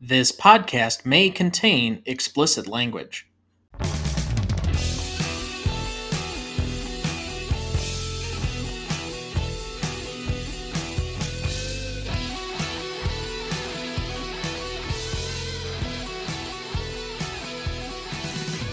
This 0.00 0.30
podcast 0.30 1.06
may 1.06 1.30
contain 1.30 2.02
explicit 2.04 2.68
language. 2.68 3.26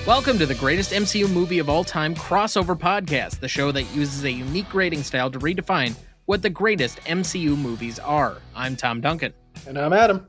Welcome 0.05 0.37
to 0.39 0.45
the 0.45 0.53
greatest 0.59 0.91
MCU 0.91 1.31
movie 1.31 1.59
of 1.59 1.69
all 1.69 1.85
time 1.85 2.13
crossover 2.15 2.77
podcast, 2.77 3.39
the 3.39 3.47
show 3.47 3.71
that 3.71 3.83
uses 3.95 4.25
a 4.25 4.31
unique 4.31 4.73
rating 4.73 5.03
style 5.03 5.31
to 5.31 5.39
redefine 5.39 5.95
what 6.25 6.41
the 6.41 6.49
greatest 6.49 6.99
MCU 7.05 7.57
movies 7.57 7.97
are. 7.97 8.39
I'm 8.53 8.75
Tom 8.75 8.99
Duncan. 8.99 9.33
And 9.65 9.77
I'm 9.77 9.93
Adam. 9.93 10.27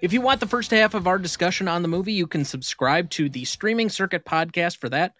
If 0.00 0.12
you 0.12 0.20
want 0.20 0.38
the 0.38 0.46
first 0.46 0.70
half 0.70 0.94
of 0.94 1.08
our 1.08 1.18
discussion 1.18 1.66
on 1.66 1.82
the 1.82 1.88
movie, 1.88 2.12
you 2.12 2.28
can 2.28 2.44
subscribe 2.44 3.10
to 3.10 3.28
the 3.28 3.44
Streaming 3.44 3.88
Circuit 3.88 4.24
podcast 4.24 4.76
for 4.76 4.88
that. 4.90 5.14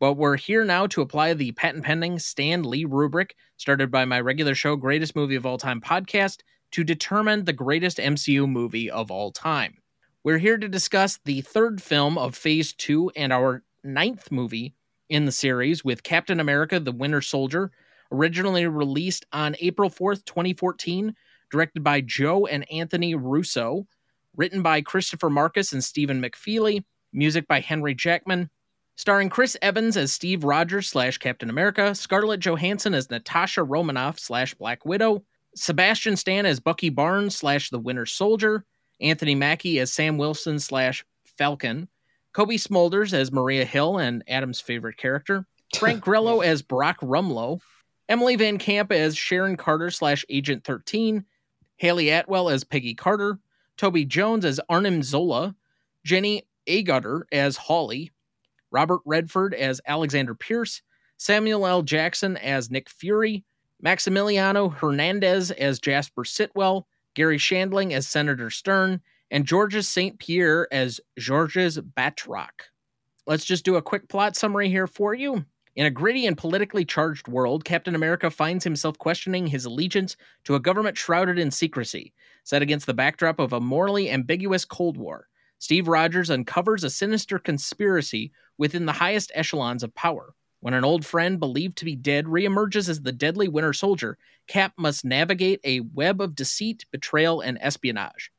But 0.00 0.18
we're 0.18 0.36
here 0.36 0.66
now 0.66 0.86
to 0.88 1.00
apply 1.00 1.32
the 1.32 1.52
patent 1.52 1.84
pending 1.84 2.18
Stan 2.18 2.62
Lee 2.62 2.84
rubric, 2.84 3.36
started 3.56 3.90
by 3.90 4.04
my 4.04 4.20
regular 4.20 4.54
show, 4.54 4.76
Greatest 4.76 5.16
Movie 5.16 5.36
of 5.36 5.46
All 5.46 5.56
Time 5.56 5.80
podcast, 5.80 6.40
to 6.72 6.84
determine 6.84 7.46
the 7.46 7.54
greatest 7.54 7.96
MCU 7.96 8.46
movie 8.46 8.90
of 8.90 9.10
all 9.10 9.32
time. 9.32 9.78
We're 10.24 10.36
here 10.36 10.58
to 10.58 10.68
discuss 10.68 11.18
the 11.24 11.40
third 11.40 11.80
film 11.80 12.18
of 12.18 12.36
Phase 12.36 12.74
2 12.74 13.12
and 13.16 13.32
our 13.32 13.62
ninth 13.82 14.30
movie 14.30 14.74
in 15.08 15.24
the 15.24 15.32
series 15.32 15.86
with 15.86 16.02
Captain 16.02 16.38
America 16.38 16.78
the 16.78 16.92
Winter 16.92 17.22
Soldier, 17.22 17.70
originally 18.12 18.66
released 18.66 19.24
on 19.32 19.56
April 19.60 19.88
4th, 19.88 20.26
2014, 20.26 21.16
directed 21.50 21.82
by 21.82 22.02
Joe 22.02 22.44
and 22.44 22.70
Anthony 22.70 23.14
Russo, 23.14 23.86
written 24.38 24.62
by 24.62 24.80
Christopher 24.80 25.28
Markus 25.28 25.72
and 25.72 25.84
Stephen 25.84 26.22
McFeely, 26.22 26.84
music 27.12 27.46
by 27.48 27.60
Henry 27.60 27.94
Jackman, 27.94 28.48
starring 28.96 29.28
Chris 29.28 29.56
Evans 29.60 29.96
as 29.96 30.12
Steve 30.12 30.44
Rogers 30.44 30.88
slash 30.88 31.18
Captain 31.18 31.50
America, 31.50 31.94
Scarlett 31.94 32.40
Johansson 32.40 32.94
as 32.94 33.10
Natasha 33.10 33.62
Romanoff 33.62 34.18
slash 34.18 34.54
Black 34.54 34.86
Widow, 34.86 35.24
Sebastian 35.56 36.16
Stan 36.16 36.46
as 36.46 36.60
Bucky 36.60 36.88
Barnes 36.88 37.36
slash 37.36 37.70
the 37.70 37.78
Winter 37.78 38.06
Soldier, 38.06 38.64
Anthony 39.00 39.34
Mackie 39.34 39.80
as 39.80 39.92
Sam 39.92 40.18
Wilson 40.18 40.60
slash 40.60 41.04
Falcon, 41.36 41.88
Cobie 42.32 42.58
Smulders 42.58 43.12
as 43.12 43.32
Maria 43.32 43.64
Hill 43.64 43.98
and 43.98 44.22
Adam's 44.28 44.60
favorite 44.60 44.96
character, 44.96 45.46
Frank 45.76 46.00
Grillo 46.00 46.40
as 46.40 46.62
Brock 46.62 47.00
Rumlow, 47.00 47.60
Emily 48.08 48.36
Van 48.36 48.58
Camp 48.58 48.92
as 48.92 49.16
Sharon 49.16 49.56
Carter 49.56 49.90
slash 49.90 50.24
Agent 50.28 50.64
13, 50.64 51.24
Hayley 51.76 52.10
Atwell 52.10 52.48
as 52.48 52.64
Peggy 52.64 52.94
Carter, 52.94 53.38
Toby 53.78 54.04
Jones 54.04 54.44
as 54.44 54.60
Arnim 54.68 55.02
Zola, 55.02 55.54
Jenny 56.04 56.42
Agutter 56.68 57.22
as 57.32 57.56
Hawley, 57.56 58.10
Robert 58.70 59.00
Redford 59.06 59.54
as 59.54 59.80
Alexander 59.86 60.34
Pierce, 60.34 60.82
Samuel 61.16 61.66
L. 61.66 61.82
Jackson 61.82 62.36
as 62.36 62.70
Nick 62.70 62.90
Fury, 62.90 63.44
Maximiliano 63.82 64.72
Hernandez 64.72 65.50
as 65.52 65.78
Jasper 65.78 66.24
Sitwell, 66.24 66.86
Garry 67.14 67.38
Shandling 67.38 67.92
as 67.92 68.06
Senator 68.06 68.50
Stern, 68.50 69.00
and 69.30 69.46
Georges 69.46 69.88
St. 69.88 70.18
Pierre 70.18 70.68
as 70.72 71.00
Georges 71.18 71.78
Batroc. 71.78 72.48
Let's 73.26 73.44
just 73.44 73.64
do 73.64 73.76
a 73.76 73.82
quick 73.82 74.08
plot 74.08 74.36
summary 74.36 74.68
here 74.68 74.86
for 74.86 75.14
you. 75.14 75.44
In 75.78 75.86
a 75.86 75.90
gritty 75.92 76.26
and 76.26 76.36
politically 76.36 76.84
charged 76.84 77.28
world, 77.28 77.64
Captain 77.64 77.94
America 77.94 78.30
finds 78.30 78.64
himself 78.64 78.98
questioning 78.98 79.46
his 79.46 79.64
allegiance 79.64 80.16
to 80.42 80.56
a 80.56 80.60
government 80.60 80.98
shrouded 80.98 81.38
in 81.38 81.52
secrecy, 81.52 82.12
set 82.42 82.62
against 82.62 82.86
the 82.86 82.94
backdrop 82.94 83.38
of 83.38 83.52
a 83.52 83.60
morally 83.60 84.10
ambiguous 84.10 84.64
Cold 84.64 84.96
War. 84.96 85.28
Steve 85.60 85.86
Rogers 85.86 86.30
uncovers 86.30 86.82
a 86.82 86.90
sinister 86.90 87.38
conspiracy 87.38 88.32
within 88.58 88.86
the 88.86 88.92
highest 88.92 89.30
echelons 89.36 89.84
of 89.84 89.94
power. 89.94 90.34
When 90.58 90.74
an 90.74 90.84
old 90.84 91.06
friend 91.06 91.38
believed 91.38 91.78
to 91.78 91.84
be 91.84 91.94
dead 91.94 92.24
reemerges 92.24 92.88
as 92.88 93.02
the 93.02 93.12
deadly 93.12 93.46
Winter 93.46 93.72
Soldier, 93.72 94.18
Cap 94.48 94.72
must 94.76 95.04
navigate 95.04 95.60
a 95.62 95.78
web 95.94 96.20
of 96.20 96.34
deceit, 96.34 96.86
betrayal, 96.90 97.40
and 97.40 97.56
espionage. 97.60 98.32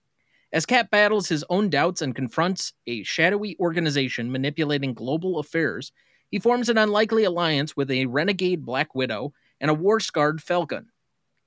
As 0.52 0.66
Cap 0.66 0.92
battles 0.92 1.30
his 1.30 1.46
own 1.50 1.70
doubts 1.70 2.02
and 2.02 2.14
confronts 2.14 2.74
a 2.86 3.02
shadowy 3.04 3.56
organization 3.62 4.30
manipulating 4.30 4.94
global 4.94 5.40
affairs, 5.40 5.94
he 6.30 6.40
forms 6.40 6.70
an 6.70 6.78
unlikely 6.78 7.24
alliance 7.24 7.76
with 7.76 7.92
a 7.92 8.06
renegade 8.06 8.66
Black 8.66 8.94
Widow 8.96 9.34
and 9.60 9.70
a 9.70 9.74
war 9.74 10.00
scarred 10.00 10.42
Falcon. 10.42 10.88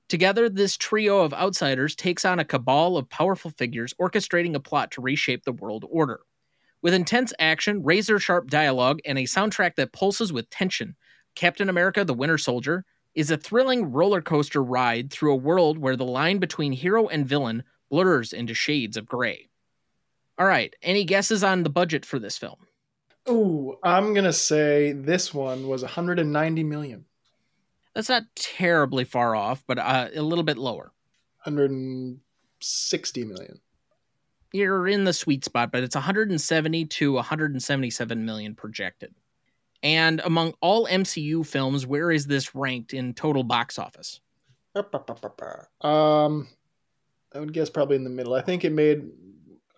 Together, 0.09 0.49
this 0.49 0.77
trio 0.77 1.21
of 1.21 1.33
outsiders 1.33 1.97
takes 1.97 2.25
on 2.25 2.39
a 2.39 2.45
cabal 2.45 2.97
of 2.97 3.09
powerful 3.09 3.51
figures 3.51 3.95
orchestrating 4.01 4.55
a 4.55 4.61
plot 4.61 4.91
to 4.91 5.01
reshape 5.01 5.45
the 5.45 5.53
world 5.53 5.85
order. 5.89 6.21
With 6.83 6.95
intense 6.95 7.33
action, 7.39 7.83
razor 7.83 8.19
sharp 8.19 8.51
dialogue, 8.51 9.01
and 9.07 9.19
a 9.19 9.23
soundtrack 9.23 9.77
that 9.77 9.93
pulses 9.93 10.33
with 10.33 10.51
tension, 10.51 10.97
Captain 11.35 11.69
America 11.69 12.05
the 12.05 12.13
Winter 12.13 12.37
Soldier 12.37 12.85
is 13.15 13.31
a 13.31 13.37
thrilling 13.37 13.93
roller 13.93 14.21
coaster 14.21 14.63
ride 14.63 15.11
through 15.11 15.33
a 15.33 15.37
world 15.37 15.79
where 15.79 15.97
the 15.97 16.05
line 16.05 16.39
between 16.39 16.73
hero 16.73 17.09
and 17.09 17.27
villain 17.27 17.63
blurs 17.91 18.33
into 18.33 18.53
shades 18.53 18.97
of 18.97 19.07
gray. 19.07 19.49
All 20.39 20.47
right, 20.47 20.75
any 20.83 21.05
guesses 21.05 21.45
on 21.45 21.63
the 21.63 21.71
budget 21.71 22.05
for 22.05 22.19
this 22.19 22.37
film? 22.37 22.67
Ooh, 23.29 23.77
I'm 23.83 24.15
gonna 24.15 24.33
say 24.33 24.93
this 24.93 25.33
one 25.33 25.69
was 25.69 25.83
190 25.83 26.65
million. 26.65 27.05
That's 27.95 28.09
not 28.09 28.25
terribly 28.35 29.05
far 29.05 29.37
off, 29.37 29.63
but 29.67 29.79
uh, 29.79 30.09
a 30.15 30.23
little 30.23 30.45
bit 30.45 30.59
lower. 30.59 30.93
160 31.45 33.25
million. 33.25 33.61
You're 34.53 34.87
in 34.87 35.05
the 35.05 35.13
sweet 35.13 35.45
spot, 35.45 35.73
but 35.73 35.83
it's 35.83 35.95
170 35.95 36.85
to 36.87 37.13
177 37.13 38.25
million 38.25 38.55
projected. 38.55 39.15
And 39.83 40.21
among 40.25 40.55
all 40.61 40.87
MCU 40.87 41.45
films, 41.45 41.87
where 41.87 42.11
is 42.11 42.27
this 42.27 42.55
ranked 42.55 42.95
in 42.95 43.15
total 43.15 43.43
box 43.43 43.79
office? 43.79 44.21
Um, 45.81 46.49
I 47.35 47.41
would 47.41 47.53
guess 47.53 47.69
probably 47.69 47.97
in 47.97 48.05
the 48.05 48.11
middle. 48.11 48.35
I 48.35 48.43
think 48.43 48.65
it 48.65 48.73
made. 48.73 49.11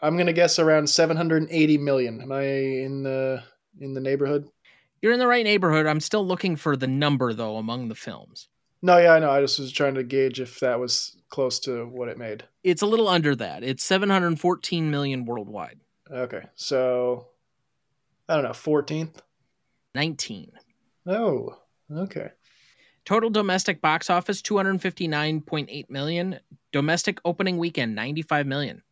I'm 0.04 0.18
gonna 0.18 0.34
guess 0.34 0.58
around 0.58 0.88
780 0.90 1.78
million. 1.78 2.20
Am 2.20 2.30
I 2.30 2.44
in 2.44 3.02
the 3.02 3.42
in 3.80 3.94
the 3.94 4.00
neighborhood? 4.00 4.46
You're 5.00 5.12
in 5.12 5.18
the 5.18 5.26
right 5.26 5.44
neighborhood. 5.44 5.86
I'm 5.86 6.00
still 6.00 6.26
looking 6.26 6.56
for 6.56 6.76
the 6.76 6.86
number 6.86 7.32
though 7.32 7.56
among 7.56 7.88
the 7.88 7.94
films. 7.94 8.48
No, 8.82 8.98
yeah, 8.98 9.14
I 9.14 9.18
know. 9.18 9.30
I 9.30 9.40
just 9.40 9.58
was 9.58 9.72
trying 9.72 9.94
to 9.94 10.02
gauge 10.02 10.40
if 10.40 10.60
that 10.60 10.78
was 10.78 11.16
close 11.30 11.58
to 11.60 11.86
what 11.86 12.08
it 12.08 12.18
made. 12.18 12.44
It's 12.62 12.82
a 12.82 12.86
little 12.86 13.08
under 13.08 13.34
that. 13.36 13.64
It's 13.64 13.82
714 13.82 14.90
million 14.90 15.24
worldwide. 15.24 15.80
Okay, 16.10 16.42
so 16.54 17.28
I 18.28 18.34
don't 18.34 18.44
know, 18.44 18.50
14th, 18.50 19.16
19. 19.94 20.52
Oh, 21.06 21.56
okay. 21.90 22.28
Total 23.06 23.30
domestic 23.30 23.80
box 23.80 24.10
office 24.10 24.42
259.8 24.42 25.88
million. 25.88 26.40
Domestic 26.72 27.20
opening 27.24 27.56
weekend 27.56 27.94
95 27.94 28.46
million. 28.46 28.82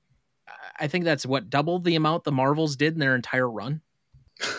I 0.83 0.89
think 0.89 1.05
that's 1.05 1.25
what 1.25 1.49
double 1.49 1.79
the 1.79 1.95
amount 1.95 2.25
the 2.25 2.33
Marvels 2.33 2.75
did 2.77 2.95
in 2.95 2.99
their 2.99 3.15
entire 3.15 3.49
run. 3.49 3.81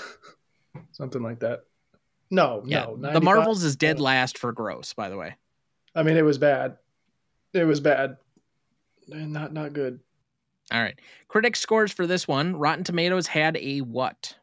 Something 0.93 1.21
like 1.21 1.39
that. 1.39 1.65
No, 2.31 2.63
Yeah, 2.65 2.85
no. 2.97 3.11
the 3.13 3.19
Marvels 3.21 3.63
is 3.63 3.75
dead 3.75 3.99
last 3.99 4.37
for 4.37 4.51
gross, 4.53 4.93
by 4.93 5.09
the 5.09 5.17
way. 5.17 5.35
I 5.93 6.01
mean, 6.03 6.15
it 6.17 6.23
was 6.23 6.37
bad. 6.37 6.77
It 7.53 7.65
was 7.65 7.79
bad. 7.79 8.17
Eh, 9.13 9.25
Not 9.25 9.53
not 9.53 9.73
good. 9.73 9.99
All 10.71 10.81
right. 10.81 10.97
Critics 11.27 11.59
scores 11.59 11.91
for 11.91 12.07
this 12.07 12.25
one. 12.27 12.55
Rotten 12.55 12.83
Tomatoes 12.85 13.27
had 13.27 13.57
a 13.57 13.79
what? 13.81 14.35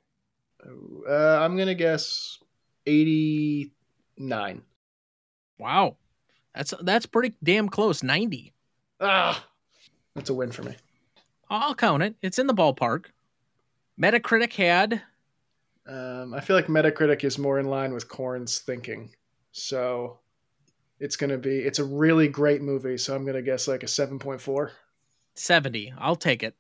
Uh, 0.65 1.39
I'm 1.41 1.57
gonna 1.57 1.75
guess 1.75 2.39
89. 2.87 4.63
Wow. 5.59 5.97
That's 6.55 6.75
that's 6.83 7.07
pretty 7.07 7.35
damn 7.43 7.69
close. 7.71 8.03
90. 8.03 8.53
Ah, 9.01 9.45
that's 10.15 10.29
a 10.31 10.35
win 10.35 10.53
for 10.53 10.63
me. 10.63 10.77
I'll 11.51 11.75
count 11.75 12.03
it. 12.03 12.15
It's 12.23 12.39
in 12.39 12.47
the 12.47 12.55
ballpark. 12.55 13.07
Metacritic 14.01 14.53
had 14.55 15.03
Um, 15.87 16.33
I 16.33 16.41
feel 16.41 16.55
like 16.55 16.67
Metacritic 16.67 17.25
is 17.25 17.39
more 17.39 17.59
in 17.59 17.67
line 17.67 17.93
with 17.93 18.09
Korn's 18.09 18.61
thinking, 18.61 19.11
so 19.51 20.21
it's 21.01 21.17
gonna 21.17 21.39
be. 21.39 21.59
It's 21.59 21.81
a 21.81 21.85
really 21.85 22.29
great 22.29 22.63
movie, 22.63 22.97
so 22.97 23.15
I'm 23.15 23.27
gonna 23.27 23.43
guess 23.43 23.67
like 23.67 23.83
a 23.83 23.87
7.4. 23.87 24.71
70. 25.35 25.93
I'll 25.99 26.17
take 26.17 26.43
it. 26.43 26.55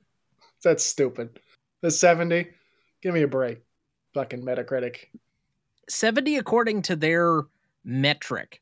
That's 0.62 0.84
stupid. 0.84 1.38
The 1.82 1.90
70. 1.90 2.48
Give 3.02 3.14
me 3.14 3.22
a 3.22 3.28
break. 3.28 3.62
Fucking 4.14 4.43
Metacritic. 4.43 5.06
70 5.88 6.36
according 6.36 6.82
to 6.82 6.96
their 6.96 7.43
metric 7.84 8.60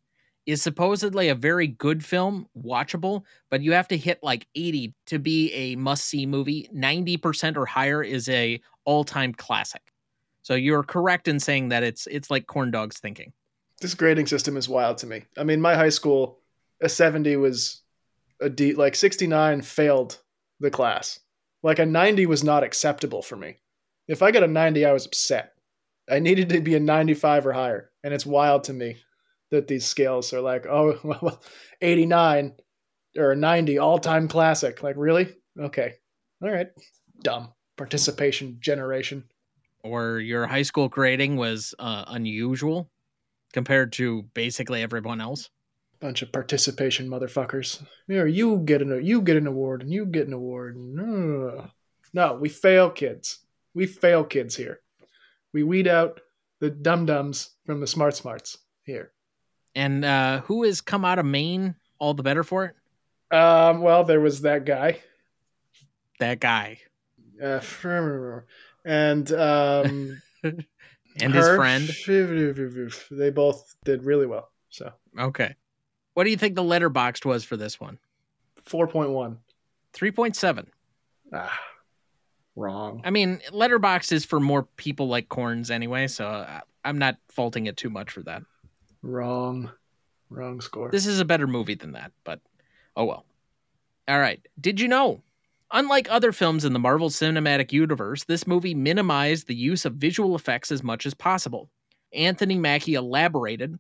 is 0.49 0.63
supposedly 0.63 1.29
a 1.29 1.35
very 1.35 1.69
good 1.69 2.05
film 2.05 2.49
watchable 2.61 3.23
but 3.51 3.61
you 3.61 3.73
have 3.73 3.87
to 3.87 3.97
hit 3.97 4.19
like 4.23 4.49
80 4.57 4.95
to 5.07 5.19
be 5.19 5.53
a 5.53 5.77
must 5.77 6.07
see 6.07 6.27
movie 6.27 6.69
90% 6.75 7.57
or 7.57 7.67
higher 7.67 8.03
is 8.03 8.29
a 8.29 8.61
all-time 8.85 9.33
classic 9.35 9.93
so 10.43 10.55
you're 10.55 10.83
correct 10.83 11.29
in 11.29 11.39
saying 11.39 11.69
that 11.69 11.83
it's 11.83 12.07
it's 12.07 12.31
like 12.31 12.47
corn 12.47 12.71
dogs 12.71 12.99
thinking 12.99 13.33
This 13.81 13.95
grading 13.95 14.27
system 14.27 14.57
is 14.57 14.69
wild 14.69 14.99
to 14.99 15.07
me. 15.07 15.25
I 15.37 15.45
mean, 15.45 15.61
my 15.61 15.75
high 15.77 15.91
school, 15.91 16.41
a 16.81 16.89
70 16.89 17.37
was 17.37 17.83
a 18.41 18.49
D, 18.49 18.75
like 18.75 18.97
69 18.97 19.63
failed 19.63 20.19
the 20.61 20.71
class. 20.71 21.21
Like 21.63 21.79
a 21.79 21.87
90 21.87 22.27
was 22.27 22.43
not 22.43 22.65
acceptable 22.65 23.23
for 23.23 23.37
me. 23.37 23.57
If 24.09 24.23
I 24.23 24.31
got 24.31 24.43
a 24.43 24.49
90, 24.49 24.85
I 24.87 24.93
was 24.93 25.07
upset. 25.07 25.53
I 26.11 26.19
needed 26.19 26.49
to 26.49 26.61
be 26.61 26.75
a 26.75 26.81
95 26.81 27.47
or 27.47 27.53
higher. 27.53 27.91
And 28.03 28.15
it's 28.15 28.27
wild 28.27 28.65
to 28.65 28.73
me 28.73 28.97
that 29.51 29.69
these 29.69 29.87
scales 29.87 30.33
are 30.33 30.41
like, 30.41 30.67
oh, 30.67 30.99
well, 31.05 31.43
89 31.81 32.55
or 33.17 33.35
90 33.35 33.79
all 33.79 33.99
time 33.99 34.29
classic. 34.29 34.83
Like, 34.83 34.97
really? 34.97 35.35
Okay. 35.59 35.95
All 36.43 36.51
right. 36.51 36.69
Dumb. 37.23 37.53
Participation 37.77 38.59
generation. 38.61 39.25
Or 39.83 40.19
your 40.19 40.47
high 40.47 40.63
school 40.63 40.89
grading 40.89 41.37
was 41.37 41.75
uh, 41.79 42.05
unusual 42.09 42.91
compared 43.53 43.93
to 43.95 44.23
basically 44.35 44.83
everyone 44.83 45.21
else. 45.21 45.51
Bunch 46.01 46.23
of 46.23 46.33
participation 46.33 47.09
motherfuckers. 47.09 47.85
You 48.07 48.25
you 48.27 48.59
get 48.59 48.83
an 48.83 49.05
you 49.05 49.21
get 49.21 49.37
an 49.37 49.49
award 49.49 49.83
and 49.83 49.93
you 49.93 50.07
get 50.07 50.29
an 50.29 50.33
award. 50.33 50.77
No, 50.77 51.71
no, 52.13 52.35
we 52.35 52.49
fail 52.49 52.89
kids. 52.89 53.41
We 53.75 53.87
fail 53.87 54.23
kids 54.23 54.55
here. 54.55 54.81
We 55.53 55.65
weed 55.65 55.89
out 55.89 56.21
the 56.61 56.71
dum 56.71 57.07
dums 57.07 57.51
from 57.67 57.81
the 57.81 57.87
smart 57.87 58.15
smarts 58.15 58.59
here. 58.85 59.13
And 59.75 60.05
uh, 60.05 60.41
who 60.43 60.65
has 60.65 60.81
come 60.81 61.05
out 61.05 61.19
of 61.19 61.27
Maine 61.27 61.77
all 61.99 62.15
the 62.15 62.23
better 62.23 62.43
for 62.43 62.65
it? 62.65 62.75
Um, 63.37 63.83
well, 63.83 64.05
there 64.05 64.21
was 64.21 64.43
that 64.43 64.65
guy. 64.65 65.01
That 66.19 66.41
guy. 66.41 66.79
Uh, 67.43 67.61
and 68.85 69.33
um, 69.33 70.23
and 70.43 71.35
his 71.35 71.49
friend. 71.49 71.89
They 73.11 73.31
both 73.31 73.75
did 73.85 74.05
really 74.05 74.27
well. 74.27 74.51
So 74.71 74.93
okay, 75.19 75.55
what 76.15 76.25
do 76.25 76.31
you 76.31 76.37
think 76.37 76.55
the 76.55 76.63
Letterboxd 76.63 77.25
was 77.25 77.45
for 77.45 77.57
this 77.57 77.81
one? 77.81 77.99
Four 78.65 78.87
point 78.87 79.11
one. 79.11 79.39
Three 79.93 80.11
point 80.11 80.37
seven. 80.37 80.71
Ah, 81.33 81.59
wrong. 82.57 83.03
I 83.05 83.11
mean, 83.11 83.41
Letterboxd 83.53 84.13
is 84.13 84.25
for 84.25 84.41
more 84.41 84.65
people 84.77 85.09
like 85.09 85.29
corns 85.29 85.71
anyway, 85.71 86.07
so 86.07 86.47
I'm 86.85 86.99
not 86.99 87.17
faulting 87.29 87.67
it 87.67 87.77
too 87.77 87.91
much 87.91 88.11
for 88.11 88.23
that. 88.23 88.43
Wrong. 89.03 89.71
Wrong 90.31 90.61
score. 90.61 90.91
This 90.91 91.07
is 91.07 91.21
a 91.21 91.25
better 91.25 91.47
movie 91.47 91.75
than 91.75 91.93
that, 91.93 92.13
but 92.25 92.41
oh 92.97 93.05
well. 93.05 93.25
All 94.07 94.19
right. 94.19 94.41
Did 94.61 94.81
you 94.81 94.89
know 94.89 95.23
Unlike 95.71 96.11
other 96.11 96.33
films 96.33 96.65
in 96.65 96.73
the 96.73 96.79
Marvel 96.79 97.11
Cinematic 97.11 97.73
Universe, 97.73 98.25
this 98.25 98.47
movie 98.47 98.75
minimized 98.75 99.47
the 99.47 99.55
use 99.55 99.85
of 99.85 99.97
visual 99.97 100.35
effects 100.35 100.73
as 100.73 100.83
much 100.83 101.05
as 101.05 101.13
possible. 101.13 101.69
Anthony 102.15 102.57
Mackie 102.57 102.95
elaborated 102.95 103.79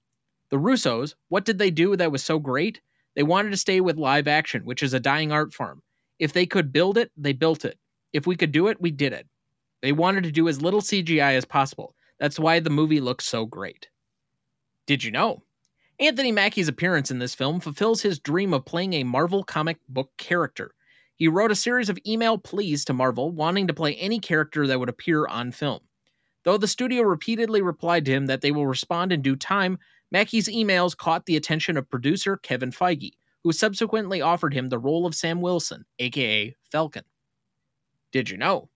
The 0.50 0.58
Russos, 0.58 1.14
what 1.28 1.46
did 1.46 1.56
they 1.56 1.70
do 1.70 1.96
that 1.96 2.12
was 2.12 2.22
so 2.22 2.38
great? 2.38 2.82
They 3.16 3.22
wanted 3.22 3.52
to 3.52 3.56
stay 3.56 3.80
with 3.80 3.96
live 3.96 4.28
action, 4.28 4.66
which 4.66 4.82
is 4.82 4.92
a 4.92 5.00
dying 5.00 5.32
art 5.32 5.54
form. 5.54 5.82
If 6.18 6.34
they 6.34 6.44
could 6.44 6.74
build 6.74 6.98
it, 6.98 7.10
they 7.16 7.32
built 7.32 7.64
it. 7.64 7.78
If 8.12 8.26
we 8.26 8.36
could 8.36 8.52
do 8.52 8.68
it, 8.68 8.80
we 8.82 8.90
did 8.90 9.14
it. 9.14 9.26
They 9.80 9.92
wanted 9.92 10.24
to 10.24 10.32
do 10.32 10.46
as 10.48 10.60
little 10.60 10.82
CGI 10.82 11.36
as 11.36 11.46
possible. 11.46 11.94
That's 12.20 12.38
why 12.38 12.60
the 12.60 12.68
movie 12.68 13.00
looks 13.00 13.24
so 13.24 13.46
great. 13.46 13.88
Did 14.88 15.04
you 15.04 15.10
know? 15.10 15.42
Anthony 16.00 16.32
Mackie's 16.32 16.66
appearance 16.66 17.10
in 17.10 17.18
this 17.18 17.34
film 17.34 17.60
fulfills 17.60 18.00
his 18.00 18.18
dream 18.18 18.54
of 18.54 18.64
playing 18.64 18.94
a 18.94 19.04
Marvel 19.04 19.44
comic 19.44 19.76
book 19.86 20.10
character. 20.16 20.74
He 21.16 21.28
wrote 21.28 21.50
a 21.50 21.56
series 21.56 21.90
of 21.90 21.98
email 22.06 22.38
pleas 22.38 22.86
to 22.86 22.94
Marvel 22.94 23.30
wanting 23.30 23.66
to 23.66 23.74
play 23.74 23.96
any 23.96 24.18
character 24.18 24.66
that 24.66 24.80
would 24.80 24.88
appear 24.88 25.26
on 25.26 25.52
film. 25.52 25.80
Though 26.44 26.56
the 26.56 26.66
studio 26.66 27.02
repeatedly 27.02 27.60
replied 27.60 28.06
to 28.06 28.12
him 28.12 28.26
that 28.26 28.40
they 28.40 28.50
will 28.50 28.66
respond 28.66 29.12
in 29.12 29.20
due 29.20 29.36
time, 29.36 29.78
Mackie's 30.10 30.48
emails 30.48 30.96
caught 30.96 31.26
the 31.26 31.36
attention 31.36 31.76
of 31.76 31.90
producer 31.90 32.38
Kevin 32.38 32.70
Feige, 32.70 33.12
who 33.44 33.52
subsequently 33.52 34.22
offered 34.22 34.54
him 34.54 34.68
the 34.68 34.78
role 34.78 35.04
of 35.04 35.14
Sam 35.14 35.42
Wilson, 35.42 35.84
aka 35.98 36.56
Falcon. 36.72 37.04
Did 38.10 38.30
you 38.30 38.38
know? 38.38 38.70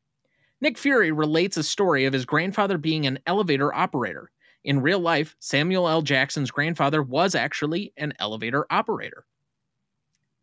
Nick 0.61 0.77
Fury 0.77 1.11
relates 1.11 1.57
a 1.57 1.63
story 1.63 2.05
of 2.05 2.13
his 2.13 2.27
grandfather 2.27 2.77
being 2.77 3.07
an 3.07 3.19
elevator 3.27 3.73
operator. 3.73 4.32
In 4.65 4.81
real 4.81 5.01
life, 5.01 5.35
Samuel 5.41 5.89
L. 5.89 6.03
Jackson's 6.03 6.51
grandfather 6.51 7.03
was 7.03 7.35
actually 7.35 7.93
an 7.97 8.13
elevator 8.19 8.65
operator. 8.71 9.25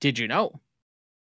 Did 0.02 0.20
you 0.20 0.28
know? 0.28 0.60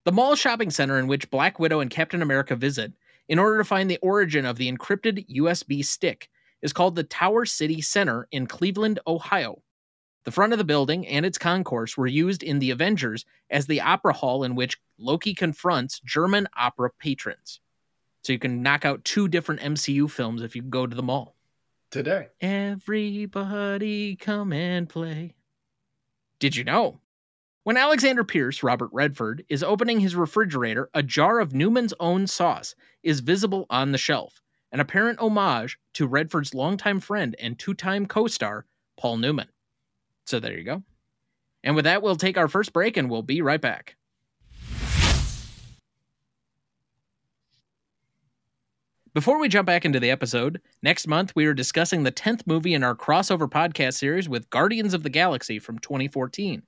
The 0.05 0.13
mall 0.13 0.35
shopping 0.35 0.71
center 0.71 0.99
in 0.99 1.07
which 1.07 1.31
Black 1.31 1.59
Widow 1.59 1.81
and 1.81 1.91
Captain 1.91 2.23
America 2.23 2.57
visit 2.57 2.93
in 3.29 3.39
order 3.39 3.59
to 3.59 3.65
find 3.65 3.89
the 3.89 3.99
origin 3.99 4.45
of 4.45 4.57
the 4.57 4.71
encrypted 4.71 5.29
USB 5.29 5.85
stick 5.85 6.31
is 6.63 6.73
called 6.73 6.97
the 6.97 7.05
Tower 7.05 7.45
City 7.45 7.81
Center 7.81 8.27
in 8.33 8.47
Cleveland, 8.47 8.99
Ohio. 9.07 9.63
The 10.25 10.33
front 10.33 10.53
of 10.53 10.59
the 10.59 10.65
building 10.65 11.07
and 11.07 11.25
its 11.25 11.39
concourse 11.39 11.97
were 11.97 12.07
used 12.07 12.43
in 12.43 12.59
The 12.59 12.71
Avengers 12.71 13.25
as 13.51 13.67
the 13.67 13.81
opera 13.81 14.13
hall 14.13 14.43
in 14.45 14.55
which 14.55 14.79
Loki 14.99 15.33
confronts 15.33 16.01
German 16.01 16.49
opera 16.59 16.91
patrons. 16.99 17.61
So 18.23 18.33
you 18.33 18.39
can 18.39 18.63
knock 18.63 18.85
out 18.85 19.05
two 19.05 19.29
different 19.29 19.61
MCU 19.61 20.11
films 20.11 20.43
if 20.43 20.55
you 20.55 20.63
go 20.63 20.87
to 20.87 20.95
the 20.95 21.03
mall. 21.03 21.37
Today. 21.91 22.29
Everybody 22.41 24.15
come 24.17 24.53
and 24.53 24.89
play. 24.89 25.35
Did 26.39 26.55
you 26.55 26.63
know 26.63 27.01
when 27.65 27.77
Alexander 27.77 28.25
Pierce, 28.25 28.63
Robert 28.63 28.91
Redford, 28.93 29.45
is 29.49 29.63
opening 29.63 30.01
his 30.01 30.17
refrigerator, 30.17 30.89
a 30.95 31.03
jar 31.03 31.41
of 31.41 31.53
Newman's 31.53 31.93
own 32.01 32.27
sauce 32.27 32.75
is 33.03 33.21
visible 33.21 33.67
on 33.69 33.93
the 33.93 33.99
shelf, 33.99 34.41
an 34.73 34.81
apparent 34.81 35.19
homage 35.19 35.79
to 35.95 36.07
Redford's 36.07 36.55
longtime 36.55 37.01
friend 37.01 37.37
and 37.39 37.59
two 37.59 37.75
time 37.75 38.07
co 38.07 38.29
star, 38.29 38.65
Paul 38.97 39.19
Newman. 39.19 39.49
So 40.27 40.41
there 40.41 40.57
you 40.57 40.65
go. 40.65 40.83
And 41.63 41.77
with 41.77 41.85
that, 41.85 42.03
we'll 42.03 42.17
take 42.17 42.39
our 42.39 42.49
first 42.49 42.73
break 42.73 42.97
and 42.97 43.11
we'll 43.11 43.23
be 43.23 43.43
right 43.43 43.61
back. 43.61 43.97
Before 49.12 49.41
we 49.41 49.49
jump 49.49 49.67
back 49.67 49.85
into 49.85 49.99
the 49.99 50.12
episode, 50.12 50.61
next 50.83 51.09
month 51.09 51.33
we 51.35 51.45
are 51.47 51.55
discussing 51.55 52.05
the 52.05 52.12
10th 52.12 52.47
movie 52.47 52.75
in 52.75 52.85
our 52.85 52.95
crossover 52.95 53.51
podcast 53.51 53.95
series 53.95 54.29
with 54.29 54.49
Guardians 54.51 54.95
of 54.95 55.03
the 55.03 55.11
Galaxy 55.11 55.59
from 55.59 55.81
2014, 55.81 56.62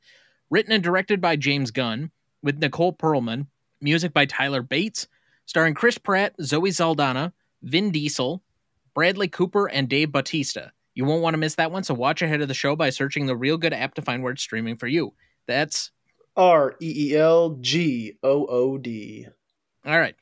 Written 0.51 0.73
and 0.73 0.83
directed 0.83 1.21
by 1.21 1.37
James 1.37 1.71
Gunn, 1.71 2.11
with 2.43 2.59
Nicole 2.59 2.95
Perlman, 2.95 3.47
music 3.81 4.13
by 4.13 4.27
Tyler 4.27 4.61
Bates, 4.61 5.07
starring 5.47 5.75
Chris 5.75 5.99
Pratt, 5.99 6.35
Zoe 6.43 6.73
Saldana, 6.73 7.33
Vin 7.63 7.93
Diesel, 7.93 8.43
Bradley 8.93 9.29
Cooper, 9.29 9.69
and 9.69 9.89
Dave 9.89 10.11
Bautista. 10.11 10.73
You 10.97 11.05
won't 11.05 11.23
want 11.23 11.35
to 11.35 11.39
miss 11.39 11.55
that 11.55 11.71
one, 11.71 11.85
so 11.85 11.95
watch 11.95 12.23
ahead 12.23 12.41
of 12.41 12.49
the 12.49 12.55
show 12.55 12.75
by 12.75 12.91
searching 12.91 13.27
the 13.27 13.37
Reelgood 13.37 13.73
app 13.73 13.95
to 13.95 14.03
find 14.03 14.21
where 14.21 14.33
it's 14.33 14.43
streaming 14.43 14.75
for 14.75 14.89
you. 14.89 15.15
That's 15.47 15.93
R 16.37 16.75
E 16.83 17.13
E 17.13 17.17
L 17.17 17.57
G 17.61 18.19
O 18.25 18.47
O 18.47 18.79
D. 18.79 19.29
All 19.87 19.99
right. 19.99 20.17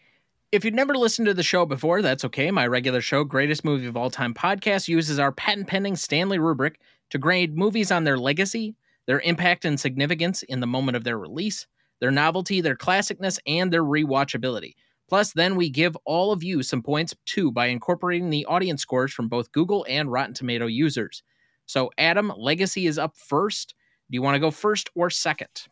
If 0.53 0.65
you've 0.65 0.75
never 0.75 0.97
listened 0.97 1.27
to 1.27 1.35
the 1.35 1.45
show 1.45 1.65
before, 1.65 2.03
that's 2.03 2.25
okay. 2.25 2.51
My 2.51 2.67
regular 2.67 3.01
show, 3.01 3.23
Greatest 3.23 3.65
Movie 3.65 3.87
of 3.87 3.97
All 3.97 4.11
Time 4.11 4.35
podcast, 4.35 4.89
uses 4.89 5.21
our 5.21 5.31
patent 5.31 5.69
pending 5.69 5.95
Stan 5.95 6.29
Lee 6.29 6.39
rubric 6.39 6.81
to 7.11 7.19
grade 7.19 7.57
movies 7.57 7.93
on 7.93 8.03
their 8.03 8.19
legacy, 8.19 8.75
their 9.07 9.21
impact 9.21 9.65
and 9.65 9.79
significance 9.79 10.43
in 10.43 10.59
the 10.59 10.67
moment 10.67 10.97
of 10.97 11.05
their 11.05 11.19
release, 11.19 11.69
their 12.01 12.11
novelty, 12.11 12.61
their 12.61 12.75
classicness, 12.75 13.39
and 13.47 13.73
their 13.73 13.85
rewatchability. 13.85 14.75
Plus, 15.09 15.33
then 15.33 15.55
we 15.55 15.71
give 15.71 15.97
all 16.05 16.33
of 16.33 16.43
you 16.43 16.65
some 16.65 16.83
points 16.83 17.15
too 17.27 17.53
by 17.53 17.67
incorporating 17.67 18.29
the 18.29 18.45
audience 18.47 18.83
scores 18.83 19.13
from 19.13 19.29
both 19.29 19.53
Google 19.53 19.87
and 19.89 20.11
Rotten 20.11 20.35
Tomato 20.35 20.67
users. 20.67 21.23
So, 21.67 21.93
Adam, 21.97 22.33
Legacy 22.37 22.89
is 22.89 22.99
up 22.99 23.17
first. 23.17 23.77
Do 24.11 24.17
you 24.17 24.23
want 24.23 24.35
to 24.35 24.41
go 24.41 24.51
first 24.51 24.91
or 24.97 25.11
second? 25.11 25.69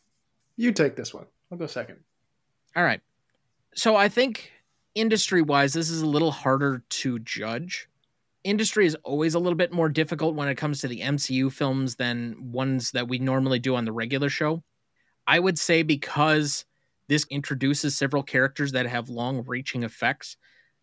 You 0.56 0.70
take 0.70 0.94
this 0.94 1.12
one. 1.12 1.26
I'll 1.50 1.58
go 1.58 1.66
second. 1.66 1.96
All 2.76 2.84
right. 2.84 3.00
So, 3.74 3.96
I 3.96 4.08
think 4.08 4.52
industry 5.00 5.42
wise, 5.42 5.72
this 5.72 5.90
is 5.90 6.02
a 6.02 6.06
little 6.06 6.30
harder 6.30 6.82
to 6.88 7.18
judge 7.20 7.88
industry 8.44 8.86
is 8.86 8.96
always 9.04 9.34
a 9.34 9.38
little 9.38 9.56
bit 9.56 9.72
more 9.72 9.88
difficult 9.88 10.34
when 10.34 10.48
it 10.48 10.56
comes 10.56 10.80
to 10.80 10.88
the 10.88 11.00
MCU 11.00 11.52
films 11.52 11.96
than 11.96 12.36
ones 12.52 12.92
that 12.92 13.08
we 13.08 13.18
normally 13.18 13.58
do 13.58 13.76
on 13.76 13.84
the 13.84 13.92
regular 13.92 14.28
show. 14.28 14.62
I 15.26 15.38
would 15.38 15.58
say 15.58 15.82
because 15.82 16.64
this 17.08 17.26
introduces 17.30 17.96
several 17.96 18.22
characters 18.22 18.72
that 18.72 18.86
have 18.86 19.08
long 19.08 19.44
reaching 19.46 19.82
effects, 19.82 20.36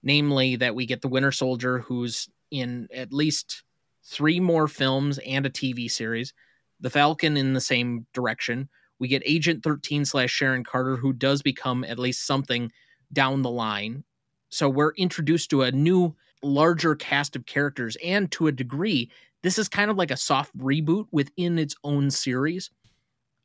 namely 0.03 0.55
that 0.57 0.75
we 0.75 0.85
get 0.85 1.01
the 1.01 1.07
Winter 1.07 1.31
Soldier, 1.31 1.79
who's 1.79 2.29
in 2.51 2.87
at 2.93 3.11
least 3.11 3.63
three 4.03 4.39
more 4.39 4.67
films 4.67 5.17
and 5.25 5.45
a 5.45 5.49
TV 5.49 5.89
series, 5.89 6.33
the 6.79 6.89
Falcon 6.89 7.37
in 7.37 7.53
the 7.53 7.61
same 7.61 8.05
direction. 8.13 8.69
We 8.99 9.07
get 9.07 9.23
Agent 9.25 9.63
13 9.63 10.05
slash 10.05 10.29
Sharon 10.29 10.63
Carter, 10.63 10.95
who 10.95 11.13
does 11.13 11.41
become 11.41 11.83
at 11.83 11.99
least 11.99 12.27
something 12.27 12.71
down 13.11 13.41
the 13.41 13.49
line. 13.49 14.03
So 14.49 14.69
we're 14.69 14.93
introduced 14.93 15.49
to 15.49 15.63
a 15.63 15.71
new 15.71 16.15
larger 16.43 16.95
cast 16.95 17.35
of 17.35 17.45
characters. 17.45 17.97
And 18.03 18.31
to 18.33 18.47
a 18.47 18.51
degree, 18.51 19.11
this 19.43 19.57
is 19.57 19.67
kind 19.69 19.91
of 19.91 19.97
like 19.97 20.11
a 20.11 20.17
soft 20.17 20.55
reboot 20.57 21.07
within 21.11 21.59
its 21.59 21.75
own 21.83 22.11
series. 22.11 22.69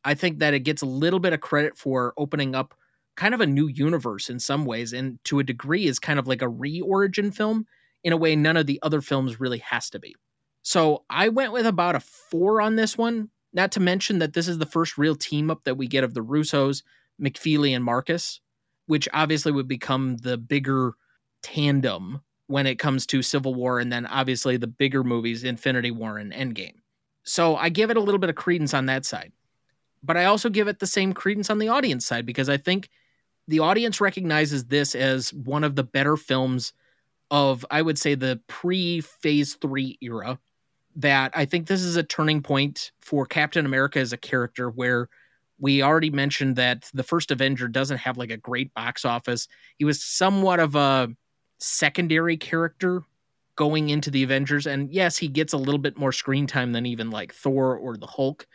I 0.04 0.14
think 0.14 0.38
that 0.38 0.54
it 0.54 0.60
gets 0.60 0.82
a 0.82 0.86
little 0.86 1.20
bit 1.20 1.32
of 1.32 1.40
credit 1.40 1.76
for 1.76 2.14
opening 2.16 2.54
up 2.54 2.74
kind 3.16 3.34
of 3.34 3.40
a 3.40 3.46
new 3.46 3.66
universe 3.66 4.30
in 4.30 4.40
some 4.40 4.64
ways, 4.64 4.92
and 4.92 5.18
to 5.24 5.40
a 5.40 5.44
degree 5.44 5.86
is 5.86 5.98
kind 5.98 6.18
of 6.18 6.26
like 6.26 6.40
a 6.40 6.48
re 6.48 6.80
origin 6.80 7.30
film 7.30 7.66
in 8.02 8.12
a 8.12 8.16
way 8.16 8.34
none 8.34 8.56
of 8.56 8.66
the 8.66 8.78
other 8.82 9.02
films 9.02 9.40
really 9.40 9.58
has 9.58 9.90
to 9.90 9.98
be. 9.98 10.16
So 10.62 11.04
I 11.10 11.28
went 11.28 11.52
with 11.52 11.66
about 11.66 11.96
a 11.96 12.00
four 12.00 12.62
on 12.62 12.76
this 12.76 12.96
one, 12.96 13.28
not 13.52 13.72
to 13.72 13.80
mention 13.80 14.20
that 14.20 14.32
this 14.32 14.48
is 14.48 14.58
the 14.58 14.66
first 14.66 14.96
real 14.96 15.16
team 15.16 15.50
up 15.50 15.64
that 15.64 15.76
we 15.76 15.86
get 15.86 16.04
of 16.04 16.14
the 16.14 16.24
Russos, 16.24 16.82
McFeely, 17.20 17.74
and 17.74 17.84
Markus. 17.84 18.40
Which 18.90 19.08
obviously 19.12 19.52
would 19.52 19.68
become 19.68 20.16
the 20.16 20.36
bigger 20.36 20.94
tandem 21.44 22.20
when 22.48 22.66
it 22.66 22.80
comes 22.80 23.06
to 23.06 23.22
Civil 23.22 23.54
War 23.54 23.78
and 23.78 23.92
then 23.92 24.04
obviously 24.06 24.56
the 24.56 24.66
bigger 24.66 25.04
movies, 25.04 25.44
Infinity 25.44 25.92
War 25.92 26.18
and 26.18 26.32
Endgame. 26.32 26.74
So 27.22 27.54
I 27.54 27.68
give 27.68 27.92
it 27.92 27.96
a 27.96 28.00
little 28.00 28.18
bit 28.18 28.30
of 28.30 28.34
credence 28.34 28.74
on 28.74 28.86
that 28.86 29.06
side. 29.06 29.30
But 30.02 30.16
I 30.16 30.24
also 30.24 30.48
give 30.48 30.66
it 30.66 30.80
the 30.80 30.88
same 30.88 31.12
credence 31.12 31.50
on 31.50 31.60
the 31.60 31.68
audience 31.68 32.04
side 32.04 32.26
because 32.26 32.48
I 32.48 32.56
think 32.56 32.88
the 33.46 33.60
audience 33.60 34.00
recognizes 34.00 34.64
this 34.64 34.96
as 34.96 35.32
one 35.32 35.62
of 35.62 35.76
the 35.76 35.84
better 35.84 36.16
films 36.16 36.72
of, 37.30 37.64
I 37.70 37.82
would 37.82 37.96
say, 37.96 38.16
the 38.16 38.40
pre 38.48 39.02
phase 39.02 39.54
three 39.54 39.98
era. 40.00 40.40
That 40.96 41.30
I 41.36 41.44
think 41.44 41.68
this 41.68 41.82
is 41.82 41.94
a 41.94 42.02
turning 42.02 42.42
point 42.42 42.90
for 43.00 43.24
Captain 43.24 43.64
America 43.64 44.00
as 44.00 44.12
a 44.12 44.16
character 44.16 44.68
where 44.68 45.08
we 45.60 45.82
already 45.82 46.10
mentioned 46.10 46.56
that 46.56 46.90
the 46.94 47.02
first 47.02 47.30
Avenger 47.30 47.68
doesn't 47.68 47.98
have 47.98 48.16
like 48.16 48.30
a 48.30 48.36
great 48.36 48.72
box 48.74 49.04
office. 49.04 49.46
He 49.76 49.84
was 49.84 50.02
somewhat 50.02 50.58
of 50.58 50.74
a 50.74 51.08
secondary 51.58 52.36
character 52.36 53.02
going 53.56 53.90
into 53.90 54.10
the 54.10 54.22
Avengers. 54.22 54.66
And 54.66 54.90
yes, 54.90 55.18
he 55.18 55.28
gets 55.28 55.52
a 55.52 55.58
little 55.58 55.78
bit 55.78 55.98
more 55.98 56.12
screen 56.12 56.46
time 56.46 56.72
than 56.72 56.86
even 56.86 57.10
like 57.10 57.34
Thor 57.34 57.76
or 57.76 57.96
the 57.98 58.06
Hulk, 58.06 58.46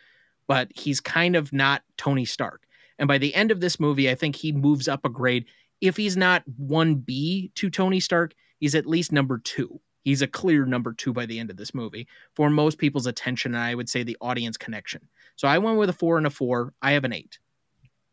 but 0.48 0.72
he's 0.76 1.00
kind 1.00 1.36
of 1.36 1.54
not 1.54 1.84
Tony 1.96 2.26
Stark. 2.26 2.64
And 2.98 3.08
by 3.08 3.20
the 3.20 3.36
end 3.36 3.52
of 3.52 3.60
this 3.60 3.80
movie, 3.80 4.10
I 4.10 4.16
think 4.16 4.36
he 4.36 4.52
moves 4.52 4.88
up 4.88 5.06
a 5.06 5.10
grade. 5.10 5.46
If 5.82 5.98
he's 5.98 6.18
not 6.18 6.44
1B 6.60 7.54
to 7.54 7.70
Tony 7.70 8.00
Stark, 8.00 8.34
he's 8.60 8.74
at 8.74 8.88
least 8.88 9.12
number 9.12 9.38
two. 9.38 9.80
He's 10.06 10.22
a 10.22 10.28
clear 10.28 10.66
number 10.66 10.94
two 10.94 11.12
by 11.14 11.26
the 11.26 11.40
end 11.40 11.50
of 11.50 11.58
this 11.58 11.74
movie 11.74 12.08
for 12.36 12.50
most 12.50 12.78
people's 12.78 13.08
attention, 13.08 13.56
and 13.56 13.64
I 13.64 13.74
would 13.74 13.90
say 13.90 14.04
the 14.04 14.16
audience 14.22 14.56
connection. 14.56 15.10
So 15.36 15.48
I 15.48 15.58
went 15.58 15.80
with 15.80 15.90
a 15.90 15.94
four 15.94 16.18
and 16.18 16.28
a 16.28 16.30
four. 16.30 16.74
I 16.80 16.92
have 16.92 17.04
an 17.04 17.12
eight. 17.12 17.40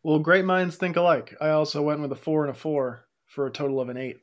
Well, 0.03 0.19
great 0.19 0.47
minds 0.47 0.77
think 0.77 0.97
alike. 0.97 1.37
I 1.39 1.51
also 1.51 1.83
went 1.83 2.01
with 2.01 2.11
a 2.11 2.17
four 2.17 2.45
and 2.45 2.51
a 2.51 2.59
four 2.59 3.05
for 3.27 3.47
a 3.47 3.53
total 3.53 3.79
of 3.79 3.91
an 3.91 3.99
eight. 3.99 4.21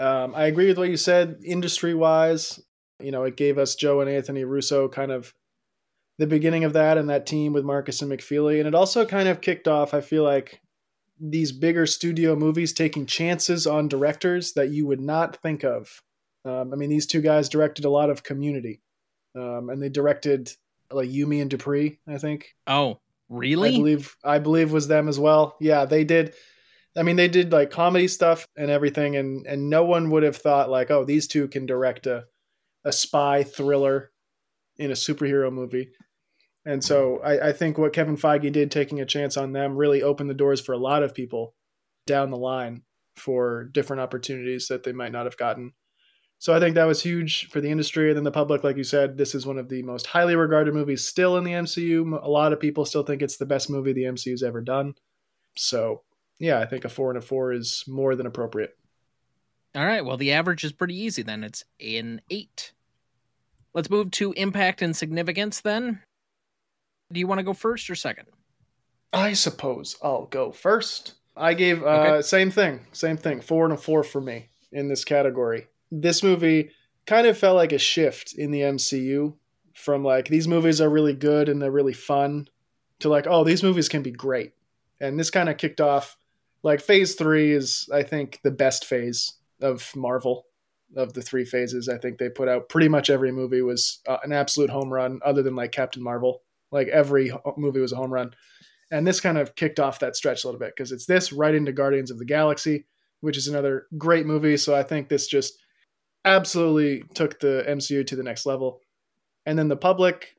Um, 0.00 0.34
I 0.34 0.46
agree 0.46 0.66
with 0.66 0.78
what 0.78 0.88
you 0.90 0.96
said. 0.96 1.38
Industry 1.44 1.94
wise, 1.94 2.60
you 3.00 3.12
know, 3.12 3.22
it 3.22 3.36
gave 3.36 3.56
us 3.56 3.76
Joe 3.76 4.00
and 4.00 4.10
Anthony 4.10 4.42
Russo 4.42 4.88
kind 4.88 5.12
of 5.12 5.32
the 6.18 6.26
beginning 6.26 6.64
of 6.64 6.72
that 6.72 6.98
and 6.98 7.08
that 7.08 7.24
team 7.24 7.52
with 7.52 7.64
Markus 7.64 8.02
and 8.02 8.10
McFeely. 8.10 8.58
And 8.58 8.66
it 8.66 8.74
also 8.74 9.06
kind 9.06 9.28
of 9.28 9.40
kicked 9.40 9.68
off, 9.68 9.94
I 9.94 10.00
feel 10.00 10.24
like, 10.24 10.60
these 11.20 11.52
bigger 11.52 11.86
studio 11.86 12.34
movies 12.34 12.72
taking 12.72 13.06
chances 13.06 13.64
on 13.64 13.86
directors 13.86 14.54
that 14.54 14.70
you 14.70 14.88
would 14.88 15.00
not 15.00 15.36
think 15.36 15.62
of. 15.62 16.02
Um, 16.44 16.72
I 16.72 16.76
mean, 16.76 16.90
these 16.90 17.06
two 17.06 17.20
guys 17.20 17.48
directed 17.48 17.84
a 17.84 17.90
lot 17.90 18.10
of 18.10 18.22
community. 18.22 18.80
Um, 19.34 19.70
and 19.70 19.82
they 19.82 19.88
directed 19.88 20.50
like 20.90 21.10
You, 21.10 21.26
Me 21.26 21.40
and 21.40 21.50
Dupree, 21.50 21.98
I 22.06 22.18
think. 22.18 22.54
Oh, 22.66 23.00
really? 23.28 23.70
I 23.70 23.72
believe 23.72 24.16
I 24.24 24.38
believe 24.38 24.72
was 24.72 24.88
them 24.88 25.08
as 25.08 25.18
well. 25.18 25.56
Yeah, 25.60 25.84
they 25.84 26.04
did 26.04 26.34
I 26.96 27.02
mean, 27.02 27.16
they 27.16 27.28
did 27.28 27.52
like 27.52 27.70
comedy 27.70 28.08
stuff 28.08 28.46
and 28.56 28.70
everything, 28.70 29.16
and 29.16 29.46
and 29.46 29.70
no 29.70 29.84
one 29.84 30.10
would 30.10 30.22
have 30.22 30.36
thought 30.36 30.70
like, 30.70 30.90
oh, 30.90 31.04
these 31.04 31.26
two 31.26 31.48
can 31.48 31.66
direct 31.66 32.06
a 32.06 32.24
a 32.84 32.92
spy 32.92 33.42
thriller 33.42 34.10
in 34.76 34.90
a 34.90 34.94
superhero 34.94 35.52
movie. 35.52 35.90
And 36.64 36.82
so 36.84 37.18
I, 37.24 37.48
I 37.48 37.52
think 37.52 37.78
what 37.78 37.92
Kevin 37.92 38.16
Feige 38.16 38.52
did, 38.52 38.70
taking 38.70 39.00
a 39.00 39.06
chance 39.06 39.36
on 39.36 39.52
them, 39.52 39.76
really 39.76 40.02
opened 40.02 40.30
the 40.30 40.34
doors 40.34 40.60
for 40.60 40.72
a 40.72 40.78
lot 40.78 41.02
of 41.02 41.14
people 41.14 41.54
down 42.06 42.30
the 42.30 42.36
line 42.36 42.82
for 43.16 43.64
different 43.72 44.00
opportunities 44.00 44.68
that 44.68 44.82
they 44.84 44.92
might 44.92 45.12
not 45.12 45.26
have 45.26 45.36
gotten. 45.36 45.72
So 46.42 46.52
I 46.52 46.58
think 46.58 46.74
that 46.74 46.88
was 46.88 47.00
huge 47.00 47.48
for 47.50 47.60
the 47.60 47.70
industry 47.70 48.08
and 48.08 48.16
then 48.16 48.24
the 48.24 48.32
public. 48.32 48.64
Like 48.64 48.76
you 48.76 48.82
said, 48.82 49.16
this 49.16 49.32
is 49.32 49.46
one 49.46 49.58
of 49.58 49.68
the 49.68 49.80
most 49.84 50.08
highly 50.08 50.34
regarded 50.34 50.74
movies 50.74 51.06
still 51.06 51.36
in 51.36 51.44
the 51.44 51.52
MCU. 51.52 52.20
A 52.20 52.28
lot 52.28 52.52
of 52.52 52.58
people 52.58 52.84
still 52.84 53.04
think 53.04 53.22
it's 53.22 53.36
the 53.36 53.46
best 53.46 53.70
movie 53.70 53.92
the 53.92 54.02
MCU's 54.02 54.42
ever 54.42 54.60
done. 54.60 54.96
So 55.56 56.02
yeah, 56.40 56.58
I 56.58 56.66
think 56.66 56.84
a 56.84 56.88
four 56.88 57.10
and 57.10 57.18
a 57.18 57.20
four 57.20 57.52
is 57.52 57.84
more 57.86 58.16
than 58.16 58.26
appropriate. 58.26 58.76
All 59.76 59.86
right. 59.86 60.04
Well, 60.04 60.16
the 60.16 60.32
average 60.32 60.64
is 60.64 60.72
pretty 60.72 60.96
easy 60.96 61.22
then. 61.22 61.44
It's 61.44 61.62
an 61.78 62.20
eight. 62.28 62.72
Let's 63.72 63.88
move 63.88 64.10
to 64.10 64.32
impact 64.32 64.82
and 64.82 64.96
significance 64.96 65.60
then. 65.60 66.00
Do 67.12 67.20
you 67.20 67.28
want 67.28 67.38
to 67.38 67.44
go 67.44 67.52
first 67.52 67.88
or 67.88 67.94
second? 67.94 68.26
I 69.12 69.34
suppose 69.34 69.96
I'll 70.02 70.26
go 70.26 70.50
first. 70.50 71.12
I 71.36 71.54
gave 71.54 71.84
uh 71.84 71.86
okay. 71.86 72.22
same 72.22 72.50
thing, 72.50 72.80
same 72.90 73.16
thing. 73.16 73.40
Four 73.42 73.64
and 73.64 73.74
a 73.74 73.76
four 73.76 74.02
for 74.02 74.20
me 74.20 74.48
in 74.72 74.88
this 74.88 75.04
category. 75.04 75.68
This 75.94 76.22
movie 76.22 76.70
kind 77.06 77.26
of 77.26 77.36
felt 77.36 77.56
like 77.56 77.72
a 77.72 77.78
shift 77.78 78.32
in 78.32 78.50
the 78.50 78.60
MCU 78.60 79.34
from 79.74 80.02
like 80.02 80.28
these 80.28 80.48
movies 80.48 80.80
are 80.80 80.88
really 80.88 81.14
good 81.14 81.48
and 81.48 81.60
they're 81.60 81.70
really 81.70 81.92
fun 81.92 82.48
to 83.00 83.08
like 83.08 83.26
oh 83.28 83.44
these 83.44 83.62
movies 83.62 83.88
can 83.88 84.02
be 84.02 84.10
great. 84.10 84.52
And 85.00 85.18
this 85.18 85.30
kind 85.30 85.48
of 85.48 85.58
kicked 85.58 85.80
off 85.80 86.16
like 86.62 86.80
phase 86.80 87.16
three 87.16 87.52
is 87.52 87.88
i 87.92 88.04
think 88.04 88.38
the 88.44 88.50
best 88.50 88.84
phase 88.84 89.34
of 89.60 89.94
marvel 89.94 90.46
of 90.96 91.12
the 91.12 91.22
three 91.22 91.44
phases. 91.44 91.88
I 91.88 91.98
think 91.98 92.18
they 92.18 92.28
put 92.28 92.48
out 92.48 92.68
pretty 92.68 92.88
much 92.88 93.10
every 93.10 93.32
movie 93.32 93.62
was 93.62 94.00
uh, 94.06 94.18
an 94.24 94.32
absolute 94.32 94.70
home 94.70 94.92
run 94.92 95.20
other 95.24 95.42
than 95.42 95.56
like 95.56 95.72
captain 95.72 96.02
marvel. 96.02 96.42
Like 96.70 96.88
every 96.88 97.32
movie 97.56 97.80
was 97.80 97.92
a 97.92 97.96
home 97.96 98.12
run. 98.12 98.32
And 98.90 99.06
this 99.06 99.20
kind 99.20 99.38
of 99.38 99.56
kicked 99.56 99.80
off 99.80 100.00
that 100.00 100.16
stretch 100.16 100.44
a 100.44 100.46
little 100.46 100.60
bit 100.60 100.72
because 100.76 100.92
it's 100.92 101.06
this 101.06 101.32
right 101.32 101.54
into 101.54 101.72
guardians 101.72 102.10
of 102.10 102.18
the 102.18 102.24
galaxy 102.24 102.86
which 103.22 103.36
is 103.36 103.46
another 103.46 103.86
great 103.96 104.26
movie. 104.26 104.56
So 104.56 104.74
i 104.74 104.82
think 104.82 105.08
this 105.08 105.26
just 105.26 105.58
absolutely 106.24 107.02
took 107.14 107.40
the 107.40 107.64
mcu 107.68 108.06
to 108.06 108.16
the 108.16 108.22
next 108.22 108.46
level 108.46 108.80
and 109.46 109.58
then 109.58 109.68
the 109.68 109.76
public 109.76 110.36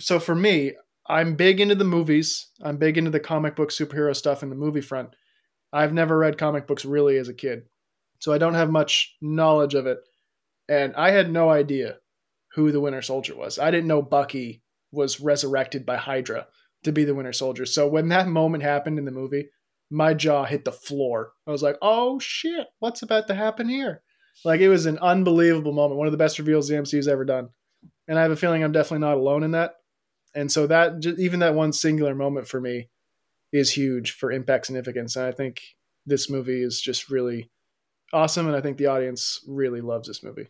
so 0.00 0.18
for 0.18 0.34
me 0.34 0.72
i'm 1.08 1.36
big 1.36 1.60
into 1.60 1.74
the 1.74 1.84
movies 1.84 2.48
i'm 2.62 2.76
big 2.76 2.98
into 2.98 3.10
the 3.10 3.20
comic 3.20 3.54
book 3.54 3.70
superhero 3.70 4.14
stuff 4.14 4.42
in 4.42 4.50
the 4.50 4.56
movie 4.56 4.80
front 4.80 5.14
I've 5.72 5.92
never 5.92 6.18
read 6.18 6.38
comic 6.38 6.66
books 6.66 6.84
really 6.84 7.16
as 7.16 7.28
a 7.28 7.34
kid, 7.34 7.62
so 8.18 8.32
I 8.32 8.38
don't 8.38 8.54
have 8.54 8.70
much 8.70 9.16
knowledge 9.20 9.74
of 9.74 9.86
it. 9.86 9.98
And 10.68 10.94
I 10.96 11.10
had 11.10 11.30
no 11.30 11.50
idea 11.50 11.98
who 12.54 12.72
the 12.72 12.80
Winter 12.80 13.02
Soldier 13.02 13.36
was. 13.36 13.58
I 13.58 13.70
didn't 13.70 13.86
know 13.86 14.02
Bucky 14.02 14.62
was 14.92 15.20
resurrected 15.20 15.86
by 15.86 15.96
Hydra 15.96 16.48
to 16.82 16.92
be 16.92 17.04
the 17.04 17.14
Winter 17.14 17.32
Soldier. 17.32 17.66
So 17.66 17.86
when 17.86 18.08
that 18.08 18.28
moment 18.28 18.62
happened 18.64 18.98
in 18.98 19.04
the 19.04 19.10
movie, 19.10 19.50
my 19.90 20.14
jaw 20.14 20.44
hit 20.44 20.64
the 20.64 20.72
floor. 20.72 21.32
I 21.46 21.50
was 21.50 21.62
like, 21.62 21.76
"Oh 21.82 22.18
shit, 22.18 22.66
what's 22.78 23.02
about 23.02 23.28
to 23.28 23.34
happen 23.34 23.68
here?" 23.68 24.02
Like 24.44 24.60
it 24.60 24.68
was 24.68 24.86
an 24.86 24.98
unbelievable 24.98 25.72
moment, 25.72 25.98
one 25.98 26.06
of 26.06 26.12
the 26.12 26.18
best 26.18 26.38
reveals 26.38 26.68
the 26.68 26.74
MCU's 26.74 27.08
ever 27.08 27.24
done. 27.24 27.50
And 28.08 28.18
I 28.18 28.22
have 28.22 28.30
a 28.30 28.36
feeling 28.36 28.64
I'm 28.64 28.72
definitely 28.72 29.06
not 29.06 29.16
alone 29.16 29.42
in 29.42 29.52
that. 29.52 29.74
And 30.34 30.50
so 30.50 30.66
that 30.66 31.04
even 31.18 31.40
that 31.40 31.54
one 31.54 31.72
singular 31.72 32.14
moment 32.14 32.46
for 32.46 32.60
me 32.60 32.88
is 33.52 33.72
huge 33.72 34.12
for 34.12 34.32
impact 34.32 34.66
significance. 34.66 35.16
And 35.16 35.26
I 35.26 35.32
think 35.32 35.60
this 36.06 36.30
movie 36.30 36.62
is 36.62 36.80
just 36.80 37.10
really 37.10 37.50
awesome. 38.12 38.46
And 38.46 38.56
I 38.56 38.60
think 38.60 38.78
the 38.78 38.86
audience 38.86 39.40
really 39.46 39.80
loves 39.80 40.08
this 40.08 40.22
movie. 40.22 40.48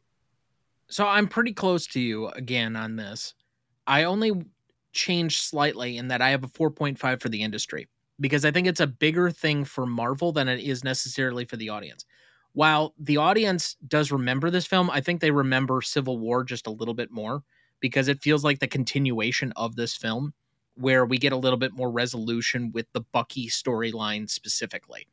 So 0.89 1.07
I'm 1.07 1.29
pretty 1.29 1.53
close 1.53 1.87
to 1.89 2.01
you 2.01 2.29
again 2.29 2.77
on 2.77 2.97
this. 2.97 3.35
I 3.87 4.05
only 4.05 4.45
changed 4.93 5.43
slightly 5.43 5.97
in 5.97 6.09
that 6.09 6.21
I 6.21 6.31
have 6.31 6.45
a 6.45 6.49
4.5 6.49 7.21
for 7.21 7.29
the 7.29 7.43
industry 7.43 7.89
because 8.19 8.45
I 8.45 8.51
think 8.51 8.67
it's 8.67 8.81
a 8.81 8.87
bigger 8.87 9.31
thing 9.31 9.65
for 9.65 9.87
Marvel 9.87 10.33
than 10.33 10.49
it 10.49 10.61
is 10.61 10.85
necessarily 10.85 11.45
for 11.45 11.57
the 11.57 11.69
audience. 11.69 12.05
While 12.53 12.95
the 12.99 13.17
audience 13.17 13.77
does 13.87 14.11
remember 14.11 14.51
this 14.51 14.67
film, 14.67 14.91
I 14.91 15.01
think 15.01 15.21
they 15.21 15.31
remember 15.31 15.81
Civil 15.83 16.19
War 16.19 16.43
just 16.43 16.67
a 16.67 16.71
little 16.73 16.95
bit 16.95 17.11
more 17.11 17.43
because 17.79 18.09
it 18.09 18.23
feels 18.23 18.45
like 18.45 18.59
the 18.59 18.67
continuation 18.67 19.53
of 19.57 19.77
this 19.77 19.97
film 19.97 20.35
where 20.75 21.05
we 21.05 21.19
get 21.19 21.33
a 21.33 21.37
little 21.37 21.59
bit 21.59 21.73
more 21.73 21.91
resolution 21.91 22.73
with 22.73 22.87
the 22.93 23.01
Bucky 23.01 23.49
storyline 23.49 24.29
specifically. 24.29 25.07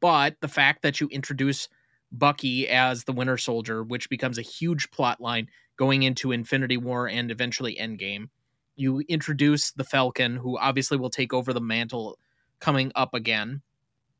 But 0.00 0.36
the 0.40 0.48
fact 0.48 0.82
that 0.82 1.00
you 1.00 1.08
introduce 1.08 1.68
Bucky 2.10 2.68
as 2.68 3.04
the 3.04 3.12
Winter 3.12 3.36
Soldier, 3.36 3.82
which 3.82 4.08
becomes 4.08 4.38
a 4.38 4.42
huge 4.42 4.90
plot 4.90 5.20
line 5.20 5.48
going 5.76 6.02
into 6.02 6.32
Infinity 6.32 6.76
War 6.76 7.08
and 7.08 7.30
eventually 7.30 7.76
Endgame, 7.76 8.28
you 8.76 9.00
introduce 9.08 9.72
the 9.72 9.84
Falcon, 9.84 10.36
who 10.36 10.58
obviously 10.58 10.98
will 10.98 11.10
take 11.10 11.32
over 11.32 11.52
the 11.52 11.60
mantle 11.60 12.18
coming 12.60 12.92
up 12.94 13.14
again, 13.14 13.62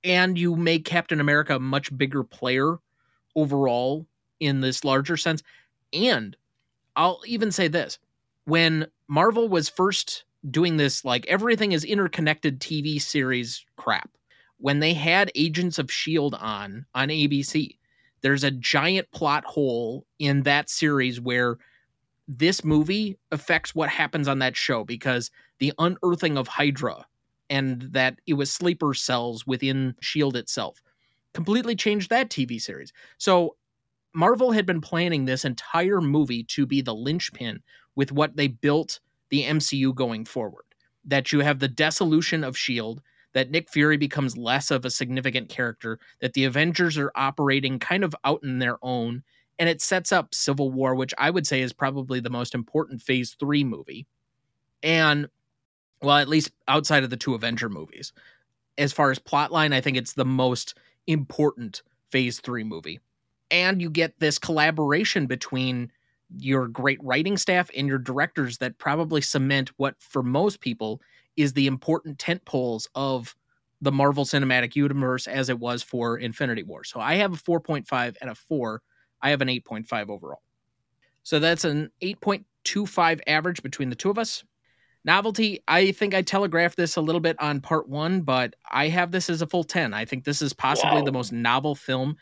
and 0.04 0.38
you 0.38 0.56
make 0.56 0.84
Captain 0.84 1.20
America 1.20 1.56
a 1.56 1.60
much 1.60 1.96
bigger 1.96 2.22
player 2.24 2.78
overall 3.36 4.06
in 4.40 4.60
this 4.60 4.84
larger 4.84 5.16
sense. 5.16 5.42
And 5.92 6.36
I'll 6.96 7.20
even 7.26 7.52
say 7.52 7.68
this 7.68 7.98
when 8.44 8.86
Marvel 9.08 9.48
was 9.48 9.68
first 9.68 10.24
doing 10.50 10.76
this 10.76 11.04
like 11.04 11.26
everything 11.26 11.72
is 11.72 11.84
interconnected 11.84 12.60
TV 12.60 13.00
series 13.00 13.64
crap. 13.76 14.10
When 14.58 14.80
they 14.80 14.94
had 14.94 15.32
Agents 15.34 15.78
of 15.78 15.90
Shield 15.90 16.34
on 16.34 16.86
on 16.94 17.08
ABC, 17.08 17.76
there's 18.22 18.44
a 18.44 18.50
giant 18.50 19.10
plot 19.10 19.44
hole 19.44 20.06
in 20.18 20.42
that 20.42 20.70
series 20.70 21.20
where 21.20 21.58
this 22.28 22.64
movie 22.64 23.18
affects 23.30 23.74
what 23.74 23.88
happens 23.88 24.28
on 24.28 24.38
that 24.38 24.56
show 24.56 24.84
because 24.84 25.30
the 25.58 25.72
unearthing 25.78 26.38
of 26.38 26.48
Hydra 26.48 27.06
and 27.52 27.82
that 27.92 28.18
it 28.26 28.34
was 28.34 28.50
sleeper 28.50 28.94
cells 28.94 29.46
within 29.46 29.94
Shield 30.00 30.36
itself 30.36 30.82
completely 31.34 31.74
changed 31.76 32.10
that 32.10 32.30
TV 32.30 32.60
series. 32.60 32.92
So 33.18 33.56
Marvel 34.14 34.52
had 34.52 34.66
been 34.66 34.80
planning 34.80 35.24
this 35.24 35.44
entire 35.44 36.00
movie 36.00 36.44
to 36.44 36.66
be 36.66 36.80
the 36.82 36.94
linchpin 36.94 37.62
with 37.94 38.12
what 38.12 38.36
they 38.36 38.48
built 38.48 39.00
the 39.30 39.44
MCU 39.44 39.94
going 39.94 40.24
forward. 40.24 40.64
That 41.04 41.32
you 41.32 41.40
have 41.40 41.58
the 41.58 41.68
dissolution 41.68 42.44
of 42.44 42.54
S.H.I.E.L.D., 42.54 43.00
that 43.34 43.50
Nick 43.50 43.70
Fury 43.70 43.96
becomes 43.96 44.36
less 44.36 44.70
of 44.70 44.84
a 44.84 44.90
significant 44.90 45.48
character, 45.48 45.98
that 46.20 46.34
the 46.34 46.44
Avengers 46.44 46.98
are 46.98 47.10
operating 47.14 47.78
kind 47.78 48.04
of 48.04 48.14
out 48.24 48.42
in 48.42 48.58
their 48.58 48.76
own, 48.82 49.22
and 49.58 49.70
it 49.70 49.80
sets 49.80 50.12
up 50.12 50.34
Civil 50.34 50.70
War, 50.70 50.94
which 50.94 51.14
I 51.16 51.30
would 51.30 51.46
say 51.46 51.62
is 51.62 51.72
probably 51.72 52.20
the 52.20 52.28
most 52.28 52.54
important 52.54 53.00
phase 53.00 53.34
three 53.40 53.64
movie. 53.64 54.06
And, 54.82 55.28
well, 56.02 56.16
at 56.16 56.28
least 56.28 56.50
outside 56.68 57.04
of 57.04 57.10
the 57.10 57.16
two 57.16 57.34
Avenger 57.34 57.68
movies. 57.68 58.12
As 58.78 58.92
far 58.92 59.10
as 59.10 59.18
plotline, 59.18 59.74
I 59.74 59.80
think 59.80 59.96
it's 59.96 60.14
the 60.14 60.24
most 60.24 60.74
important 61.06 61.82
phase 62.10 62.40
three 62.40 62.64
movie. 62.64 63.00
And 63.50 63.80
you 63.80 63.90
get 63.90 64.18
this 64.18 64.38
collaboration 64.38 65.26
between 65.26 65.92
your 66.38 66.66
great 66.68 67.02
writing 67.02 67.36
staff 67.36 67.70
and 67.76 67.86
your 67.86 67.98
directors 67.98 68.58
that 68.58 68.78
probably 68.78 69.20
cement 69.20 69.70
what, 69.76 69.94
for 69.98 70.22
most 70.22 70.60
people, 70.60 71.00
is 71.36 71.52
the 71.52 71.66
important 71.66 72.18
tent 72.18 72.44
poles 72.44 72.88
of 72.94 73.34
the 73.80 73.92
Marvel 73.92 74.24
Cinematic 74.24 74.76
Universe 74.76 75.26
as 75.26 75.48
it 75.48 75.58
was 75.58 75.82
for 75.82 76.18
Infinity 76.18 76.62
War. 76.62 76.84
So 76.84 77.00
I 77.00 77.14
have 77.14 77.34
a 77.34 77.36
4.5 77.36 78.16
and 78.20 78.30
a 78.30 78.34
4. 78.34 78.80
I 79.20 79.30
have 79.30 79.42
an 79.42 79.48
8.5 79.48 80.08
overall. 80.08 80.42
So 81.24 81.38
that's 81.38 81.64
an 81.64 81.90
8.25 82.02 83.20
average 83.26 83.62
between 83.62 83.90
the 83.90 83.96
two 83.96 84.10
of 84.10 84.18
us. 84.18 84.44
Novelty, 85.04 85.62
I 85.66 85.90
think 85.92 86.14
I 86.14 86.22
telegraphed 86.22 86.76
this 86.76 86.96
a 86.96 87.00
little 87.00 87.20
bit 87.20 87.40
on 87.40 87.60
part 87.60 87.88
one, 87.88 88.20
but 88.20 88.54
I 88.70 88.88
have 88.88 89.10
this 89.10 89.28
as 89.28 89.42
a 89.42 89.46
full 89.46 89.64
10. 89.64 89.92
I 89.92 90.04
think 90.04 90.24
this 90.24 90.40
is 90.40 90.52
possibly 90.52 91.00
wow. 91.00 91.04
the 91.04 91.12
most 91.12 91.32
novel 91.32 91.74
film 91.74 92.16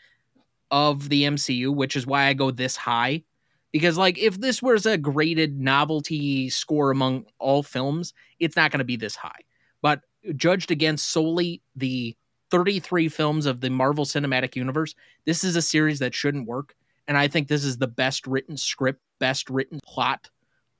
of 0.71 1.09
the 1.09 1.23
MCU, 1.23 1.73
which 1.73 1.95
is 1.95 2.07
why 2.07 2.25
I 2.25 2.33
go 2.33 2.49
this 2.49 2.75
high. 2.75 3.23
Because, 3.71 3.97
like, 3.97 4.17
if 4.17 4.41
this 4.41 4.61
was 4.61 4.85
a 4.85 4.97
graded 4.97 5.59
novelty 5.59 6.49
score 6.49 6.91
among 6.91 7.25
all 7.39 7.61
films, 7.61 8.13
it's 8.39 8.55
not 8.55 8.71
going 8.71 8.79
to 8.79 8.85
be 8.85 8.97
this 8.97 9.15
high. 9.15 9.39
But 9.81 10.01
judged 10.35 10.71
against 10.71 11.09
solely 11.09 11.61
the 11.75 12.15
33 12.49 13.09
films 13.09 13.45
of 13.45 13.61
the 13.61 13.69
Marvel 13.69 14.05
Cinematic 14.05 14.55
Universe, 14.55 14.95
this 15.25 15.43
is 15.43 15.55
a 15.55 15.61
series 15.61 15.99
that 15.99 16.15
shouldn't 16.15 16.47
work. 16.47 16.75
And 17.07 17.17
I 17.17 17.27
think 17.27 17.47
this 17.47 17.63
is 17.63 17.77
the 17.77 17.87
best 17.87 18.27
written 18.27 18.57
script, 18.57 19.01
best 19.19 19.49
written 19.49 19.79
plot 19.85 20.29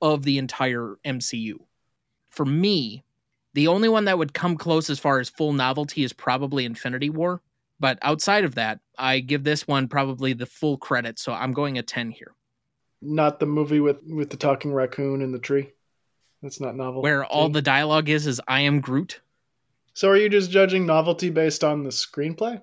of 0.00 0.24
the 0.24 0.38
entire 0.38 0.96
MCU. 1.04 1.54
For 2.32 2.44
me, 2.44 3.04
the 3.54 3.68
only 3.68 3.88
one 3.88 4.06
that 4.06 4.18
would 4.18 4.32
come 4.32 4.56
close 4.56 4.90
as 4.90 4.98
far 4.98 5.20
as 5.20 5.28
full 5.28 5.52
novelty 5.52 6.02
is 6.02 6.12
probably 6.12 6.64
Infinity 6.64 7.10
War. 7.10 7.42
But 7.78 7.98
outside 8.02 8.44
of 8.44 8.54
that, 8.54 8.80
I 8.96 9.20
give 9.20 9.44
this 9.44 9.68
one 9.68 9.88
probably 9.88 10.32
the 10.32 10.46
full 10.46 10.78
credit. 10.78 11.18
So 11.18 11.32
I'm 11.32 11.52
going 11.52 11.78
a 11.78 11.82
10 11.82 12.10
here. 12.10 12.34
Not 13.02 13.38
the 13.38 13.46
movie 13.46 13.80
with, 13.80 13.98
with 14.04 14.30
the 14.30 14.36
talking 14.36 14.72
raccoon 14.72 15.20
in 15.20 15.32
the 15.32 15.38
tree. 15.38 15.70
That's 16.42 16.60
not 16.60 16.76
novel. 16.76 17.02
Where 17.02 17.24
all 17.24 17.48
the 17.48 17.62
dialogue 17.62 18.08
is 18.08 18.26
is 18.26 18.40
I 18.48 18.60
am 18.60 18.80
Groot. 18.80 19.20
So 19.94 20.08
are 20.08 20.16
you 20.16 20.28
just 20.28 20.50
judging 20.50 20.86
novelty 20.86 21.28
based 21.28 21.62
on 21.62 21.82
the 21.82 21.90
screenplay? 21.90 22.60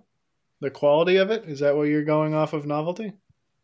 The 0.62 0.72
quality 0.72 1.18
of 1.18 1.32
it? 1.32 1.46
Is 1.46 1.60
that 1.60 1.76
what 1.76 1.84
you're 1.84 2.04
going 2.04 2.34
off 2.34 2.54
of 2.54 2.66
novelty? 2.66 3.14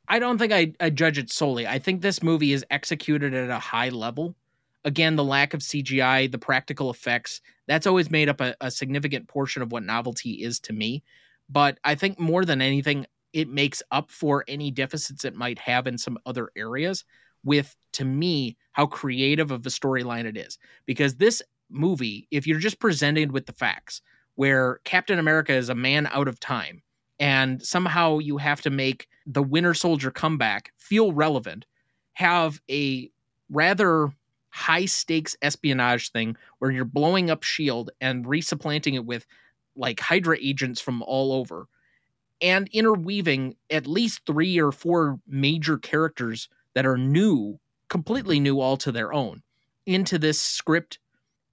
I 0.08 0.20
don't 0.20 0.38
think 0.38 0.54
I, 0.54 0.74
I 0.80 0.92
judge 0.92 1.18
it 1.18 1.32
solely. 1.32 1.66
I 1.66 1.80
think 1.80 2.02
this 2.02 2.22
movie 2.22 2.54
is 2.54 2.66
executed 2.70 3.34
at 3.34 3.50
a 3.50 3.60
high 3.60 3.90
level. 3.90 4.36
Again, 4.86 5.15
the 5.15 5.24
lack 5.24 5.54
of 5.54 5.62
CGI, 5.62 6.32
the 6.32 6.38
practical 6.38 6.89
effects, 6.89 7.42
that's 7.68 7.88
always 7.88 8.12
made 8.12 8.30
up 8.30 8.39
a, 8.39 8.56
a 8.62 8.72
significant 8.72 9.27
portion 9.27 9.62
of 9.62 9.72
what 9.72 9.84
novelty 9.84 10.44
is 10.44 10.60
to 10.62 10.74
me. 10.74 11.04
But 11.50 11.80
I 11.84 11.96
think 11.96 12.20
more 12.20 12.46
than 12.46 12.62
anything, 12.62 13.06
it 13.34 13.50
makes 13.50 13.84
up 13.92 14.12
for 14.12 14.46
any 14.48 14.72
deficits 14.72 15.25
it 15.25 15.36
might 15.36 15.60
have 15.60 15.88
in 15.88 15.98
some 15.98 16.18
other 16.25 16.51
areas 16.56 17.04
with, 17.44 17.75
to 17.94 18.06
me, 18.06 18.58
how 18.72 18.86
creative 18.86 19.51
of 19.51 19.65
a 19.65 19.70
storyline 19.70 20.25
it 20.25 20.38
is. 20.38 20.58
Because 20.86 21.15
this 21.15 21.42
movie, 21.70 22.27
if 22.32 22.48
you're 22.48 22.60
just 22.60 22.80
presented 22.80 23.32
with 23.32 23.46
the 23.46 23.54
facts, 23.54 24.01
where 24.36 24.80
Captain 24.84 25.20
America 25.20 25.54
is 25.54 25.70
a 25.70 25.75
man 25.75 26.08
out 26.12 26.27
of 26.27 26.39
time, 26.39 26.82
and 27.20 27.62
somehow 27.63 28.20
you 28.20 28.38
have 28.38 28.62
to 28.62 28.70
make 28.70 29.08
the 29.25 29.44
Winter 29.44 29.74
Soldier 29.74 30.12
comeback 30.12 30.72
feel 30.77 31.12
relevant, 31.12 31.65
have 32.13 32.60
a 32.69 33.10
rather 33.50 34.12
high 34.56 34.86
stakes 34.86 35.36
espionage 35.41 36.12
thing 36.12 36.38
where 36.60 36.72
you're 36.72 36.86
blowing 36.86 37.30
up 37.30 37.44
Shield 37.44 37.91
and 38.00 38.24
resupplanting 38.24 38.94
it 38.94 39.06
with 39.06 39.26
like 39.76 40.00
Hydra 40.00 40.38
agents 40.39 40.80
from 40.80 41.02
all 41.04 41.34
over, 41.34 41.68
and 42.41 42.70
interweaving 42.72 43.58
at 43.70 43.86
least 43.86 44.22
three 44.26 44.58
or 44.58 44.72
four 44.72 45.20
major 45.28 45.78
characters 45.78 46.48
that 46.74 46.86
are 46.86 46.98
new, 46.98 47.60
completely 47.89 48.39
new, 48.39 48.62
all 48.62 48.78
to 48.78 48.94
their 48.94 49.12
own, 49.12 49.44
into 49.86 50.18
this 50.18 50.39
script. 50.39 51.00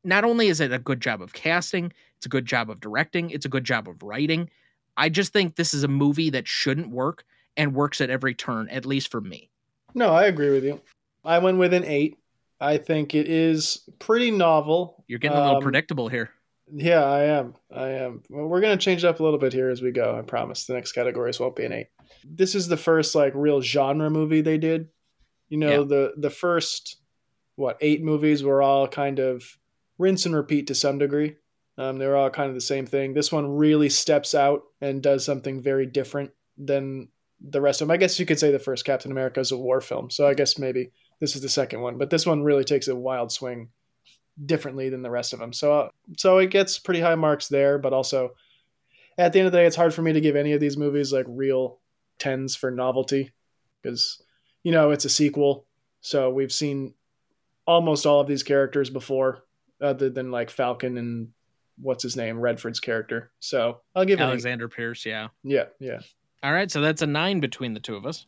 Not 0.05 0.23
only 0.23 0.47
is 0.47 0.61
it 0.61 0.73
a 0.73 0.79
good 0.79 1.01
job 1.01 1.21
of 1.21 1.33
casting, 1.33 1.93
it's 2.17 2.27
a 2.27 2.29
good 2.29 2.47
job 2.47 2.71
of 2.71 2.81
directing, 2.81 3.31
it's 3.31 3.47
a 3.47 3.49
good 3.49 3.65
job 3.65 3.89
of 3.89 4.01
writing. 4.05 4.49
I 4.97 5.09
just 5.09 5.33
think 5.33 5.57
this 5.57 5.75
is 5.75 5.83
a 5.83 5.89
movie 5.89 6.31
that 6.31 6.47
shouldn't 6.47 6.91
work 6.91 7.25
and 7.57 7.75
works 7.75 8.01
at 8.01 8.11
every 8.11 8.35
turn, 8.35 8.69
at 8.69 8.87
least 8.87 9.11
for 9.11 9.21
me. 9.21 9.51
No, 9.93 10.11
I 10.11 10.27
agree 10.27 10.51
with 10.51 10.63
you. 10.63 10.81
I 11.25 11.39
went 11.39 11.59
with 11.59 11.75
an 11.75 11.85
eight. 11.85 12.19
I 12.63 12.79
think 12.79 13.15
it 13.15 13.29
is 13.29 13.89
pretty 13.99 14.31
novel. 14.31 15.05
You're 15.09 15.19
getting 15.19 15.37
a 15.37 15.41
little 15.41 15.57
um, 15.57 15.63
predictable 15.63 16.09
here. 16.09 16.31
Yeah, 16.73 17.03
I 17.03 17.25
am. 17.25 17.55
I 17.75 17.89
am. 17.89 18.23
Well, 18.31 18.47
we're 18.47 18.61
gonna 18.61 18.77
change 18.77 19.03
it 19.05 19.09
up 19.09 19.19
a 19.19 19.23
little 19.23 19.39
bit 19.39 19.53
here 19.53 19.69
as 19.69 19.83
we 19.83 19.91
go. 19.91 20.17
I 20.17 20.23
promise. 20.23 20.65
The 20.65 20.75
next 20.75 20.93
categories 20.93 21.41
won't 21.41 21.57
be 21.57 21.65
an 21.65 21.73
eight. 21.73 21.89
This 22.25 22.55
is 22.55 22.69
the 22.69 22.77
first 22.77 23.17
like 23.17 23.33
real 23.35 23.61
genre 23.61 24.09
movie 24.11 24.43
they 24.43 24.59
did. 24.59 24.89
You 25.49 25.59
know, 25.59 25.81
yeah. 25.81 25.87
the 25.87 26.13
the 26.17 26.31
first 26.31 26.99
what 27.57 27.79
eight 27.81 28.03
movies 28.03 28.45
were 28.45 28.63
all 28.63 28.87
kind 28.87 29.19
of 29.19 29.59
rinse 29.99 30.25
and 30.25 30.35
repeat 30.35 30.69
to 30.69 30.75
some 30.75 30.99
degree. 30.99 31.35
Um, 31.77 31.99
they 31.99 32.07
were 32.07 32.17
all 32.17 32.31
kind 32.31 32.49
of 32.49 32.55
the 32.55 32.61
same 32.61 32.87
thing. 32.87 33.13
This 33.13 33.33
one 33.33 33.57
really 33.57 33.89
steps 33.89 34.35
out 34.35 34.63
and 34.81 35.03
does 35.03 35.25
something 35.25 35.61
very 35.61 35.87
different 35.87 36.31
than 36.57 37.09
the 37.41 37.61
rest 37.61 37.81
of 37.81 37.89
them. 37.89 37.95
I 37.95 37.97
guess 37.97 38.21
you 38.21 38.27
could 38.27 38.39
say 38.39 38.53
the 38.53 38.59
first 38.59 38.85
Captain 38.85 39.11
America 39.11 39.41
is 39.41 39.51
a 39.51 39.59
war 39.59 39.81
film, 39.81 40.11
so 40.11 40.29
I 40.29 40.35
guess 40.35 40.59
maybe 40.59 40.93
this 41.23 41.37
is 41.37 41.41
the 41.41 41.49
second 41.49 41.81
one. 41.81 41.99
But 41.99 42.11
this 42.11 42.27
one 42.27 42.43
really 42.43 42.65
takes 42.65 42.89
a 42.89 42.97
wild 42.97 43.31
swing 43.31 43.69
differently 44.45 44.89
than 44.89 45.03
the 45.03 45.11
rest 45.11 45.33
of 45.33 45.39
them. 45.39 45.53
So 45.53 45.73
uh, 45.73 45.89
so 46.19 46.39
it 46.39 46.51
gets 46.51 46.81
pretty 46.81 47.01
high 47.01 47.15
marks 47.15 47.47
there, 47.47 47.79
but 47.79 47.93
also 47.93 48.33
at 49.17 49.33
the 49.33 49.39
end 49.39 49.47
of 49.47 49.53
the 49.53 49.59
day, 49.59 49.67
it's 49.67 49.77
hard 49.77 49.95
for 49.95 50.03
me 50.03 50.13
to 50.15 50.21
give 50.21 50.35
any 50.35 50.53
of 50.53 50.59
these 50.59 50.77
movies 50.77 51.13
like 51.13 51.27
real 51.29 51.79
tens 52.19 52.57
for 52.57 52.73
novelty 52.73 53.31
because 53.81 54.21
you 54.65 54.73
know 54.73 54.91
it's 54.91 55.05
a 55.05 55.09
sequel, 55.09 55.65
so 56.01 56.29
we've 56.29 56.53
seen 56.53 56.93
almost 57.67 58.05
all 58.05 58.21
of 58.21 58.27
these 58.27 58.43
characters 58.43 58.91
before, 58.91 59.45
other 59.81 60.11
than 60.11 60.33
like 60.33 60.51
Falcon 60.51 60.99
and 60.99 61.29
what's 61.81 62.03
his 62.03 62.17
name, 62.17 62.41
Redford's 62.41 62.81
character. 62.81 63.31
So 63.39 63.81
I'll 63.95 64.05
give 64.05 64.21
Alexander 64.21 64.69
Pierce. 64.69 65.07
Yeah, 65.07 65.29
yeah, 65.45 65.67
yeah. 65.79 66.01
All 66.43 66.53
right, 66.53 66.69
so 66.71 66.81
that's 66.81 67.03
a 67.03 67.07
nine 67.07 67.39
between 67.39 67.75
the 67.75 67.81
two 67.81 67.95
of 67.95 68.07
us. 68.07 68.27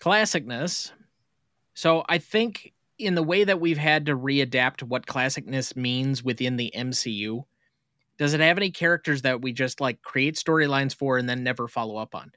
Classicness. 0.00 0.92
So 1.74 2.04
I 2.08 2.18
think 2.18 2.72
in 2.98 3.14
the 3.14 3.22
way 3.22 3.44
that 3.44 3.60
we've 3.60 3.78
had 3.78 4.06
to 4.06 4.16
readapt 4.16 4.82
what 4.82 5.06
classicness 5.06 5.76
means 5.76 6.22
within 6.22 6.56
the 6.56 6.72
MCU, 6.76 7.44
does 8.18 8.34
it 8.34 8.40
have 8.40 8.58
any 8.58 8.70
characters 8.70 9.22
that 9.22 9.40
we 9.42 9.52
just 9.52 9.80
like 9.80 10.02
create 10.02 10.36
storylines 10.36 10.94
for 10.94 11.18
and 11.18 11.28
then 11.28 11.42
never 11.42 11.66
follow 11.66 11.96
up 11.96 12.14
on? 12.14 12.30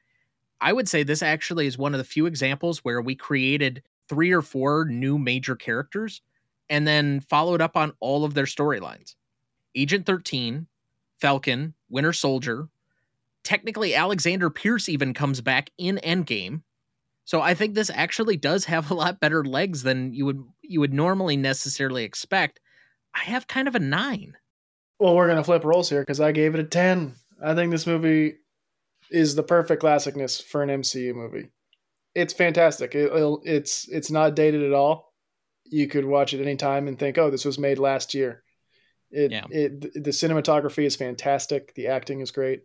I 0.62 0.74
would 0.74 0.88
say 0.88 1.04
this 1.04 1.21
actually 1.21 1.67
is 1.67 1.78
one 1.78 1.93
of 1.93 1.98
the 1.98 2.04
few 2.04 2.26
examples 2.26 2.80
where 2.80 3.02
we 3.02 3.15
created 3.15 3.84
three 4.08 4.32
or 4.32 4.41
four 4.41 4.86
new 4.86 5.17
major 5.17 5.56
characters 5.56 6.21
and 6.69 6.88
then 6.88 7.19
followed 7.19 7.62
up 7.62 7.78
on 7.78 7.93
all 8.00 8.24
of 8.24 8.34
their 8.34 8.45
storylines. 8.45 9.15
Agent 9.76 10.06
13, 10.06 10.67
Falcon, 11.19 11.74
Winter 11.89 12.13
Soldier. 12.13 12.69
Technically, 13.43 13.93
Alexander 13.93 14.50
Pierce 14.50 14.89
even 14.89 15.13
comes 15.13 15.41
back 15.41 15.69
in 15.78 16.00
Endgame. 16.04 16.62
So 17.26 17.42
I 17.42 17.56
think 17.56 17.74
this 17.74 17.90
actually 17.94 18.38
does 18.38 18.66
have 18.66 18.90
a 18.90 18.94
lot 18.94 19.20
better 19.20 19.44
legs 19.44 19.84
than 19.84 20.14
you 20.14 20.26
would 20.26 20.44
you 20.62 20.80
would 20.80 20.94
normally 20.94 21.36
necessarily 21.36 22.04
expect. 22.04 22.62
I 23.14 23.24
have 23.24 23.48
kind 23.48 23.68
of 23.68 23.76
a 23.76 23.80
nine. 23.80 24.38
Well, 25.00 25.16
we're 25.16 25.28
gonna 25.28 25.44
flip 25.44 25.66
roles 25.66 25.90
here 25.90 26.02
because 26.02 26.22
I 26.22 26.32
gave 26.32 26.54
it 26.54 26.62
a 26.62 26.64
ten. 26.64 27.16
I 27.44 27.56
think 27.56 27.72
this 27.72 27.88
movie 27.88 28.36
is 29.12 29.36
the 29.36 29.44
perfect 29.44 29.82
classicness 29.82 30.42
for 30.42 30.64
an 30.64 30.70
MCU 30.70 31.14
movie. 31.14 31.50
It's 32.14 32.34
fantastic. 32.34 32.96
It, 32.96 33.12
it's 33.44 33.88
it's 33.90 34.12
not 34.12 34.36
dated 34.36 34.64
at 34.64 34.74
all. 34.74 35.14
You 35.66 35.88
could 35.88 36.06
watch 36.06 36.34
it 36.34 36.42
anytime 36.42 36.88
and 36.88 36.98
think, 36.98 37.18
"Oh, 37.18 37.32
this 37.32 37.44
was 37.44 37.58
made 37.58 37.80
last 37.80 38.14
year." 38.14 38.44
It, 39.10 39.32
yeah. 39.32 39.46
it 39.50 39.82
the 39.82 40.12
cinematography 40.12 40.86
is 40.86 40.96
fantastic. 40.96 41.74
The 41.74 41.88
acting 41.88 42.20
is 42.20 42.32
great. 42.32 42.64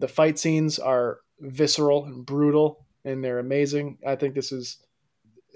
The 0.00 0.08
fight 0.08 0.38
scenes 0.38 0.80
are 0.80 1.20
visceral 1.38 2.06
and 2.06 2.26
brutal 2.26 2.86
and 3.04 3.22
they're 3.24 3.38
amazing. 3.38 3.98
I 4.06 4.16
think 4.16 4.34
this 4.34 4.52
is 4.52 4.78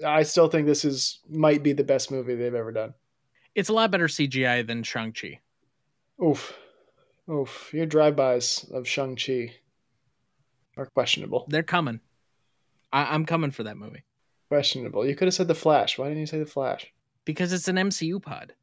I 0.05 0.23
still 0.23 0.49
think 0.49 0.65
this 0.67 0.83
is 0.85 1.19
might 1.29 1.63
be 1.63 1.73
the 1.73 1.83
best 1.83 2.11
movie 2.11 2.35
they've 2.35 2.53
ever 2.53 2.71
done. 2.71 2.93
It's 3.53 3.69
a 3.69 3.73
lot 3.73 3.91
better 3.91 4.07
CGI 4.07 4.67
than 4.67 4.83
Shang-Chi. 4.83 5.39
Oof. 6.21 6.53
Oof. 7.31 7.73
Your 7.73 7.85
drive-bys 7.85 8.69
of 8.73 8.87
Shang-Chi 8.87 9.53
are 10.75 10.87
questionable. 10.87 11.45
They're 11.47 11.63
coming. 11.63 12.01
I- 12.91 13.13
I'm 13.15 13.25
coming 13.25 13.51
for 13.51 13.63
that 13.63 13.77
movie. 13.77 14.03
Questionable. 14.49 15.05
You 15.07 15.15
could 15.15 15.27
have 15.27 15.33
said 15.33 15.47
The 15.47 15.55
Flash. 15.55 15.97
Why 15.97 16.07
didn't 16.09 16.19
you 16.19 16.25
say 16.25 16.39
The 16.39 16.45
Flash? 16.45 16.91
Because 17.23 17.53
it's 17.53 17.67
an 17.69 17.77
MCU 17.77 18.21
pod. 18.21 18.53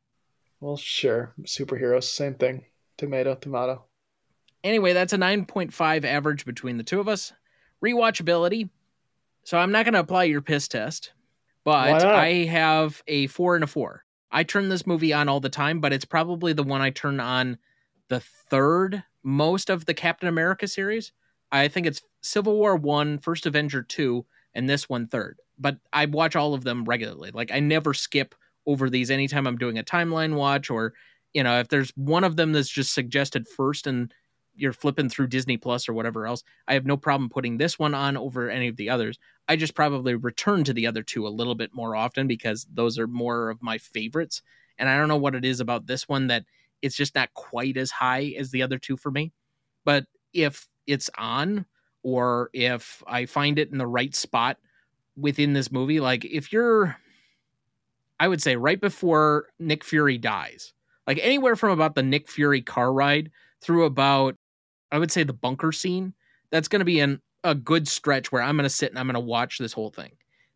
Well, 0.61 0.77
sure. 0.77 1.35
Superheroes, 1.43 2.05
same 2.05 2.35
thing. 2.35 2.67
Tomato, 2.99 3.35
tomato. 3.35 3.85
Anyway, 4.63 4.93
that's 4.93 5.13
a 5.13 5.19
9.5 5.19 6.05
average 6.05 6.45
between 6.45 6.77
the 6.77 6.85
two 6.85 7.01
of 7.01 7.09
us. 7.09 7.33
Rewatchability. 7.85 8.69
So 9.45 9.59
I'm 9.59 9.73
not 9.73 9.85
going 9.85 9.95
to 9.95 10.01
apply 10.01 10.25
your 10.25 10.41
piss 10.41 10.69
test, 10.69 11.13
but? 11.65 11.91
I 12.15 12.45
have 12.45 13.03
a 13.07 13.27
four 13.29 13.55
and 13.55 13.65
a 13.65 13.67
four. 13.67 14.05
I 14.31 14.45
turn 14.45 14.69
this 14.69 14.87
movie 14.87 15.13
on 15.13 15.29
all 15.29 15.41
the 15.41 15.49
time, 15.49 15.81
but 15.81 15.93
it's 15.93 16.05
probably 16.05 16.53
the 16.53 16.63
one 16.63 16.81
I 16.81 16.91
turn 16.91 17.21
on 17.21 17.59
the 18.09 18.21
third 18.21 19.03
most 19.23 19.71
of 19.71 19.85
the 19.85 19.95
Captain 19.95 20.29
America 20.29 20.67
series. 20.67 21.13
I 21.51 21.69
think 21.69 21.87
it's 21.87 22.03
Civil 22.23 22.57
War 22.57 22.77
one, 22.77 23.19
First 23.19 23.47
Avenger 23.47 23.83
2, 23.83 24.25
and 24.55 24.69
this 24.69 24.89
one 24.89 25.07
third. 25.07 25.39
But 25.59 25.79
I 25.93 26.07
watch 26.07 26.35
all 26.35 26.55
of 26.55 26.65
them 26.65 26.85
regularly. 26.85 27.31
Like 27.33 27.53
I 27.53 27.61
never 27.61 27.95
skip 27.95 28.35
over 28.67 28.89
these 28.89 29.11
anytime 29.11 29.47
I'm 29.47 29.59
doing 29.59 29.79
a 29.79 29.83
timeline 29.83 30.35
watch 30.35 30.71
or 30.71 30.95
you 31.33 31.43
know, 31.43 31.61
if 31.61 31.69
there's 31.69 31.91
one 31.97 32.25
of 32.25 32.37
them 32.37 32.53
that's 32.53 32.69
just 32.69 32.93
suggested 32.93 33.49
first 33.49 33.87
and 33.87 34.13
you're 34.55 34.73
flipping 34.73 35.09
through 35.09 35.29
Disney 35.29 35.57
Plus 35.57 35.89
or 35.89 35.93
whatever 35.93 36.27
else, 36.27 36.43
I 36.69 36.75
have 36.75 36.87
no 36.87 36.97
problem 36.97 37.31
putting 37.31 37.57
this 37.57 37.79
one 37.79 37.95
on 37.95 38.17
over 38.17 38.51
any 38.51 38.69
of 38.69 38.77
the 38.77 38.91
others. 38.91 39.19
I 39.49 39.57
just 39.57 39.75
probably 39.75 40.15
return 40.15 40.65
to 40.65 40.73
the 40.73 40.87
other 40.87 41.03
two 41.03 41.27
a 41.27 41.29
little 41.29 41.55
bit 41.55 41.75
more 41.75 41.97
often 41.97 42.27
because 42.27 42.67
those 42.73 42.99
are 42.99 43.07
more 43.07 43.51
of 43.51 43.63
my 43.63 43.79
favorites. 43.79 44.43
And 44.79 44.89
I 44.89 44.97
don't 44.97 45.09
know 45.09 45.17
what 45.17 45.35
it 45.35 45.45
is 45.45 45.61
about 45.61 45.87
this 45.87 46.09
one 46.09 46.27
that 46.29 46.45
it's 46.83 46.97
just 46.97 47.15
not 47.15 47.33
quite 47.35 47.77
as 47.77 47.91
high 47.91 48.35
as 48.39 48.51
the 48.51 48.63
other 48.63 48.79
two 48.79 48.97
for 48.97 49.11
me. 49.11 49.33
But 49.85 50.07
if 50.33 50.69
it's 50.87 51.11
on 51.17 51.67
or 52.03 52.51
if 52.53 53.03
I 53.07 53.27
find 53.27 53.59
it 53.59 53.71
in 53.71 53.79
the 53.79 53.87
right 53.87 54.15
spot 54.15 54.59
within 55.17 55.53
this 55.53 55.71
movie, 55.71 56.01
like 56.01 56.25
if 56.25 56.53
you're, 56.53 56.97
I 58.19 58.29
would 58.29 58.43
say 58.43 58.57
right 58.57 58.81
before 58.81 59.47
Nick 59.59 59.85
Fury 59.85 60.19
dies, 60.19 60.75
like 61.07 61.19
anywhere 61.23 61.57
from 61.57 61.71
about 61.71 61.95
the 61.95 62.03
Nick 62.03 62.29
Fury 62.29 62.63
car 62.63 62.93
ride 62.93 63.31
through 63.61 63.85
about, 63.85 64.37
I 64.93 64.99
would 64.99 65.11
say 65.11 65.25
the 65.25 65.33
bunker 65.33 65.73
scene, 65.73 66.15
that's 66.51 66.69
going 66.69 66.81
to 66.81 66.85
be 66.85 67.01
an, 67.01 67.21
a 67.43 67.55
good 67.55 67.89
stretch 67.89 68.31
where 68.31 68.43
I'm 68.43 68.57
going 68.57 68.65
to 68.65 68.71
sit 68.71 68.91
and 68.91 68.99
I'm 68.99 69.07
going 69.07 69.15
to 69.15 69.21
watch 69.21 69.59
this 69.59 69.73
whole 69.73 69.91
thing. 69.91 70.13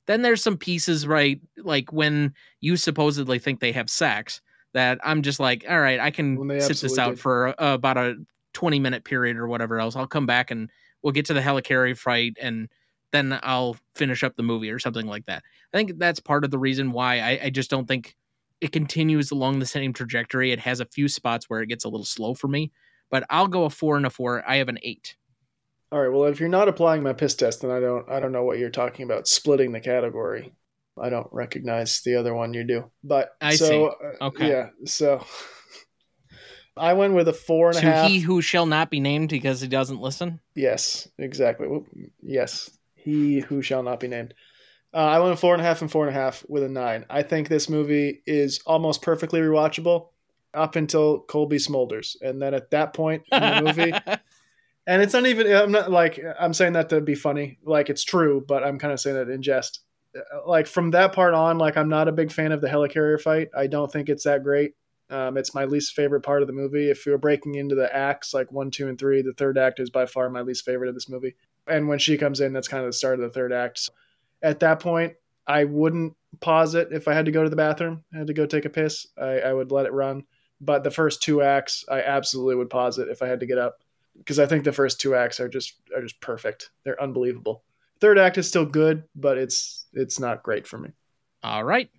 Then 0.06 0.22
there's 0.22 0.42
some 0.42 0.56
pieces, 0.56 1.06
right? 1.06 1.40
Like 1.56 1.92
when 1.92 2.34
you 2.60 2.76
supposedly 2.76 3.40
think 3.40 3.58
they 3.58 3.72
have 3.72 3.90
sex, 3.90 4.40
that 4.76 4.98
I'm 5.02 5.22
just 5.22 5.40
like, 5.40 5.64
all 5.68 5.80
right, 5.80 5.98
I 5.98 6.10
can 6.10 6.60
sit 6.60 6.76
this 6.76 6.98
out 6.98 7.12
did. 7.12 7.20
for 7.20 7.48
uh, 7.60 7.74
about 7.74 7.96
a 7.96 8.14
20 8.52 8.78
minute 8.78 9.04
period 9.04 9.38
or 9.38 9.48
whatever 9.48 9.80
else. 9.80 9.96
I'll 9.96 10.06
come 10.06 10.26
back 10.26 10.50
and 10.50 10.70
we'll 11.02 11.12
get 11.12 11.24
to 11.26 11.34
the 11.34 11.40
helicarrier 11.40 11.96
fight 11.96 12.36
and 12.40 12.68
then 13.10 13.38
I'll 13.42 13.76
finish 13.94 14.22
up 14.22 14.36
the 14.36 14.42
movie 14.42 14.70
or 14.70 14.78
something 14.78 15.06
like 15.06 15.24
that. 15.26 15.42
I 15.72 15.76
think 15.76 15.98
that's 15.98 16.20
part 16.20 16.44
of 16.44 16.50
the 16.50 16.58
reason 16.58 16.92
why 16.92 17.20
I, 17.20 17.40
I 17.44 17.50
just 17.50 17.70
don't 17.70 17.86
think 17.86 18.16
it 18.60 18.72
continues 18.72 19.30
along 19.30 19.58
the 19.58 19.66
same 19.66 19.92
trajectory. 19.92 20.52
It 20.52 20.60
has 20.60 20.80
a 20.80 20.86
few 20.86 21.08
spots 21.08 21.48
where 21.48 21.62
it 21.62 21.68
gets 21.68 21.84
a 21.84 21.88
little 21.88 22.04
slow 22.04 22.34
for 22.34 22.48
me, 22.48 22.70
but 23.10 23.24
I'll 23.30 23.48
go 23.48 23.64
a 23.64 23.70
four 23.70 23.96
and 23.96 24.06
a 24.06 24.10
four. 24.10 24.42
I 24.48 24.56
have 24.56 24.68
an 24.68 24.78
eight. 24.82 25.16
All 25.92 26.00
right. 26.00 26.12
Well, 26.12 26.24
if 26.24 26.40
you're 26.40 26.48
not 26.48 26.68
applying 26.68 27.02
my 27.02 27.12
piss 27.12 27.34
test, 27.34 27.62
then 27.62 27.70
I 27.70 27.80
don't. 27.80 28.08
I 28.10 28.18
don't 28.20 28.32
know 28.32 28.44
what 28.44 28.58
you're 28.58 28.70
talking 28.70 29.04
about. 29.04 29.28
Splitting 29.28 29.72
the 29.72 29.80
category. 29.80 30.52
I 31.00 31.10
don't 31.10 31.28
recognize 31.30 32.00
the 32.02 32.16
other 32.16 32.34
one 32.34 32.54
you 32.54 32.64
do. 32.64 32.90
But 33.04 33.36
I 33.40 33.54
so, 33.56 33.66
see. 33.66 34.06
uh, 34.20 34.24
Okay. 34.28 34.48
Yeah. 34.48 34.68
So 34.86 35.24
I 36.76 36.92
went 36.94 37.14
with 37.14 37.28
a 37.28 37.32
four 37.32 37.68
and 37.68 37.78
a 37.78 37.80
To 37.82 37.86
half. 37.86 38.10
he 38.10 38.18
who 38.20 38.42
shall 38.42 38.66
not 38.66 38.90
be 38.90 39.00
named 39.00 39.28
because 39.30 39.60
he 39.60 39.68
doesn't 39.68 40.00
listen. 40.00 40.40
Yes, 40.54 41.08
exactly. 41.18 41.68
Yes, 42.22 42.70
he 42.94 43.40
who 43.40 43.62
shall 43.62 43.82
not 43.82 44.00
be 44.00 44.08
named. 44.08 44.34
Uh, 44.92 44.98
I 44.98 45.18
went 45.20 45.32
a 45.32 45.36
four 45.36 45.52
and 45.54 45.60
a 45.62 45.64
half 45.64 45.82
and 45.82 45.90
four 45.90 46.06
and 46.06 46.14
a 46.16 46.18
half 46.18 46.44
with 46.48 46.62
a 46.62 46.68
nine. 46.68 47.04
I 47.10 47.22
think 47.22 47.48
this 47.48 47.68
movie 47.68 48.22
is 48.26 48.60
almost 48.66 49.02
perfectly 49.02 49.40
rewatchable 49.40 50.08
up 50.56 50.74
until 50.74 51.20
Cobie 51.20 51.58
Smulders, 51.58 52.16
and 52.20 52.40
then 52.40 52.54
at 52.54 52.70
that 52.70 52.94
point 52.94 53.22
in 53.30 53.40
the 53.40 53.62
movie, 53.62 53.92
and 54.86 55.02
it's 55.02 55.12
not 55.12 55.26
even. 55.26 55.52
I'm 55.52 55.70
not 55.70 55.90
like 55.90 56.20
I'm 56.40 56.54
saying 56.54 56.72
that 56.72 56.88
to 56.88 57.00
be 57.00 57.14
funny, 57.14 57.58
like 57.64 57.90
it's 57.90 58.02
true, 58.04 58.44
but 58.46 58.64
I'm 58.64 58.78
kind 58.78 58.92
of 58.92 59.00
saying 59.00 59.16
that 59.16 59.28
in 59.28 59.42
jest. 59.42 59.80
Uh, 60.16 60.48
Like 60.48 60.66
from 60.66 60.90
that 60.92 61.12
part 61.12 61.34
on, 61.34 61.58
like 61.58 61.76
I'm 61.76 61.88
not 61.88 62.08
a 62.08 62.12
big 62.12 62.32
fan 62.32 62.52
of 62.52 62.60
the 62.60 62.68
helicarrier 62.68 63.20
fight. 63.20 63.50
I 63.56 63.66
don't 63.66 63.92
think 63.92 64.08
it's 64.08 64.24
that 64.24 64.42
great. 64.42 64.72
Um, 65.08 65.36
it's 65.36 65.54
my 65.54 65.64
least 65.66 65.94
favorite 65.94 66.22
part 66.22 66.42
of 66.42 66.48
the 66.48 66.52
movie. 66.52 66.90
If 66.90 67.06
you're 67.06 67.18
breaking 67.18 67.54
into 67.54 67.76
the 67.76 67.94
acts, 67.94 68.34
like 68.34 68.50
one, 68.50 68.72
two, 68.72 68.88
and 68.88 68.98
three, 68.98 69.22
the 69.22 69.34
third 69.34 69.56
act 69.56 69.78
is 69.78 69.90
by 69.90 70.06
far 70.06 70.28
my 70.28 70.40
least 70.40 70.64
favorite 70.64 70.88
of 70.88 70.94
this 70.94 71.08
movie. 71.08 71.36
And 71.68 71.86
when 71.86 71.98
she 72.00 72.18
comes 72.18 72.40
in, 72.40 72.52
that's 72.52 72.66
kind 72.66 72.82
of 72.84 72.88
the 72.88 72.92
start 72.92 73.20
of 73.20 73.20
the 73.20 73.30
third 73.30 73.52
act. 73.52 73.78
So 73.78 73.92
at 74.42 74.60
that 74.60 74.80
point, 74.80 75.14
I 75.46 75.64
wouldn't 75.64 76.14
pause 76.40 76.74
it 76.74 76.88
if 76.90 77.06
I 77.06 77.14
had 77.14 77.26
to 77.26 77.30
go 77.30 77.44
to 77.44 77.50
the 77.50 77.56
bathroom. 77.56 78.04
I 78.12 78.18
had 78.18 78.26
to 78.26 78.34
go 78.34 78.46
take 78.46 78.64
a 78.64 78.70
piss. 78.70 79.06
I, 79.16 79.38
I 79.40 79.52
would 79.52 79.70
let 79.70 79.86
it 79.86 79.92
run. 79.92 80.24
But 80.60 80.84
the 80.84 80.90
first 80.90 81.22
two 81.22 81.42
acts, 81.42 81.84
I 81.88 82.00
absolutely 82.00 82.56
would 82.56 82.70
pause 82.70 82.98
it 82.98 83.08
if 83.08 83.22
I 83.22 83.26
had 83.26 83.40
to 83.40 83.46
get 83.46 83.58
up 83.58 83.80
because 84.18 84.38
I 84.38 84.46
think 84.46 84.64
the 84.64 84.72
first 84.72 85.00
two 85.00 85.14
acts 85.14 85.40
are 85.40 85.48
just 85.48 85.74
are 85.94 86.02
just 86.02 86.20
perfect. 86.20 86.70
They're 86.84 87.00
unbelievable. 87.02 87.62
Third 88.00 88.18
act 88.18 88.38
is 88.38 88.48
still 88.48 88.66
good, 88.66 89.04
but 89.14 89.38
it's 89.38 89.86
it's 89.92 90.18
not 90.18 90.42
great 90.42 90.66
for 90.66 90.78
me. 90.78 90.90
All 91.42 91.64
right. 91.64 91.90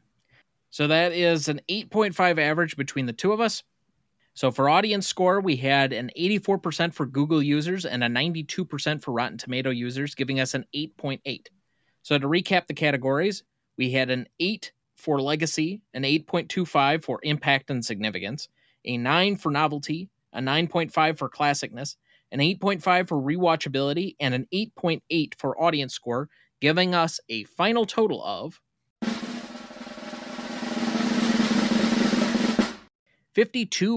So 0.70 0.88
that 0.88 1.14
is 1.14 1.48
an 1.48 1.62
8.5 1.70 2.40
average 2.40 2.76
between 2.78 3.06
the 3.06 3.14
two 3.14 3.32
of 3.32 3.40
us. 3.40 3.64
So 4.34 4.52
for 4.52 4.70
audience 4.70 5.08
score, 5.08 5.42
we 5.42 5.56
had 5.56 5.94
an 5.94 6.12
84% 6.16 6.94
for 6.94 7.08
Google 7.08 7.42
users 7.42 7.86
and 7.86 8.04
a 8.04 8.08
92% 8.08 9.02
for 9.02 9.12
Rotten 9.12 9.38
Tomato 9.38 9.72
users, 9.72 10.14
giving 10.14 10.40
us 10.40 10.54
an 10.54 10.66
8.8. 10.76 11.48
So 12.04 12.20
to 12.20 12.28
recap 12.28 12.68
the 12.68 12.76
categories, 12.76 13.44
we 13.78 13.92
had 13.92 14.12
an 14.12 14.28
8 14.40 14.72
for 14.98 15.22
legacy, 15.22 15.82
an 15.94 16.04
8.25 16.04 17.04
for 17.04 17.20
impact 17.24 17.70
and 17.70 17.86
significance, 17.86 18.50
a 18.86 18.98
9 18.98 19.38
for 19.38 19.52
novelty, 19.52 20.10
a 20.34 20.40
9.5 20.40 21.18
for 21.18 21.30
classicness, 21.30 21.96
an 22.32 22.40
8.5 22.40 23.08
for 23.08 23.18
rewatchability, 23.22 24.16
and 24.20 24.34
an 24.34 24.48
8.8 24.54 25.34
for 25.38 25.62
audience 25.62 25.94
score, 25.94 26.30
giving 26.60 26.94
us 26.96 27.20
a 27.30 27.44
final 27.46 27.86
total 27.86 28.24
of 28.24 28.60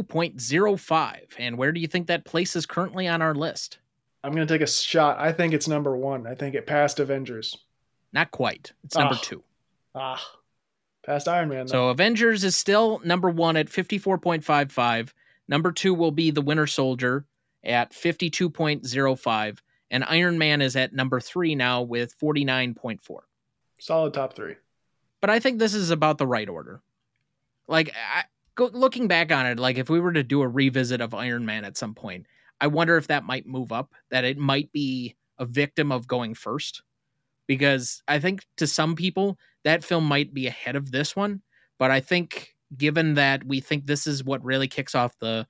52.05. 0.01 1.17
And 1.39 1.57
where 1.57 1.73
do 1.73 1.81
you 1.81 1.87
think 1.87 2.07
that 2.09 2.25
places 2.25 2.67
currently 2.67 3.09
on 3.09 3.23
our 3.23 3.35
list? 3.35 3.79
I'm 4.23 4.33
gonna 4.33 4.45
take 4.47 4.61
a 4.61 4.67
shot. 4.67 5.19
I 5.19 5.33
think 5.33 5.55
it's 5.55 5.67
number 5.67 5.97
one. 5.97 6.27
I 6.27 6.35
think 6.35 6.55
it 6.55 6.67
passed 6.67 7.01
Avengers. 7.01 7.57
Not 8.13 8.31
quite. 8.31 8.73
It's 8.85 8.97
number 8.97 9.15
Oh. 9.17 9.21
two. 9.23 9.43
Ah, 9.95 10.23
past 11.05 11.29
Iron 11.29 11.49
Man. 11.49 11.67
though. 11.67 11.73
So 11.73 11.89
Avengers 11.89 12.45
is 12.45 12.57
still 12.57 13.01
number 13.05 13.31
one 13.31 13.57
at 13.57 13.69
54.55. 13.69 15.13
Number 15.49 15.73
two 15.73 15.95
will 15.95 16.11
be 16.13 16.31
The 16.31 16.43
Winter 16.43 16.67
Soldier 16.67 17.25
at 17.65 17.93
52.05. 17.93 19.59
And 19.91 20.05
Iron 20.05 20.39
Man 20.39 20.63
is 20.63 20.77
at 20.77 20.93
number 20.93 21.21
three 21.21 21.55
now 21.55 21.83
with 21.83 22.19
49.4. 22.19 23.21
solid 23.79 24.15
top 24.15 24.35
three. 24.35 24.55
But 25.21 25.31
I 25.31 25.41
think 25.41 25.59
this 25.59 25.75
is 25.75 25.91
about 25.91 26.19
the 26.19 26.27
right 26.27 26.49
order. 26.49 26.81
Like, 27.67 27.93
I, 27.95 28.25
go, 28.55 28.71
looking 28.73 29.09
back 29.09 29.33
on 29.33 29.47
it, 29.47 29.59
like 29.59 29.79
if 29.79 29.91
we 29.91 30.01
were 30.01 30.13
to 30.13 30.23
do 30.23 30.43
a 30.43 30.49
revisit 30.49 31.01
of 31.01 31.15
Iron 31.15 31.45
Man 31.45 31.65
at 31.65 31.77
some 31.77 31.95
point, 31.95 32.27
I 32.61 32.69
wonder 32.69 32.97
if 32.97 33.09
that 33.09 33.25
might 33.25 33.47
move 33.47 33.73
up, 33.73 33.93
that 34.11 34.25
it 34.25 34.39
might 34.39 34.71
be 34.73 35.17
a 35.39 35.47
victim 35.47 35.91
of 35.93 36.07
going 36.07 36.35
first. 36.35 36.83
Because 37.47 38.03
I 38.07 38.21
think 38.21 38.45
to 38.59 38.67
some 38.67 38.95
people, 38.95 39.39
that 39.65 39.85
film 39.85 40.05
might 40.05 40.33
be 40.33 40.47
ahead 40.47 40.77
of 40.77 40.91
this 40.91 41.15
one. 41.15 41.43
But 41.79 41.91
I 41.91 42.01
think, 42.01 42.55
given 42.77 43.15
that 43.15 43.45
we 43.45 43.61
think 43.61 43.87
this 43.87 44.07
is 44.07 44.25
what 44.25 44.45
really 44.45 44.69
kicks 44.69 44.95
off 44.95 45.19
the 45.19 45.47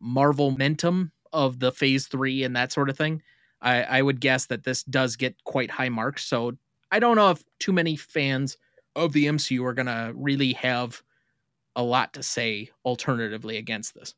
Marvel 0.00 0.50
momentum 0.50 1.12
of 1.32 1.58
the 1.58 1.72
phase 1.72 2.06
three 2.06 2.44
and 2.44 2.56
that 2.56 2.72
sort 2.72 2.88
of 2.88 2.96
thing, 2.96 3.22
I, 3.60 3.82
I 3.82 4.02
would 4.02 4.20
guess 4.20 4.46
that 4.46 4.64
this 4.64 4.82
does 4.82 5.16
get 5.16 5.42
quite 5.44 5.70
high 5.70 5.88
marks. 5.88 6.24
So 6.24 6.56
I 6.90 6.98
don't 6.98 7.16
know 7.16 7.30
if 7.30 7.42
too 7.58 7.72
many 7.72 7.96
fans 7.96 8.56
of 8.94 9.12
the 9.12 9.26
MCU 9.26 9.64
are 9.64 9.74
going 9.74 9.86
to 9.86 10.12
really 10.14 10.54
have 10.54 11.02
a 11.74 11.82
lot 11.82 12.14
to 12.14 12.22
say 12.22 12.70
alternatively 12.84 13.58
against 13.58 13.94
this. 13.94 14.14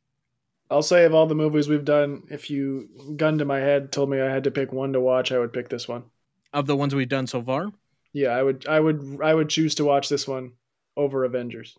I'll 0.70 0.82
say 0.82 1.04
of 1.04 1.14
all 1.14 1.26
the 1.26 1.34
movies 1.34 1.68
we've 1.68 1.84
done, 1.84 2.24
if 2.30 2.50
you 2.50 2.88
gun 3.16 3.38
to 3.38 3.44
my 3.44 3.58
head 3.58 3.90
told 3.90 4.10
me 4.10 4.20
I 4.20 4.30
had 4.30 4.44
to 4.44 4.50
pick 4.50 4.70
one 4.72 4.92
to 4.92 5.00
watch, 5.00 5.32
I 5.32 5.38
would 5.38 5.52
pick 5.52 5.68
this 5.68 5.88
one. 5.88 6.04
Of 6.52 6.66
the 6.66 6.76
ones 6.76 6.94
we've 6.94 7.08
done 7.08 7.26
so 7.26 7.42
far, 7.42 7.72
Yeah, 8.12 8.30
I 8.30 8.42
would 8.42 8.66
I 8.66 8.80
would 8.80 9.18
I 9.22 9.34
would 9.34 9.48
choose 9.48 9.74
to 9.76 9.84
watch 9.84 10.08
this 10.08 10.26
one 10.26 10.52
over 10.96 11.24
Avengers. 11.24 11.76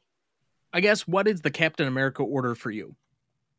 I 0.72 0.82
guess 0.82 1.08
what 1.08 1.28
is 1.28 1.42
the 1.42 1.52
Captain 1.52 1.88
America 1.88 2.24
order 2.24 2.56
for 2.56 2.72
you? 2.72 2.96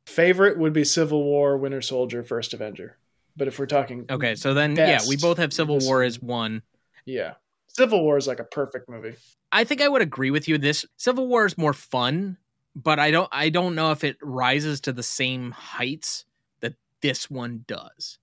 Favorite 0.06 0.58
would 0.58 0.72
be 0.72 0.84
Civil 0.84 1.22
War, 1.24 1.56
Winter 1.56 1.82
Soldier, 1.82 2.22
First 2.22 2.54
Avenger. 2.54 2.96
But 3.36 3.48
if 3.48 3.58
we're 3.58 3.66
talking 3.66 4.06
Okay, 4.10 4.34
so 4.34 4.54
then 4.54 4.76
yeah, 4.76 5.00
we 5.08 5.16
both 5.16 5.38
have 5.38 5.52
Civil 5.52 5.78
War 5.80 6.02
as 6.02 6.20
one. 6.20 6.62
yeah. 7.04 7.34
Civil 7.68 8.02
War 8.02 8.16
is 8.16 8.26
like 8.26 8.40
a 8.40 8.44
perfect 8.44 8.88
movie. 8.88 9.14
I 9.52 9.62
think 9.62 9.80
I 9.80 9.88
would 9.88 10.02
agree 10.02 10.32
with 10.32 10.48
you. 10.48 10.58
This 10.58 10.84
Civil 10.96 11.28
War 11.28 11.46
is 11.46 11.56
more 11.56 11.72
fun, 11.72 12.36
but 12.74 12.98
I 12.98 13.10
don't 13.12 13.28
I 13.30 13.48
don't 13.48 13.74
know 13.76 13.92
if 13.92 14.02
it 14.02 14.16
rises 14.20 14.80
to 14.82 14.92
the 14.92 15.04
same 15.04 15.52
heights 15.52 16.24
that 16.60 16.74
this 17.00 17.30
one 17.30 17.64
does. 17.68 18.18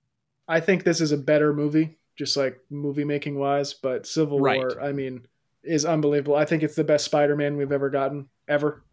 I 0.50 0.60
think 0.60 0.84
this 0.84 1.00
is 1.02 1.12
a 1.14 1.18
better 1.18 1.54
movie, 1.54 1.98
just 2.18 2.36
like 2.36 2.60
movie 2.70 3.04
making 3.04 3.38
wise, 3.38 3.74
but 3.74 4.06
Civil 4.06 4.40
Right. 4.40 4.58
War, 4.58 4.82
I 4.82 4.92
mean, 4.92 5.26
is 5.64 5.86
unbelievable. 5.86 6.36
I 6.36 6.46
think 6.46 6.64
it's 6.64 6.76
the 6.76 6.84
best 6.84 7.06
Spider 7.06 7.36
Man 7.36 7.58
we've 7.58 7.72
ever 7.72 7.90
gotten, 7.90 8.28
ever 8.48 8.84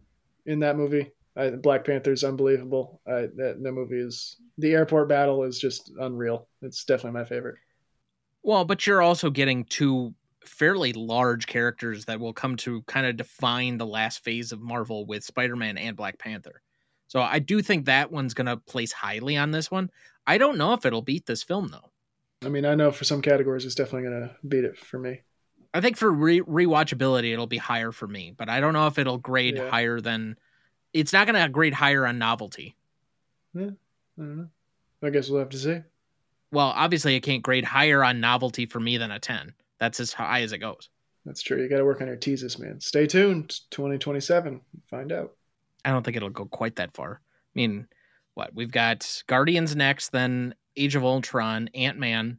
in 0.47 0.61
that 0.61 0.77
movie. 0.77 1.13
I, 1.37 1.51
Black 1.51 1.85
Panther's 1.85 2.23
unbelievable. 2.23 3.01
I, 3.07 3.29
that, 3.37 3.59
that 3.63 3.73
movie 3.73 3.99
is 3.99 4.37
the 4.59 4.73
airport 4.73 5.09
battle 5.09 5.43
is 5.45 5.59
just 5.59 5.91
unreal. 5.99 6.49
It's 6.63 6.85
definitely 6.85 7.19
my 7.19 7.25
favorite. 7.25 7.57
Well, 8.43 8.65
but 8.65 8.87
you're 8.87 9.03
also 9.03 9.31
getting 9.31 9.65
two 9.65 10.15
fairly 10.45 10.93
large 10.93 11.47
characters 11.47 12.05
that 12.05 12.21
will 12.21 12.35
come 12.35 12.57
to 12.57 12.83
kind 12.83 13.07
of 13.07 13.17
define 13.17 13.79
the 13.79 13.87
last 13.87 14.23
phase 14.23 14.53
of 14.53 14.61
Marvel 14.61 15.07
with 15.07 15.25
Spider-Man 15.25 15.79
and 15.79 15.97
Black 15.97 16.19
Panther. 16.19 16.61
So 17.09 17.21
I 17.21 17.39
do 17.39 17.63
think 17.63 17.87
that 17.87 18.13
one's 18.13 18.35
going 18.35 18.47
to 18.47 18.59
place 18.59 18.93
highly 18.93 19.37
on 19.37 19.51
this 19.51 19.71
one. 19.71 19.91
I 20.27 20.37
don't 20.39 20.59
know 20.59 20.75
if 20.75 20.85
it'll 20.85 21.03
beat 21.03 21.27
this 21.27 21.43
film 21.43 21.69
though. 21.69 21.91
I 22.45 22.49
mean, 22.49 22.65
I 22.65 22.75
know 22.75 22.91
for 22.91 23.05
some 23.05 23.23
categories 23.23 23.65
it's 23.65 23.75
definitely 23.75 24.09
going 24.09 24.29
to 24.29 24.37
beat 24.49 24.65
it 24.65 24.77
for 24.79 24.99
me. 24.99 25.21
I 25.73 25.81
think 25.81 25.97
for 25.97 26.11
re- 26.11 26.41
rewatchability 26.41 27.33
it'll 27.33 27.47
be 27.47 27.57
higher 27.57 27.91
for 27.93 28.07
me, 28.07 28.33
but 28.37 28.49
I 28.49 28.61
don't 28.61 28.73
know 28.75 28.87
if 28.87 28.99
it'll 28.99 29.19
grade 29.19 29.57
Yeah. 29.57 29.69
higher 29.71 30.01
than 30.01 30.37
it's 30.93 31.13
not 31.13 31.27
going 31.27 31.43
to 31.43 31.49
grade 31.49 31.75
higher 31.75 32.07
on 32.07 32.19
novelty. 32.19 32.77
Yeah, 33.55 33.71
I 34.19 34.23
don't 34.23 34.37
know. 34.37 34.49
I 35.03 35.11
guess 35.11 35.29
we'll 35.29 35.41
have 35.41 35.49
to 35.51 35.59
see. 35.59 35.81
Well, 36.53 36.69
obviously 36.77 37.17
it 37.17 37.21
can't 37.21 37.43
grade 37.43 37.65
higher 37.65 38.05
on 38.05 38.21
novelty 38.21 38.67
for 38.67 38.79
me 38.79 38.97
than 38.97 39.11
a 39.11 39.19
10. 39.19 39.53
That's 39.81 39.99
as 39.99 40.13
high 40.13 40.43
as 40.43 40.53
it 40.53 40.59
goes. 40.59 40.89
That's 41.27 41.43
true. 41.43 41.61
You 41.61 41.69
got 41.69 41.79
to 41.79 41.85
work 41.85 42.01
on 42.01 42.07
your 42.07 42.17
teases, 42.17 42.59
man. 42.59 42.81
Stay 42.81 43.07
tuned. 43.07 43.59
2027. 43.71 44.61
Find 44.89 45.11
out. 45.11 45.33
I 45.85 45.91
don't 45.91 46.05
think 46.05 46.17
it'll 46.17 46.31
go 46.31 46.45
quite 46.45 46.77
that 46.77 46.95
far. 46.95 47.21
I 47.25 47.53
mean, 47.55 47.89
what? 48.35 48.55
We've 48.55 48.71
got 48.71 49.23
Guardians 49.27 49.75
next, 49.75 50.11
then 50.11 50.55
Age 50.77 50.97
of 50.97 51.05
Ultron, 51.05 51.71
Ant-Man, 51.75 52.39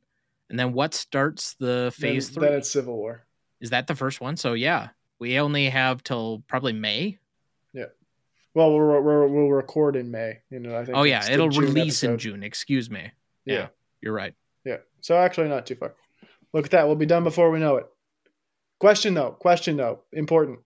and 0.50 0.60
then 0.60 0.74
what 0.74 0.93
starts 0.93 1.56
the 1.60 1.93
phase 1.95 2.30
then, 2.30 2.41
3? 2.41 2.48
Then 2.48 2.58
it's 2.60 2.71
Civil 2.71 2.95
War. 2.98 3.26
Is 3.62 3.71
that 3.71 3.88
the 3.88 3.95
first 3.95 4.21
one? 4.21 4.38
So 4.38 4.54
yeah, 4.54 4.89
we 5.19 5.39
only 5.39 5.69
have 5.69 6.04
till 6.04 6.43
probably 6.48 6.74
May. 6.74 7.19
Yeah. 7.74 7.86
Well, 8.54 8.74
we'll, 8.74 9.02
we'll, 9.02 9.28
we'll 9.28 9.50
record 9.50 9.95
in 9.95 10.12
May. 10.12 10.39
You 10.50 10.60
know, 10.60 10.78
I 10.78 10.86
think. 10.86 10.98
Oh 10.98 11.04
yeah, 11.04 11.30
it'll 11.30 11.50
release 11.50 12.04
in. 12.04 12.17
June. 12.17 12.43
Excuse 12.43 12.89
me. 12.89 13.12
Yeah. 13.45 13.67
You're 14.02 14.13
right. 14.13 14.34
Yeah. 14.65 14.78
So 15.02 15.17
actually, 15.17 15.50
not 15.50 15.65
too 15.65 15.76
far. 15.76 15.95
Look 16.54 16.65
at 16.65 16.71
that. 16.71 16.88
We'll 16.88 16.95
be 16.95 17.06
done 17.06 17.24
before 17.24 17.52
we 17.52 17.60
know 17.60 17.78
it. 17.78 17.86
Question 18.80 19.13
though. 19.13 19.32
Question 19.32 19.78
though. 19.78 20.02
Important. 20.13 20.60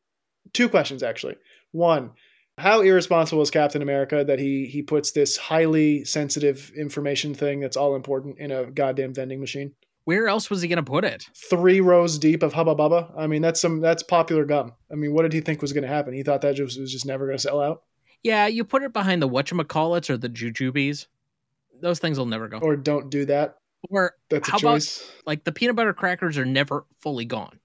Two 0.54 0.70
questions 0.70 1.04
actually. 1.04 1.36
One, 1.72 2.12
how 2.60 2.82
irresponsible 2.82 3.41
is 3.41 3.50
Captain 3.52 3.82
America 3.82 4.24
that 4.24 4.39
he 4.39 4.65
he 4.67 4.82
puts 4.82 5.12
this 5.12 5.38
highly 5.38 6.04
sensitive 6.06 6.72
information 6.78 7.34
thing 7.34 7.60
that's 7.60 7.78
all 7.78 7.95
important 7.95 8.38
in 8.39 8.52
a 8.52 8.65
goddamn 8.65 9.13
vending 9.13 9.39
machine? 9.39 9.74
Where 10.06 10.28
else 10.28 10.50
was 10.50 10.62
he 10.62 10.67
gonna 10.67 10.84
put 10.84 11.06
it? 11.06 11.26
Three 11.36 11.82
rows 11.82 12.17
deep 12.19 12.41
of 12.43 12.54
Hubba 12.54 12.76
Bubba. 12.76 13.12
I 13.17 13.28
mean, 13.28 13.41
that's 13.41 13.60
some 13.62 13.80
that's 13.80 14.04
popular 14.04 14.45
gum. 14.45 14.74
I 14.91 14.95
mean, 14.95 15.13
what 15.13 15.24
did 15.24 15.34
he 15.34 15.41
think 15.41 15.62
was 15.62 15.74
going 15.74 15.84
to 15.84 15.88
happen? 15.88 16.13
He 16.13 16.24
thought 16.24 16.41
that 16.41 16.56
just 16.56 16.80
was 16.80 16.91
just 16.91 17.06
never 17.06 17.26
going 17.26 17.38
to 17.38 17.41
sell 17.41 17.62
out, 17.62 17.84
Yeah, 18.24 18.48
you 18.48 18.63
put 18.63 18.82
it 18.84 18.91
behind 18.93 19.22
the 19.22 19.30
whatchamacallits 19.30 20.10
or 20.10 20.17
the 20.17 20.30
jujubes. 20.30 21.06
Those 21.82 22.00
things 22.00 22.17
will 22.17 22.26
never 22.26 22.48
go. 22.48 22.58
or 22.58 22.76
don't 22.76 23.10
do 23.12 23.26
that. 23.26 23.58
Or 23.89 24.15
That's 24.30 24.50
a 24.50 24.52
How 24.52 24.58
about- 24.58 25.12
like 25.26 25.43
the 25.45 25.52
peanut 25.52 25.76
butter 25.76 25.93
crackers 25.93 26.38
are 26.38 26.45
never 26.45 26.86
fully 27.00 27.24
gone. 27.26 27.60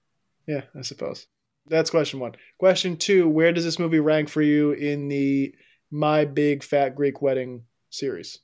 Yeah, 0.47 0.61
I 0.77 0.81
suppose. 0.81 1.27
That's 1.67 1.89
question 1.89 2.19
one. 2.19 2.35
Question 2.59 2.97
two: 2.97 3.27
Where 3.27 3.51
does 3.51 3.63
this 3.63 3.79
movie 3.79 3.99
rank 3.99 4.29
for 4.29 4.41
you 4.41 4.71
in 4.71 5.07
the 5.07 5.55
My 5.91 6.25
Big 6.25 6.63
Fat 6.63 6.95
Greek 6.95 7.21
Wedding 7.21 7.63
series? 7.89 8.39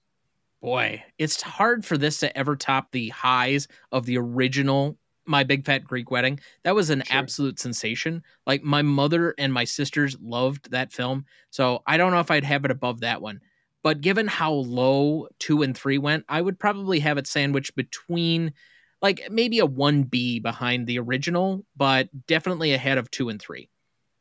Boy, 0.62 1.04
it's 1.18 1.42
hard 1.42 1.86
for 1.86 1.98
this 1.98 2.20
to 2.20 2.36
ever 2.38 2.56
top 2.56 2.92
the 2.92 3.10
highs 3.10 3.68
of 3.92 4.06
the 4.06 4.18
original 4.18 4.98
My 5.26 5.44
Big 5.44 5.66
Fat 5.66 5.84
Greek 5.84 6.12
Wedding. 6.12 6.40
That 6.64 6.76
was 6.76 6.90
an 6.90 7.04
Sure. 7.06 7.18
absolute 7.18 7.60
sensation. 7.60 8.24
Like 8.46 8.64
my 8.64 8.82
mother 8.84 9.34
and 9.38 9.52
my 9.54 9.64
sisters 9.64 10.16
loved 10.22 10.72
that 10.72 10.92
film. 10.92 11.26
So 11.50 11.82
I 11.88 11.98
don't 11.98 12.12
know 12.12 12.20
if 12.20 12.30
I'd 12.32 12.44
have 12.44 12.64
it 12.66 12.72
above 12.72 13.00
that 13.02 13.22
one. 13.22 13.42
But 13.84 14.02
given 14.02 14.28
how 14.28 14.52
low 14.54 15.28
two 15.40 15.64
and 15.64 15.76
three 15.76 15.98
went, 15.98 16.26
I 16.30 16.42
would 16.42 16.60
probably 16.60 17.00
have 17.00 17.18
it 17.18 17.26
sandwiched 17.26 17.76
between 17.76 18.54
like 19.02 19.28
maybe 19.32 19.60
a 19.60 19.68
1B 19.68 20.42
behind 20.42 20.88
the 20.88 21.00
original, 21.00 21.66
but 21.76 22.10
definitely 22.28 22.74
ahead 22.74 22.98
of 22.98 23.10
two 23.12 23.30
and 23.30 23.42
three, 23.42 23.70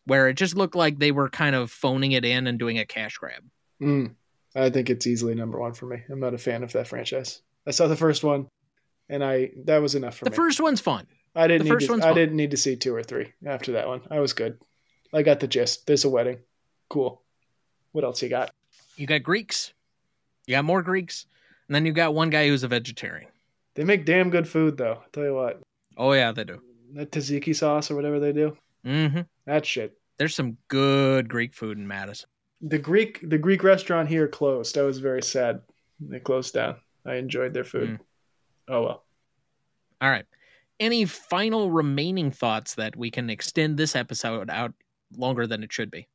where 0.06 0.28
it 0.28 0.34
just 0.34 0.56
looked 0.56 0.74
like 0.74 0.98
they 0.98 1.12
were 1.12 1.28
kind 1.28 1.54
of 1.54 1.70
phoning 1.70 2.12
it 2.12 2.24
in 2.24 2.46
and 2.46 2.58
doing 2.58 2.78
a 2.78 2.86
cash 2.86 3.18
grab. 3.18 3.44
Mm, 3.82 4.14
I 4.54 4.70
think 4.70 4.90
it's 4.90 5.06
easily 5.06 5.34
number 5.34 5.58
one 5.58 5.72
for 5.74 5.86
me. 5.86 6.02
I'm 6.08 6.20
not 6.20 6.34
a 6.34 6.38
fan 6.38 6.62
of 6.62 6.72
that 6.72 6.88
franchise. 6.88 7.42
I 7.66 7.72
saw 7.72 7.86
the 7.86 7.96
first 7.96 8.24
one, 8.24 8.48
and 9.08 9.22
I 9.22 9.50
that 9.64 9.78
was 9.78 9.94
enough 9.94 10.16
for 10.16 10.24
me. 10.24 10.30
The 10.30 10.36
first 10.36 10.60
one's 10.60 10.80
fun. 10.80 11.06
I 11.34 11.46
didn't. 11.46 11.68
the 11.68 11.74
need 11.74 11.86
to, 11.86 11.94
I 11.94 11.98
fun. 12.00 12.14
didn't 12.14 12.36
need 12.36 12.50
to 12.50 12.56
see 12.56 12.76
two 12.76 12.94
or 12.94 13.02
three 13.02 13.32
after 13.46 13.72
that 13.72 13.86
one. 13.86 14.02
I 14.10 14.20
was 14.20 14.32
good. 14.32 14.58
I 15.12 15.22
got 15.22 15.40
the 15.40 15.46
gist. 15.46 15.86
There's 15.86 16.04
a 16.04 16.08
wedding. 16.08 16.38
Cool. 16.88 17.22
What 17.92 18.04
else 18.04 18.22
you 18.22 18.28
got? 18.28 18.52
You 18.96 19.06
got 19.06 19.22
Greeks. 19.22 19.72
You 20.46 20.56
got 20.56 20.64
more 20.64 20.82
Greeks. 20.82 21.26
And 21.68 21.74
then 21.74 21.86
you 21.86 21.92
got 21.92 22.14
one 22.14 22.30
guy 22.30 22.48
who's 22.48 22.64
a 22.64 22.68
vegetarian. 22.68 23.30
They 23.80 23.84
make 23.86 24.04
damn 24.04 24.28
good 24.28 24.46
food 24.46 24.76
though. 24.76 24.98
I'll 25.02 25.04
tell 25.10 25.24
you 25.24 25.34
what. 25.34 25.62
Oh, 25.96 26.12
yeah, 26.12 26.32
they 26.32 26.44
do. 26.44 26.60
That 26.92 27.10
tzatziki 27.12 27.56
sauce 27.56 27.90
or 27.90 27.94
whatever 27.96 28.20
they 28.20 28.30
do. 28.30 28.54
hmm 28.84 29.20
That 29.46 29.64
shit. 29.64 29.96
There's 30.18 30.34
some 30.34 30.58
good 30.68 31.30
Greek 31.30 31.54
food 31.54 31.78
in 31.78 31.88
Madison. 31.88 32.28
the 32.60 32.78
Greek 32.78 33.20
the 33.26 33.38
Greek 33.38 33.62
restaurant 33.64 34.06
here 34.06 34.28
closed. 34.28 34.76
I 34.76 34.82
was 34.82 34.98
very 34.98 35.22
sad. 35.22 35.62
They 35.98 36.20
closed 36.20 36.52
down. 36.52 36.76
I 37.06 37.14
enjoyed 37.14 37.54
their 37.54 37.64
food. 37.64 37.88
Mm. 37.92 37.98
Oh 38.68 38.82
well. 38.82 39.04
All 40.02 40.10
right. 40.10 40.26
Any 40.78 41.06
final 41.06 41.70
remaining 41.70 42.30
thoughts 42.30 42.74
that 42.74 42.94
we 42.96 43.10
can 43.10 43.30
extend 43.30 43.78
this 43.78 43.96
episode 43.96 44.50
out 44.50 44.74
longer 45.16 45.46
than 45.46 45.62
it 45.62 45.72
should 45.72 45.90
be? 45.90 46.06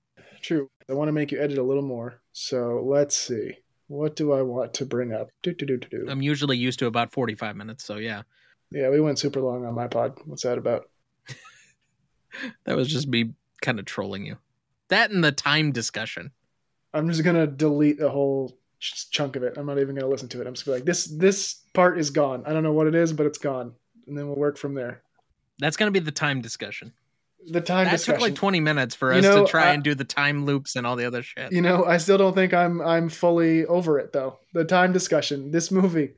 True. 0.43 0.69
I 0.87 0.93
want 0.93 1.07
to 1.07 1.13
make 1.13 1.31
you 1.31 1.41
edit 1.41 1.57
a 1.57 1.63
little 1.63 1.81
more. 1.81 2.21
So 2.31 2.83
let's 2.85 3.17
see. 3.17 3.57
What 3.87 4.15
do 4.15 4.33
I 4.33 4.41
want 4.41 4.73
to 4.75 4.85
bring 4.85 5.13
up? 5.13 5.29
Do 5.43 5.53
do 5.53 5.65
do 5.65 5.77
do 5.77 5.87
do. 5.89 6.07
I'm 6.09 6.21
usually 6.21 6.57
used 6.57 6.79
to 6.79 6.87
about 6.87 7.11
45 7.11 7.55
minutes. 7.55 7.83
So, 7.83 7.97
yeah, 7.97 8.23
yeah, 8.71 8.89
we 8.89 8.99
went 8.99 9.19
super 9.19 9.41
long 9.41 9.65
on 9.65 9.73
my 9.73 9.87
pod. 9.87 10.19
What's 10.25 10.43
that 10.43 10.57
about? 10.57 10.89
that 12.65 12.75
was 12.75 12.87
just 12.87 13.07
me 13.07 13.33
kind 13.61 13.79
of 13.79 13.85
trolling 13.85 14.25
you. 14.25 14.37
That 14.89 15.11
and 15.11 15.23
the 15.23 15.31
time 15.31 15.71
discussion. 15.71 16.31
I'm 16.93 17.09
just 17.09 17.23
gonna 17.23 17.47
delete 17.47 18.01
a 18.01 18.09
whole 18.09 18.57
ch- 18.79 19.09
chunk 19.11 19.35
of 19.35 19.43
it. 19.43 19.57
I'm 19.57 19.65
not 19.65 19.79
even 19.79 19.95
gonna 19.95 20.07
listen 20.07 20.29
to 20.29 20.41
it. 20.41 20.47
I'm 20.47 20.53
just 20.53 20.65
gonna 20.65 20.77
be 20.77 20.79
like 20.79 20.85
this. 20.85 21.05
This 21.05 21.53
part 21.73 21.99
is 21.99 22.09
gone. 22.09 22.43
I 22.45 22.53
don't 22.53 22.63
know 22.63 22.73
what 22.73 22.87
it 22.87 22.95
is, 22.95 23.13
but 23.13 23.25
it's 23.25 23.37
gone, 23.37 23.73
and 24.07 24.17
then 24.17 24.27
we'll 24.27 24.37
work 24.37 24.57
from 24.57 24.73
there. 24.73 25.01
That's 25.59 25.77
going 25.77 25.91
to 25.91 25.97
be 25.97 26.03
the 26.03 26.11
time 26.11 26.41
discussion. 26.41 26.91
The 27.47 27.61
time 27.61 27.85
that 27.85 27.91
discussion. 27.91 28.19
took 28.19 28.21
like 28.29 28.35
20 28.35 28.59
minutes 28.59 28.95
for 28.95 29.11
You 29.13 29.19
us 29.19 29.23
know, 29.23 29.45
to 29.45 29.49
try 29.51 29.67
I- 29.69 29.73
and 29.73 29.83
do 29.83 29.93
the 29.95 30.03
time 30.03 30.45
loops 30.45 30.75
and 30.75 30.85
all 30.87 30.95
the 30.95 31.05
other 31.05 31.21
shit. 31.23 31.51
You 31.51 31.61
know, 31.61 31.85
I 31.85 31.97
still 31.97 32.17
don't 32.17 32.33
think 32.33 32.53
I'm 32.53 32.81
I'm 32.81 33.09
fully 33.09 33.65
over 33.65 33.99
it 33.99 34.13
though. 34.13 34.39
The 34.53 34.65
time 34.65 34.93
discussion, 34.93 35.51
this 35.51 35.69
movie. 35.71 36.13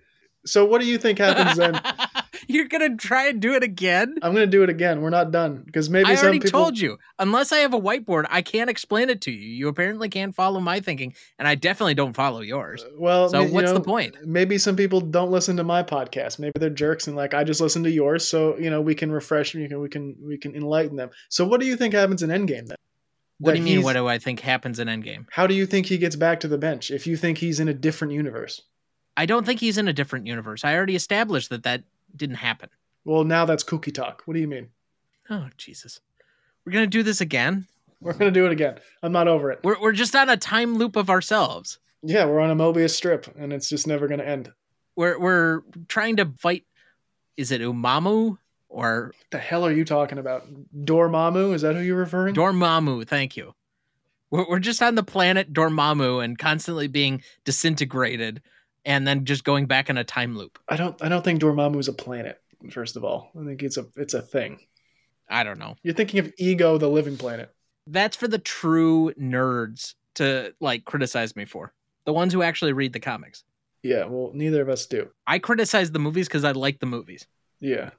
So 0.46 0.64
what 0.66 0.80
do 0.80 0.88
you 0.88 0.98
think 0.98 1.20
happens 1.20 1.58
then? 1.58 1.82
You're 2.48 2.68
gonna 2.68 2.96
try 2.96 3.28
and 3.28 3.42
do 3.42 3.54
it 3.56 3.64
again? 3.64 4.16
I'm 4.22 4.34
gonna 4.34 4.48
do 4.48 4.64
it 4.64 4.70
again. 4.70 5.02
We're 5.02 5.10
not 5.10 5.32
done 5.32 5.64
because 5.66 5.90
maybe 5.90 6.10
I 6.10 6.16
some 6.16 6.26
already 6.26 6.40
people. 6.40 6.60
told 6.60 6.80
you. 6.80 6.98
Unless 7.20 7.52
I 7.52 7.58
have 7.58 7.74
a 7.74 7.80
whiteboard, 7.80 8.26
I 8.30 8.42
can't 8.42 8.70
explain 8.70 9.10
it 9.10 9.22
to 9.22 9.32
you. 9.32 9.40
You 9.50 9.68
apparently 9.68 10.10
can't 10.10 10.34
follow 10.34 10.60
my 10.60 10.80
thinking, 10.80 11.14
and 11.38 11.48
I 11.48 11.56
definitely 11.56 11.94
don't 11.96 12.14
follow 12.14 12.42
yours. 12.42 12.84
Uh, 12.84 12.90
well, 12.98 13.30
So 13.30 13.42
you 13.42 13.54
what's 13.54 13.74
the 13.74 13.82
point? 13.82 14.16
Maybe 14.26 14.58
some 14.58 14.76
people 14.76 15.02
don't 15.02 15.32
listen 15.32 15.58
to 15.58 15.64
my 15.64 15.84
podcast. 15.84 16.40
Maybe 16.40 16.54
they're 16.56 16.70
jerks 16.70 17.08
and 17.08 17.16
like 17.18 17.34
I 17.34 17.44
just 17.44 17.60
listen 17.60 17.84
to 17.84 17.92
yours. 17.92 18.28
So 18.28 18.58
you 18.58 18.70
know 18.70 18.82
we 18.82 18.96
can 18.96 19.12
refresh. 19.12 19.54
We 19.54 19.68
can 19.68 19.80
we 19.82 19.90
can 19.90 20.16
we 20.22 20.38
can 20.38 20.56
enlighten 20.56 20.96
them. 20.96 21.10
So 21.30 21.46
what 21.46 21.60
do 21.60 21.66
you 21.66 21.76
think 21.76 21.94
happens 21.94 22.24
in 22.24 22.30
Endgame 22.30 22.68
then? 22.68 22.78
What 23.40 23.52
do 23.52 23.60
you 23.60 23.64
mean? 23.64 23.84
What 23.84 23.94
do 23.94 24.08
I 24.08 24.18
think 24.18 24.40
happens 24.40 24.80
in 24.80 24.88
Endgame? 24.88 25.26
How 25.32 25.46
do 25.48 25.54
you 25.54 25.66
think 25.66 25.86
he 25.86 25.98
gets 25.98 26.16
back 26.16 26.40
to 26.40 26.48
the 26.48 26.58
bench 26.58 26.90
if 26.92 27.06
you 27.06 27.18
think 27.18 27.38
he's 27.38 27.60
in 27.60 27.68
a 27.68 27.74
different 27.74 28.14
universe? 28.14 28.62
I 29.16 29.26
don't 29.26 29.46
think 29.46 29.60
he's 29.60 29.78
in 29.78 29.88
a 29.88 29.94
different 29.94 30.28
universe. 30.28 30.64
I 30.64 30.76
already 30.76 30.96
established 30.96 31.50
that 31.50 31.64
that 31.64 31.84
didn't 32.16 32.36
happen. 32.38 32.70
Well, 33.06 33.24
now 33.24 33.46
that's 33.46 33.64
kooky 33.64 33.94
talk. 33.94 34.24
What 34.26 34.34
do 34.34 34.40
you 34.40 34.48
mean? 34.48 34.70
Oh 35.30 35.48
Jesus, 35.58 36.00
we're 36.66 36.74
gonna 36.74 36.88
do 36.88 37.04
this 37.04 37.22
again. 37.22 37.68
We're 38.02 38.14
gonna 38.14 38.32
do 38.32 38.46
it 38.46 38.52
again. 38.52 38.80
I'm 39.02 39.12
not 39.12 39.28
over 39.28 39.52
it. 39.52 39.60
We're 39.64 39.80
we're 39.80 39.92
just 39.92 40.16
on 40.16 40.30
a 40.30 40.38
time 40.38 40.78
loop 40.78 40.96
of 40.96 41.10
ourselves. 41.10 41.80
Yeah, 42.04 42.26
we're 42.26 42.40
on 42.40 42.52
a 42.52 42.56
Mobius 42.56 42.92
strip, 42.92 43.34
and 43.38 43.52
it's 43.52 43.70
just 43.70 43.88
never 43.88 44.08
gonna 44.08 44.24
end. 44.24 44.52
We're 44.96 45.20
we're 45.20 45.62
trying 45.88 46.18
to 46.18 46.26
fight. 46.38 46.66
Is 47.36 47.52
it 47.52 47.62
Umamu 47.62 48.38
or 48.70 49.06
What 49.08 49.32
the 49.32 49.38
hell 49.38 49.66
are 49.66 49.72
you 49.72 49.86
talking 49.86 50.18
about? 50.18 50.46
Dormammu? 50.76 51.54
Is 51.54 51.62
that 51.62 51.76
who 51.76 51.82
you're 51.82 51.98
referring? 51.98 52.36
Dormammu? 52.36 53.08
Thank 53.08 53.38
you. 53.38 53.54
We're 54.30 54.48
we're 54.50 54.60
just 54.60 54.82
on 54.82 54.96
the 54.96 55.04
planet 55.04 55.54
Dormammu 55.54 56.24
and 56.24 56.38
constantly 56.38 56.88
being 56.88 57.22
disintegrated, 57.46 58.42
and 58.88 59.06
then 59.06 59.26
just 59.26 59.44
going 59.44 59.66
back 59.68 59.90
in 59.92 59.98
a 59.98 60.04
time 60.04 60.36
loop. 60.36 60.58
I 60.68 60.78
don't. 60.78 61.00
I 61.04 61.10
don't 61.10 61.24
think 61.24 61.42
Dormammu 61.42 61.78
is 61.78 61.88
a 61.88 61.94
planet. 61.94 62.42
First 62.72 62.96
of 62.96 63.04
all, 63.04 63.30
I 63.40 63.46
think 63.46 63.62
it's 63.62 63.78
a. 63.78 63.86
It's 63.98 64.16
a 64.16 64.22
thing. 64.22 64.60
I 65.30 65.44
don't 65.44 65.60
know. 65.60 65.76
You're 65.84 65.94
thinking 65.94 66.20
of 66.20 66.34
Ego, 66.40 66.78
the 66.80 66.88
living 66.90 67.18
planet. 67.18 67.54
That's 67.86 68.16
for 68.16 68.28
the 68.28 68.40
true 68.40 69.14
nerds 69.20 69.94
to 70.16 70.56
like 70.60 70.86
criticize 70.86 71.36
me 71.36 71.46
for. 71.46 71.74
The 72.06 72.14
ones 72.14 72.34
who 72.34 72.42
actually 72.42 72.74
read 72.74 72.94
the 72.94 73.00
comics. 73.00 73.44
Yeah. 73.84 74.06
Well, 74.06 74.32
neither 74.34 74.62
of 74.62 74.70
us 74.70 74.86
do. 74.86 75.10
I 75.28 75.40
criticize 75.40 75.92
the 75.92 76.00
movies 76.00 76.28
because 76.28 76.46
I 76.46 76.54
like 76.54 76.80
the 76.80 76.86
movies. 76.86 77.28
Yeah. 77.60 77.92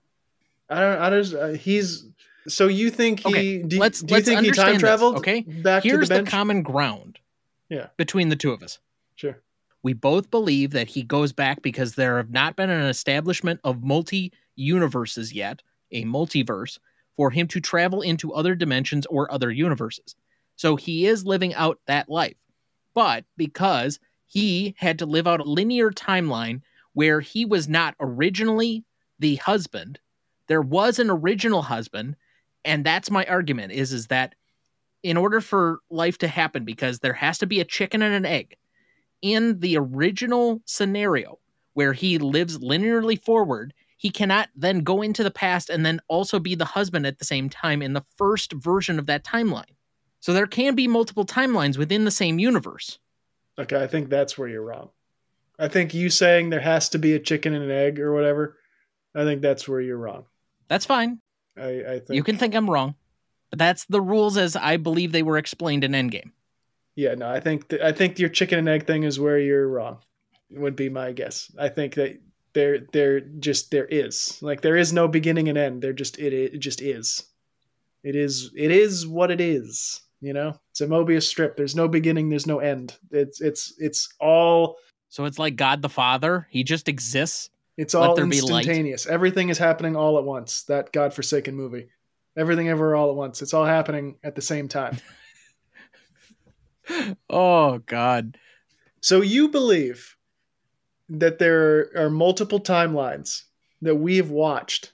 I 0.71 0.81
don't. 0.81 0.99
I 1.01 1.11
just. 1.11 1.35
Uh, 1.35 1.49
he's. 1.49 2.07
So 2.49 2.67
you 2.67 2.91
think 2.91 3.21
he? 3.21 3.29
Okay, 3.29 3.63
do, 3.63 3.79
let's- 3.79 4.01
do 4.01 4.15
you 4.15 4.17
let's 4.17 4.29
think 4.29 4.41
he 4.41 4.51
time 4.51 4.79
this, 4.79 5.03
okay? 5.03 5.43
Back 5.43 5.83
Here's 5.83 6.09
to 6.09 6.15
the 6.15 6.23
the 6.23 6.31
common 6.31 6.63
ground. 6.63 7.19
Yeah. 7.69 7.89
Between 7.99 8.31
the 8.31 8.37
two 8.37 8.53
of 8.53 8.63
us. 8.63 8.79
Sure. 9.17 9.39
We 9.89 9.95
both 9.95 10.31
believe 10.31 10.73
that 10.73 10.89
he 10.89 11.03
goes 11.03 11.33
back 11.33 11.63
because 11.63 11.95
there 11.95 12.19
have 12.19 12.29
not 12.29 12.57
been 12.57 12.69
an 12.69 12.83
establishment 12.83 13.59
of 13.65 13.83
multi 13.83 14.35
universes 14.55 15.33
yet, 15.33 15.63
a 15.93 16.05
multiverse, 16.05 16.79
for 17.17 17.31
him 17.31 17.49
to 17.49 17.59
travel 17.59 18.03
into 18.03 18.35
other 18.35 18.55
dimensions 18.55 19.07
or 19.07 19.33
other 19.33 19.51
universes. 19.51 20.15
So 20.57 20.77
he 20.77 21.07
is 21.07 21.25
living 21.25 21.55
out 21.55 21.81
that 21.87 22.11
life. 22.11 22.37
But 22.93 23.25
because 23.39 23.99
he 24.27 24.75
had 24.77 24.99
to 24.99 25.07
live 25.07 25.27
out 25.27 25.41
a 25.41 25.45
linear 25.45 25.91
timeline 25.91 26.61
where 26.93 27.23
he 27.23 27.47
was 27.47 27.67
not 27.67 27.95
originally 27.99 28.85
the 29.19 29.37
husband, 29.37 30.01
there 30.49 30.61
was 30.61 30.99
an 30.99 31.09
original 31.09 31.63
husband, 31.63 32.15
and 32.63 32.85
that's 32.85 33.11
my 33.11 33.25
argument 33.25 33.73
is 33.73 33.95
is 33.95 34.09
that 34.09 34.35
in 35.03 35.17
order 35.17 35.41
for 35.41 35.79
life 35.89 36.19
to 36.19 36.29
happen 36.29 36.67
because 36.67 36.99
there 36.99 37.15
has 37.15 37.39
to 37.39 37.47
be 37.47 37.61
a 37.61 37.65
chicken 37.65 38.03
and 38.03 38.15
an 38.15 38.27
egg 38.27 38.55
in 39.23 39.61
the 39.61 39.77
original 39.77 40.61
scenario 40.65 41.39
where 41.75 41.93
he 41.93 42.19
lives 42.19 42.59
linearly 42.59 43.21
forward 43.23 43.73
he 43.97 44.11
cannot 44.11 44.49
then 44.55 44.81
go 44.85 45.03
into 45.03 45.25
the 45.25 45.31
past 45.31 45.69
and 45.71 45.85
then 45.85 46.01
also 46.09 46.39
be 46.39 46.55
the 46.55 46.65
husband 46.65 47.05
at 47.07 47.19
the 47.19 47.25
same 47.25 47.49
time 47.51 47.83
in 47.83 47.93
the 47.95 48.05
first 48.17 48.53
version 48.53 48.99
of 48.99 49.07
that 49.07 49.25
timeline 49.25 49.75
so 50.21 50.33
there 50.33 50.47
can 50.47 50.75
be 50.75 50.87
multiple 50.89 51.25
timelines 51.27 51.77
within 51.79 52.05
the 52.05 52.11
same 52.11 52.39
universe 52.39 52.99
Okay, 53.61 53.83
I 53.83 53.89
think 53.89 54.09
that's 54.09 54.39
where 54.39 54.47
you're 54.47 54.63
wrong. 54.63 54.91
I 55.59 55.67
think 55.67 55.93
you 55.93 56.11
saying 56.11 56.51
there 56.51 56.61
has 56.61 56.89
to 56.91 56.99
be 57.01 57.15
a 57.15 57.19
chicken 57.19 57.55
and 57.55 57.65
an 57.65 57.73
egg 57.73 57.99
or 57.99 58.15
whatever. 58.15 58.57
I 59.17 59.25
think 59.25 59.43
that's 59.43 59.67
where 59.67 59.81
you're 59.81 59.99
wrong. 59.99 60.27
that's 60.69 60.85
fine 60.85 61.19
I, 61.57 61.69
I 61.95 61.99
think 61.99 62.11
you 62.11 62.23
can 62.23 62.37
think 62.39 62.55
i'm 62.55 62.71
wrong 62.71 62.95
but 63.51 63.59
that's 63.59 63.85
the 63.87 64.01
rules 64.01 64.37
as 64.37 64.55
i 64.55 64.77
believe 64.77 65.11
they 65.11 65.25
were 65.25 65.39
explained 65.39 65.83
in 65.83 65.91
endgame 65.91 66.31
Yeah, 66.99 67.15
no, 67.15 67.31
I 67.31 67.39
think 67.39 67.69
th- 67.69 67.81
I 67.81 67.93
think 67.93 68.19
your 68.19 68.29
chicken 68.29 68.59
and 68.59 68.69
egg 68.69 68.85
thing 68.85 69.05
is 69.05 69.21
where 69.21 69.39
you're 69.39 69.69
wrong. 69.69 69.99
Would 70.51 70.75
be 70.75 70.89
my 70.89 71.13
guess. 71.13 71.49
I 71.57 71.69
think 71.69 71.95
that 71.95 72.21
there 72.55 72.81
there 72.93 73.21
just 73.21 73.71
there 73.71 73.85
is 73.85 74.43
like 74.43 74.63
there 74.63 74.77
is 74.77 74.93
no 74.93 75.07
beginning 75.07 75.49
and 75.49 75.57
end. 75.57 75.81
There 75.81 75.93
just 75.93 76.19
it 76.19 76.33
it 76.33 76.59
just 76.59 76.83
is. 76.83 77.23
It 78.03 78.17
is 78.17 78.51
it 78.57 78.73
is 78.73 79.07
what 79.07 79.31
it 79.31 79.41
is. 79.41 80.01
You 80.21 80.33
know, 80.33 80.59
it's 80.73 80.81
a 80.81 80.89
Mobius 80.89 81.23
strip. 81.23 81.57
There's 81.57 81.77
no 81.77 81.87
beginning. 81.87 82.31
There's 82.31 82.49
no 82.49 82.59
end. 82.59 82.97
It's 83.13 83.41
it's 83.41 83.75
it's 83.79 84.09
all 84.19 84.75
so 85.09 85.25
it's 85.25 85.39
like 85.39 85.55
god 85.55 85.83
the 85.83 85.89
father 85.89 86.49
he 86.51 86.65
just 86.65 86.89
exists 86.89 87.49
it's 87.77 87.95
all 87.95 88.17
there 88.17 88.27
be 88.27 88.41
light. 88.41 88.67
instantaneous. 88.67 89.07
Everything 89.07 89.51
is 89.51 89.59
happening 89.59 89.95
all 89.95 90.19
at 90.19 90.25
once. 90.25 90.65
That 90.65 90.91
godforsaken 90.93 91.55
movie. 91.55 91.91
Everything 92.37 92.69
ever 92.69 92.97
all 92.97 93.11
at 93.11 93.15
once. 93.15 93.41
It's 93.41 93.55
all 93.55 93.65
happening 93.65 94.17
at 94.25 94.35
the 94.35 94.43
same 94.43 94.67
time. 94.67 94.99
oh 97.31 97.79
god 97.87 98.37
So 99.01 99.21
you 99.21 99.49
believe 99.49 100.17
that 101.09 101.39
there 101.39 101.91
are 101.97 102.11
multiple 102.11 102.61
timelines 102.61 103.45
that 103.83 103.97
we 103.97 104.17
have 104.17 104.31
watched. 104.31 104.93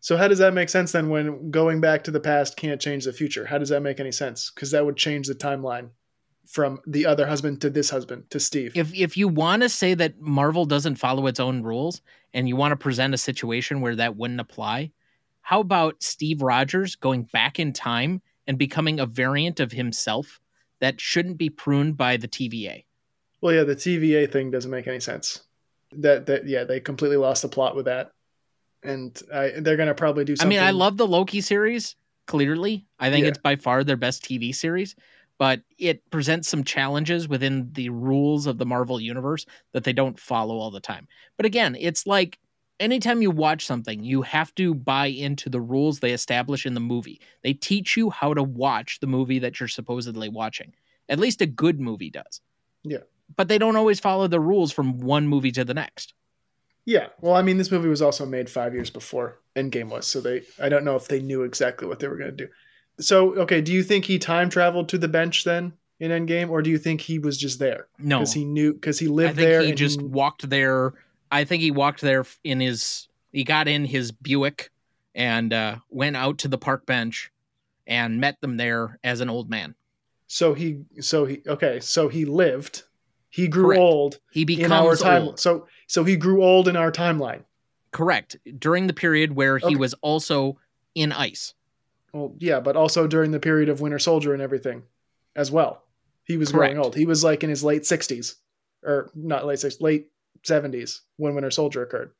So 0.00 0.16
how 0.16 0.26
does 0.26 0.38
that 0.38 0.54
make 0.54 0.68
sense 0.68 0.92
then 0.92 1.08
when 1.08 1.50
going 1.50 1.80
back 1.80 2.02
to 2.04 2.10
the 2.10 2.20
past 2.20 2.56
can't 2.56 2.80
change 2.80 3.04
the 3.04 3.12
future? 3.12 3.46
How 3.46 3.58
does 3.58 3.68
that 3.68 3.82
make 3.82 4.00
any 4.00 4.10
sense? 4.10 4.50
Because 4.50 4.72
that 4.72 4.84
would 4.84 4.96
change 4.96 5.28
the 5.28 5.34
timeline 5.34 5.90
from 6.48 6.80
the 6.88 7.06
other 7.06 7.24
husband 7.26 7.60
to 7.60 7.70
this 7.70 7.88
husband 7.88 8.28
to 8.30 8.40
Steve. 8.40 8.76
if 8.76 8.92
if 8.94 9.16
you 9.16 9.28
want 9.28 9.62
to 9.62 9.68
say 9.68 9.94
that 9.94 10.20
Marvel 10.20 10.64
doesn't 10.64 10.96
follow 10.96 11.28
its 11.28 11.38
own 11.38 11.62
rules 11.62 12.02
and 12.34 12.48
you 12.48 12.56
want 12.56 12.72
to 12.72 12.76
present 12.76 13.14
a 13.14 13.18
situation 13.18 13.80
where 13.80 13.94
that 13.94 14.16
wouldn't 14.16 14.40
apply, 14.40 14.90
how 15.42 15.60
about 15.60 16.02
Steve 16.02 16.42
Rogers 16.42 16.96
going 16.96 17.22
back 17.32 17.60
in 17.60 17.72
time 17.72 18.20
and 18.48 18.58
becoming 18.58 18.98
a 18.98 19.06
variant 19.06 19.60
of 19.60 19.70
himself 19.70 20.40
that 20.82 21.00
shouldn't 21.00 21.38
be 21.38 21.48
pruned 21.48 21.96
by 21.96 22.18
the 22.18 22.28
TVA? 22.28 22.84
well, 23.40 23.54
yeah, 23.54 23.64
the 23.64 23.74
TVA 23.74 24.30
thing 24.30 24.50
doesn't 24.50 24.70
make 24.70 24.86
any 24.86 25.00
sense. 25.00 25.42
That 25.92 26.26
that 26.26 26.46
yeah, 26.46 26.64
they 26.64 26.78
completely 26.80 27.16
lost 27.16 27.42
the 27.42 27.48
plot 27.48 27.74
with 27.74 27.86
that, 27.86 28.12
and 28.82 29.18
I, 29.32 29.52
they're 29.58 29.76
gonna 29.76 29.94
probably 29.94 30.24
do 30.24 30.34
I 30.40 30.44
mean, 30.44 30.60
I 30.60 30.70
love 30.70 30.96
the 30.96 31.06
Loki 31.06 31.40
series, 31.40 31.96
clearly. 32.26 32.86
I 32.98 33.10
think 33.10 33.22
Yeah. 33.24 33.28
it's 33.30 33.38
by 33.38 33.56
far 33.56 33.84
their 33.84 33.96
best 33.96 34.24
TV 34.24 34.54
series, 34.54 34.94
but 35.38 35.60
it 35.78 36.08
presents 36.10 36.48
some 36.48 36.64
challenges 36.64 37.28
within 37.28 37.70
the 37.72 37.88
rules 37.90 38.46
of 38.46 38.58
the 38.58 38.66
Marvel 38.66 39.00
universe 39.00 39.44
that 39.72 39.84
they 39.84 39.92
don't 39.92 40.18
follow 40.18 40.56
all 40.58 40.70
the 40.70 40.80
time. 40.80 41.06
But 41.36 41.46
again, 41.46 41.76
it's 41.78 42.06
like 42.06 42.38
anytime 42.82 43.22
you 43.22 43.30
watch 43.30 43.64
something, 43.64 44.02
you 44.02 44.22
have 44.22 44.54
to 44.56 44.74
buy 44.74 45.06
into 45.06 45.48
the 45.48 45.60
rules 45.60 46.00
they 46.00 46.12
establish 46.12 46.66
in 46.66 46.74
the 46.74 46.80
movie. 46.80 47.20
They 47.42 47.52
teach 47.54 47.96
you 47.96 48.10
how 48.10 48.34
to 48.34 48.42
watch 48.42 49.00
the 49.00 49.06
movie 49.06 49.38
that 49.38 49.58
you're 49.60 49.68
supposedly 49.68 50.28
watching. 50.28 50.74
At 51.08 51.18
least 51.18 51.40
a 51.40 51.46
good 51.46 51.80
movie 51.80 52.10
does. 52.10 52.40
Yeah. 52.82 52.98
But 53.36 53.48
they 53.48 53.58
don't 53.58 53.76
always 53.76 54.00
follow 54.00 54.26
the 54.26 54.40
rules 54.40 54.72
from 54.72 54.98
one 54.98 55.26
movie 55.28 55.52
to 55.52 55.64
the 55.64 55.74
next. 55.74 56.12
Yeah, 56.84 57.08
well, 57.20 57.34
I 57.34 57.42
mean, 57.42 57.58
this 57.58 57.70
movie 57.70 57.88
was 57.88 58.02
also 58.02 58.26
made 58.26 58.50
five 58.50 58.74
years 58.74 58.90
before 58.90 59.38
Endgame 59.54 59.88
was, 59.88 60.06
so 60.06 60.20
they 60.20 60.42
I 60.60 60.68
don't 60.68 60.84
know 60.84 60.96
if 60.96 61.06
they 61.06 61.20
knew 61.22 61.44
exactly 61.44 61.86
what 61.86 62.00
they 62.00 62.08
were 62.08 62.16
going 62.16 62.30
to 62.36 62.36
do. 62.46 62.48
So, 62.98 63.34
okay, 63.36 63.60
do 63.60 63.72
you 63.72 63.84
think 63.84 64.04
he 64.04 64.18
time 64.18 64.50
traveled 64.50 64.88
to 64.88 64.98
the 64.98 65.06
bench 65.08 65.44
then 65.44 65.74
in 66.00 66.10
Endgame, 66.10 66.50
or 66.50 66.60
do 66.60 66.70
you 66.70 66.78
think 66.78 67.00
he 67.00 67.20
was 67.20 67.38
just 67.38 67.60
there 67.60 67.86
No. 68.00 68.18
because 68.18 68.32
he 68.32 68.44
knew 68.44 68.72
because 68.74 68.98
he 68.98 69.06
I 69.06 69.10
lived 69.10 69.36
think 69.36 69.48
there? 69.48 69.62
he 69.62 69.72
just 69.72 70.02
walked 70.02 70.50
there. 70.50 70.94
I 71.32 71.44
think 71.44 71.62
he 71.62 71.70
walked 71.72 72.00
there 72.02 72.24
in 72.44 72.60
his. 72.60 73.08
He 73.32 73.42
got 73.44 73.66
in 73.66 73.84
his 73.86 74.12
Buick 74.12 74.70
and 75.14 75.52
uh, 75.52 75.76
went 75.88 76.16
out 76.16 76.38
to 76.38 76.48
the 76.48 76.58
park 76.58 76.86
bench 76.86 77.32
and 77.86 78.20
met 78.20 78.40
them 78.40 78.56
there 78.58 78.98
as 79.02 79.20
an 79.20 79.28
old 79.30 79.48
man. 79.50 79.74
so 80.28 80.54
he 80.54 80.84
so 81.00 81.24
he 81.24 81.42
okay 81.46 81.80
so 81.80 82.08
he 82.08 82.24
lived. 82.24 82.84
He 83.30 83.48
grew 83.48 83.64
Correct. 83.68 83.80
old 83.80 84.18
He 84.30 84.42
in 84.42 84.70
our 84.72 84.82
becomes 84.92 85.00
time. 85.00 85.22
old. 85.22 85.40
So 85.40 85.66
so 85.86 86.04
he 86.04 86.16
grew 86.16 86.44
old 86.44 86.68
in 86.68 86.76
our 86.76 86.92
timeline. 86.92 87.44
Correct. 87.90 88.36
During 88.58 88.86
the 88.86 88.92
period 88.92 89.34
where 89.34 89.58
he 89.58 89.66
Okay. 89.66 89.76
was 89.76 89.94
also 90.02 90.58
in 90.94 91.12
ice. 91.12 91.54
Well, 92.12 92.34
yeah, 92.38 92.60
but 92.60 92.76
also 92.76 93.06
during 93.06 93.30
the 93.30 93.40
period 93.40 93.70
of 93.70 93.80
Winter 93.80 93.98
Soldier 93.98 94.34
and 94.34 94.42
everything, 94.42 94.82
as 95.34 95.50
well. 95.50 95.82
He 96.24 96.36
was 96.36 96.52
growing 96.52 96.76
old. 96.78 96.94
He 96.94 97.06
was 97.06 97.24
like 97.24 97.42
in 97.42 97.48
his 97.50 97.64
late 97.64 97.86
sixties, 97.86 98.36
or 98.84 99.10
not 99.14 99.46
late 99.46 99.58
sixties, 99.60 99.80
late 99.80 100.08
seventies 100.44 101.02
when 101.16 101.34
Winter 101.34 101.50
Soldier 101.50 101.82
occurred, 101.82 102.12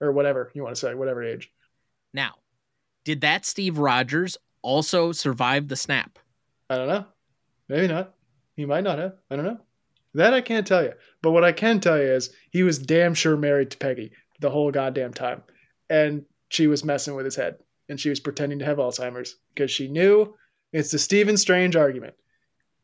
or 0.00 0.12
whatever 0.12 0.50
you 0.54 0.62
want 0.62 0.74
to 0.74 0.80
say, 0.80 0.94
whatever 0.94 1.22
age. 1.22 1.50
Now, 2.12 2.34
did 3.04 3.20
that 3.22 3.44
Steve 3.44 3.78
Rogers 3.78 4.36
also 4.62 5.12
survive 5.12 5.68
the 5.68 5.76
snap? 5.76 6.18
I 6.70 6.76
don't 6.76 6.88
know. 6.88 7.06
Maybe 7.68 7.88
not. 7.88 8.14
He 8.56 8.64
might 8.64 8.84
not 8.84 8.98
have. 8.98 9.14
I 9.30 9.36
don't 9.36 9.44
know. 9.44 9.60
That 10.14 10.32
I 10.32 10.40
can't 10.40 10.66
tell 10.66 10.82
you. 10.82 10.92
But 11.22 11.32
what 11.32 11.44
I 11.44 11.52
can 11.52 11.80
tell 11.80 11.98
you 11.98 12.04
is 12.04 12.30
he 12.50 12.62
was 12.62 12.78
damn 12.78 13.14
sure 13.14 13.36
married 13.36 13.70
to 13.72 13.78
Peggy 13.78 14.12
the 14.40 14.50
whole 14.50 14.70
goddamn 14.70 15.12
time, 15.12 15.42
and 15.90 16.24
she 16.50 16.66
was 16.66 16.84
messing 16.84 17.14
with 17.14 17.24
his 17.24 17.36
head, 17.36 17.56
and 17.88 17.98
she 17.98 18.10
was 18.10 18.20
pretending 18.20 18.58
to 18.60 18.64
have 18.64 18.78
Alzheimer's 18.78 19.36
because 19.54 19.70
she 19.70 19.88
knew 19.88 20.34
it's 20.72 20.90
the 20.90 20.98
Stephen 20.98 21.36
Strange 21.36 21.76
argument. 21.76 22.14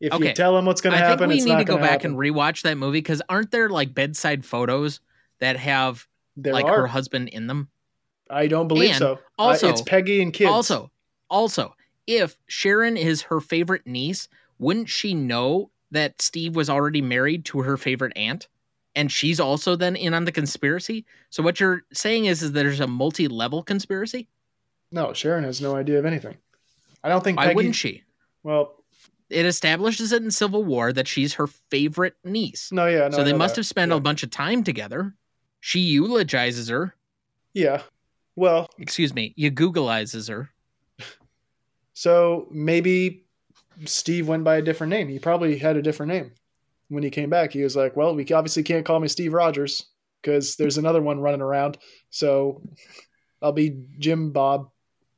If 0.00 0.12
Okay. 0.14 0.28
you 0.28 0.34
tell 0.34 0.56
him 0.56 0.64
what's 0.64 0.80
going 0.80 0.94
I 0.94 1.00
to 1.00 1.04
think 1.06 1.20
happen, 1.20 1.28
we 1.28 1.40
need 1.42 1.58
to 1.58 1.64
go 1.64 1.76
back 1.76 1.90
happen. 2.02 2.12
and 2.12 2.18
rewatch 2.18 2.62
that 2.62 2.78
movie 2.78 2.98
because 2.98 3.20
aren't 3.28 3.50
there 3.50 3.68
like 3.68 3.94
bedside 3.94 4.44
photos 4.44 5.00
that 5.40 5.56
have 5.56 6.06
There 6.36 6.52
like 6.54 6.64
are. 6.64 6.80
her 6.82 6.86
husband 6.86 7.28
in 7.28 7.46
them? 7.46 7.68
I 8.30 8.46
don't 8.46 8.68
believe 8.68 8.90
And 8.90 8.98
so. 8.98 9.12
Uh, 9.38 9.42
also- 9.42 9.68
it's 9.68 9.82
Peggy 9.82 10.22
and 10.22 10.32
kids. 10.32 10.50
Also, 10.50 10.90
also, 11.28 11.74
if 12.06 12.36
Sharon 12.46 12.96
is 12.96 13.22
her 13.22 13.40
favorite 13.40 13.86
niece, 13.86 14.28
wouldn't 14.58 14.88
she 14.88 15.14
know 15.14 15.70
that 15.90 16.22
Steve 16.22 16.56
was 16.56 16.70
already 16.70 17.02
married 17.02 17.44
to 17.46 17.60
her 17.60 17.76
favorite 17.76 18.12
aunt? 18.16 18.48
And 18.96 19.10
she's 19.12 19.38
also 19.38 19.76
then 19.76 19.96
in 19.96 20.14
on 20.14 20.24
the 20.24 20.32
conspiracy. 20.32 21.04
So 21.30 21.42
what 21.42 21.60
you're 21.60 21.82
saying 21.92 22.24
is, 22.24 22.42
is 22.42 22.52
there's 22.52 22.80
a 22.80 22.86
multi-level 22.86 23.62
conspiracy? 23.62 24.28
no, 24.92 25.12
Sharon 25.12 25.44
has 25.44 25.60
no 25.60 25.76
idea 25.76 25.98
of 26.00 26.04
anything. 26.06 26.36
I 27.04 27.08
don't 27.10 27.22
think 27.22 27.36
Why 27.38 27.44
Peggy. 27.46 27.54
wouldn't 27.54 27.76
she? 27.76 28.02
Well, 28.42 28.79
It 29.30 29.46
establishes 29.46 30.12
it 30.12 30.22
in 30.22 30.30
Civil 30.30 30.64
War 30.64 30.92
that 30.92 31.06
she's 31.08 31.34
her 31.34 31.46
favorite 31.46 32.14
niece. 32.24 32.70
no, 32.72 32.86
yeah, 32.86 33.08
no. 33.08 33.16
so 33.18 33.24
they 33.24 33.32
must 33.32 33.56
have 33.56 33.66
spent 33.66 33.90
Yeah. 33.90 33.96
a 33.96 34.00
bunch 34.00 34.22
of 34.22 34.30
time 34.30 34.64
together. 34.64 35.14
She 35.60 35.80
eulogizes 35.80 36.68
her. 36.68 36.94
Yeah. 37.54 37.82
Well, 38.36 38.68
Excuse 38.78 39.12
me, 39.14 39.34
you 39.36 39.50
Googleizes 39.50 40.28
her. 40.28 40.50
So 41.92 42.48
maybe 42.50 43.24
Steve 43.84 44.28
went 44.28 44.44
by 44.44 44.56
a 44.56 44.62
different 44.62 44.90
name. 44.90 45.08
He 45.08 45.18
probably 45.18 45.58
had 45.58 45.76
a 45.76 45.82
different 45.82 46.12
name 46.12 46.32
when 46.88 47.02
he 47.02 47.10
came 47.10 47.28
back. 47.30 47.52
He 47.52 47.62
was 47.62 47.76
like, 47.76 47.96
"Well, 47.96 48.14
we 48.14 48.22
obviously 48.32 48.62
can't 48.62 48.86
call 48.86 49.00
me 49.00 49.08
Steve 49.08 49.32
Rogers 49.34 49.86
because 50.22 50.56
there's 50.56 50.78
another 50.78 51.02
one 51.02 51.20
running 51.20 51.40
around. 51.42 51.78
So 52.10 52.62
I'll 53.42 53.52
be 53.52 53.84
Jim 53.98 54.32
Bob, 54.32 54.70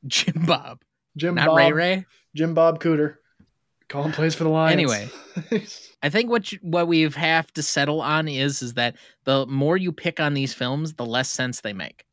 Jim 0.07 0.43
Bob, 0.45 0.81
Jim 1.15 1.35
not 1.35 1.47
Bob, 1.47 1.57
Ray 1.57 1.71
Ray. 1.71 2.05
Jim 2.35 2.53
Bob 2.53 2.81
Cooter. 2.81 3.15
Colin 3.89 4.11
plays 4.11 4.35
for 4.35 4.43
the 4.43 4.49
Lions. 4.49 4.73
Anyway. 4.73 5.09
I 6.03 6.09
think 6.09 6.29
what 6.29 6.51
you, 6.51 6.59
what 6.61 6.87
we 6.87 7.01
have 7.09 7.51
to 7.53 7.63
settle 7.63 8.01
on 8.01 8.27
is 8.27 8.61
is 8.61 8.73
that 8.73 8.95
the 9.23 9.45
more 9.45 9.77
you 9.77 9.91
pick 9.91 10.19
on 10.19 10.33
these 10.33 10.53
films, 10.53 10.93
the 10.93 11.05
less 11.05 11.29
sense 11.29 11.61
they 11.61 11.73
make. 11.73 12.05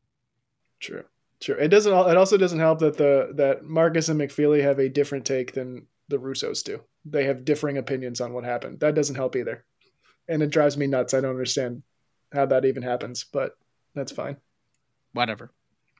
true, 0.79 1.03
true. 1.41 1.55
It 1.55 1.67
doesn't. 1.67 1.91
It 1.91 2.17
also 2.17 2.37
doesn't 2.37 2.59
help 2.59 2.79
that 2.79 2.97
the 2.97 3.31
that 3.35 3.65
Markus 3.65 4.07
and 4.09 4.19
McFeely 4.19 4.61
have 4.61 4.79
a 4.79 4.87
different 4.89 5.25
take 5.25 5.53
than 5.53 5.87
the 6.07 6.17
Russos 6.17 6.63
do. 6.63 6.81
They 7.03 7.25
have 7.25 7.43
differing 7.43 7.77
opinions 7.77 8.21
on 8.21 8.31
what 8.31 8.45
happened. 8.45 8.79
That 8.79 8.95
doesn't 8.95 9.15
help 9.15 9.35
either. 9.35 9.65
And 10.27 10.41
it 10.41 10.51
drives 10.51 10.77
me 10.77 10.87
nuts. 10.87 11.13
I 11.13 11.21
don't 11.21 11.31
understand 11.31 11.83
how 12.31 12.45
that 12.45 12.65
even 12.65 12.83
happens, 12.83 13.25
but 13.25 13.57
that's 13.93 14.11
fine. 14.11 14.37
Whatever. 15.13 15.51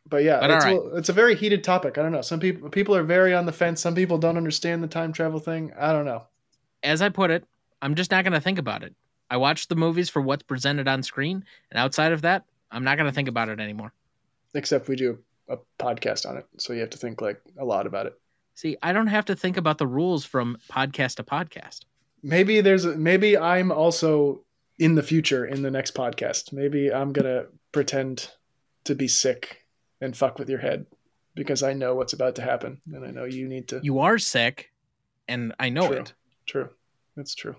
But 0.07 0.23
yeah, 0.23 0.39
But 0.39 0.51
it's, 0.51 0.65
all 0.65 0.83
well, 0.83 0.97
it's 0.97 1.09
a 1.09 1.13
very 1.13 1.35
heated 1.35 1.63
topic. 1.63 1.97
I 1.97 2.01
don't 2.01 2.11
know. 2.11 2.21
Some 2.21 2.39
people 2.39 2.69
people 2.69 2.95
are 2.95 3.03
very 3.03 3.33
on 3.33 3.45
the 3.45 3.51
fence. 3.51 3.81
Some 3.81 3.95
people 3.95 4.17
don't 4.17 4.37
understand 4.37 4.83
the 4.83 4.87
time 4.87 5.13
travel 5.13 5.39
thing. 5.39 5.71
I 5.77 5.93
don't 5.93 6.05
know. 6.05 6.23
As 6.83 7.01
I 7.01 7.09
put 7.09 7.31
it, 7.31 7.45
I'm 7.81 7.95
just 7.95 8.11
not 8.11 8.23
going 8.23 8.33
to 8.33 8.41
think 8.41 8.59
about 8.59 8.83
it. 8.83 8.95
I 9.29 9.37
watch 9.37 9.67
the 9.67 9.75
movies 9.75 10.09
for 10.09 10.21
what's 10.21 10.43
presented 10.43 10.87
on 10.87 11.03
screen, 11.03 11.45
and 11.69 11.79
outside 11.79 12.11
of 12.11 12.23
that, 12.23 12.43
I'm 12.71 12.83
not 12.83 12.97
going 12.97 13.09
to 13.09 13.13
think 13.13 13.29
about 13.29 13.49
it 13.49 13.59
anymore. 13.59 13.93
Except 14.53 14.89
we 14.89 14.95
do 14.95 15.19
a 15.47 15.57
podcast 15.79 16.29
on 16.29 16.37
it, 16.37 16.45
so 16.57 16.73
you 16.73 16.81
have 16.81 16.89
to 16.89 16.97
think 16.97 17.21
like 17.21 17.41
a 17.57 17.63
lot 17.63 17.87
about 17.87 18.07
it. 18.07 18.19
See, 18.55 18.75
I 18.83 18.91
don't 18.91 19.07
have 19.07 19.25
to 19.25 19.35
think 19.35 19.57
about 19.57 19.77
the 19.77 19.87
rules 19.87 20.25
from 20.25 20.57
podcast 20.69 21.15
to 21.15 21.23
podcast. 21.23 21.85
Maybe 22.23 22.61
there's 22.61 22.85
maybe 22.85 23.37
I'm 23.37 23.71
also 23.71 24.41
in 24.77 24.95
the 24.95 25.03
future 25.03 25.45
in 25.45 25.61
the 25.61 25.71
next 25.71 25.95
podcast. 25.95 26.51
Maybe 26.51 26.91
I'm 26.91 27.13
gonna 27.13 27.45
pretend 27.71 28.29
to 28.83 28.95
be 28.95 29.07
sick 29.07 29.60
and 30.01 30.17
fuck 30.17 30.39
with 30.39 30.49
your 30.49 30.59
head 30.59 30.85
because 31.35 31.63
I 31.63 31.73
know 31.73 31.95
what's 31.95 32.13
about 32.13 32.35
to 32.35 32.41
happen, 32.41 32.81
and 32.93 33.05
I 33.05 33.11
know 33.11 33.25
you 33.25 33.47
need 33.47 33.67
to. 33.69 33.79
You 33.81 33.99
are 33.99 34.17
sick, 34.17 34.71
and 35.27 35.53
I 35.59 35.69
know 35.69 35.87
True. 35.87 35.97
it. 35.97 36.13
True, 36.45 36.69
that's 37.15 37.35
true. 37.35 37.55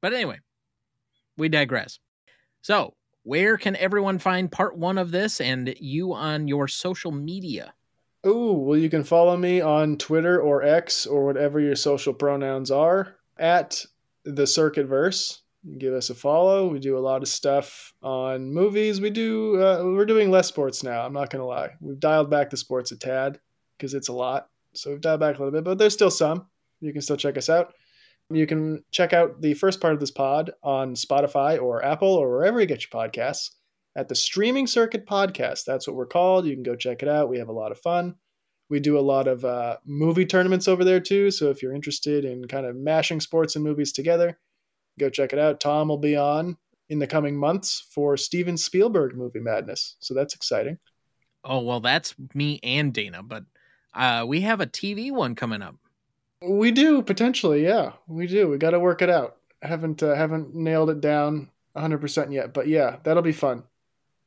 But 0.00 0.12
anyway, 0.12 0.40
we 1.36 1.48
digress. 1.48 1.98
So, 2.60 2.94
where 3.22 3.56
can 3.56 3.76
everyone 3.76 4.18
find 4.18 4.50
part 4.50 4.76
one 4.76 4.98
of 4.98 5.10
this 5.10 5.40
and 5.40 5.74
you 5.78 6.12
on 6.12 6.48
your 6.48 6.68
social 6.68 7.12
media? 7.12 7.72
Oh, 8.24 8.52
well, 8.52 8.78
you 8.78 8.90
can 8.90 9.04
follow 9.04 9.36
me 9.36 9.60
on 9.60 9.96
Twitter 9.96 10.40
or 10.40 10.62
X 10.62 11.06
or 11.06 11.24
whatever 11.24 11.58
your 11.58 11.76
social 11.76 12.12
pronouns 12.12 12.70
are 12.70 13.16
at 13.38 13.84
the 14.24 14.46
Circuit 14.46 14.86
Verse. 14.86 15.42
Give 15.78 15.94
us 15.94 16.10
a 16.10 16.14
follow. 16.14 16.66
We 16.66 16.80
do 16.80 16.98
a 16.98 17.00
lot 17.00 17.22
of 17.22 17.28
stuff 17.28 17.94
on 18.02 18.52
movies. 18.52 19.00
We 19.00 19.10
do. 19.10 19.62
Uh, 19.62 19.84
we're 19.84 20.06
doing 20.06 20.30
less 20.30 20.48
sports 20.48 20.82
now. 20.82 21.04
I'm 21.06 21.12
not 21.12 21.30
gonna 21.30 21.46
lie. 21.46 21.70
We've 21.80 22.00
dialed 22.00 22.30
back 22.30 22.50
the 22.50 22.56
sports 22.56 22.90
a 22.90 22.96
tad 22.96 23.38
because 23.78 23.94
it's 23.94 24.08
a 24.08 24.12
lot. 24.12 24.48
So 24.74 24.90
we've 24.90 25.00
dialed 25.00 25.20
back 25.20 25.36
a 25.36 25.38
little 25.38 25.52
bit, 25.52 25.64
but 25.64 25.78
there's 25.78 25.92
still 25.92 26.10
some. 26.10 26.46
You 26.80 26.92
can 26.92 27.00
still 27.00 27.16
check 27.16 27.36
us 27.36 27.48
out. 27.48 27.74
You 28.28 28.46
can 28.46 28.82
check 28.90 29.12
out 29.12 29.40
the 29.40 29.54
first 29.54 29.80
part 29.80 29.94
of 29.94 30.00
this 30.00 30.10
pod 30.10 30.50
on 30.62 30.94
Spotify 30.94 31.62
or 31.62 31.84
Apple 31.84 32.08
or 32.08 32.30
wherever 32.30 32.60
you 32.60 32.66
get 32.66 32.82
your 32.82 33.00
podcasts 33.00 33.50
at 33.94 34.08
the 34.08 34.14
Streaming 34.14 34.66
Circuit 34.66 35.06
Podcast. 35.06 35.64
That's 35.64 35.86
what 35.86 35.96
we're 35.96 36.06
called. 36.06 36.46
You 36.46 36.54
can 36.54 36.62
go 36.62 36.74
check 36.74 37.02
it 37.02 37.08
out. 37.08 37.28
We 37.28 37.38
have 37.38 37.48
a 37.48 37.52
lot 37.52 37.72
of 37.72 37.78
fun. 37.78 38.14
We 38.68 38.80
do 38.80 38.98
a 38.98 39.00
lot 39.00 39.28
of 39.28 39.44
uh, 39.44 39.76
movie 39.84 40.24
tournaments 40.24 40.66
over 40.66 40.82
there 40.82 41.00
too. 41.00 41.30
So 41.30 41.50
if 41.50 41.62
you're 41.62 41.74
interested 41.74 42.24
in 42.24 42.46
kind 42.46 42.64
of 42.64 42.74
mashing 42.74 43.20
sports 43.20 43.54
and 43.54 43.64
movies 43.64 43.92
together, 43.92 44.38
go 44.98 45.10
check 45.10 45.32
it 45.32 45.38
out. 45.38 45.60
Tom 45.60 45.88
will 45.88 45.98
be 45.98 46.16
on 46.16 46.56
in 46.88 46.98
the 46.98 47.06
coming 47.06 47.36
months 47.36 47.86
for 47.90 48.16
Steven 48.16 48.56
Spielberg 48.56 49.16
movie 49.16 49.40
madness. 49.40 49.96
So 50.00 50.14
that's 50.14 50.34
exciting. 50.34 50.78
Oh, 51.44 51.60
well, 51.60 51.80
that's 51.80 52.14
me 52.34 52.60
and 52.62 52.92
Dana, 52.92 53.22
but 53.22 53.44
uh, 53.94 54.24
we 54.26 54.42
have 54.42 54.60
a 54.60 54.66
TV 54.66 55.10
one 55.10 55.34
coming 55.34 55.62
up. 55.62 55.76
We 56.40 56.70
do 56.70 57.02
potentially, 57.02 57.64
yeah, 57.64 57.92
we 58.06 58.26
do. 58.26 58.48
We 58.48 58.58
got 58.58 58.70
to 58.70 58.80
work 58.80 59.02
it 59.02 59.10
out. 59.10 59.36
Haven't 59.62 60.02
uh, 60.02 60.14
haven't 60.14 60.54
nailed 60.54 60.90
it 60.90 61.00
down 61.00 61.48
100% 61.76 62.32
yet, 62.32 62.52
but 62.52 62.66
yeah, 62.66 62.96
that'll 63.04 63.22
be 63.22 63.32
fun. 63.32 63.62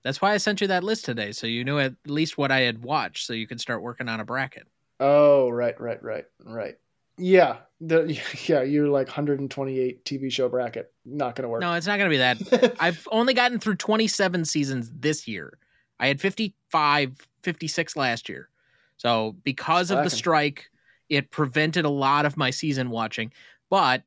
That's 0.03 0.22
why 0.22 0.34
I 0.34 0.38
sent 0.38 0.61
you 0.61 0.68
that 0.68 0.84
list 0.84 1.05
today, 1.05 1.32
so 1.32 1.47
you 1.47 1.63
knew 1.63 1.80
at 1.80 1.95
least 2.05 2.38
what 2.38 2.51
I 2.51 2.61
had 2.61 2.84
watched, 2.84 3.26
so 3.26 3.34
you 3.34 3.47
could 3.47 3.59
start 3.59 3.82
working 3.82 4.07
on 4.07 4.20
a 4.20 4.26
bracket. 4.26 4.68
Oh, 4.99 5.49
right, 5.49 5.80
right, 5.80 6.01
right, 6.03 6.26
right. 6.45 6.76
Yeah, 7.18 7.57
the 7.82 8.20
yeah, 8.47 8.63
you're 8.63 8.88
like 8.88 9.07
128 9.07 10.05
TV 10.05 10.32
show 10.32 10.49
bracket. 10.49 10.91
Not 11.05 11.36
gonna 11.36 11.49
work. 11.49 11.61
No, 11.61 11.74
it's 11.74 11.88
not 11.88 11.97
going 11.97 12.09
to 12.09 12.13
be 12.13 12.18
that. 12.18 12.76
I've 12.80 13.07
only 13.11 13.34
gotten 13.34 13.59
through 13.59 13.76
27 13.76 14.45
seasons 14.45 14.91
this 14.93 15.28
year. 15.28 15.57
I 15.99 16.07
had 16.07 16.20
55, 16.20 17.28
56 17.43 17.95
last 17.95 18.28
year. 18.28 18.49
So 18.97 19.36
because 19.43 19.91
of 19.91 20.03
the 20.03 20.09
strike, 20.09 20.70
it 21.09 21.32
prevented 21.32 21.86
a 21.86 21.89
lot 21.89 22.26
of 22.26 22.38
my 22.38 22.49
season 22.49 22.89
watching. 22.89 23.32
But 23.70 24.03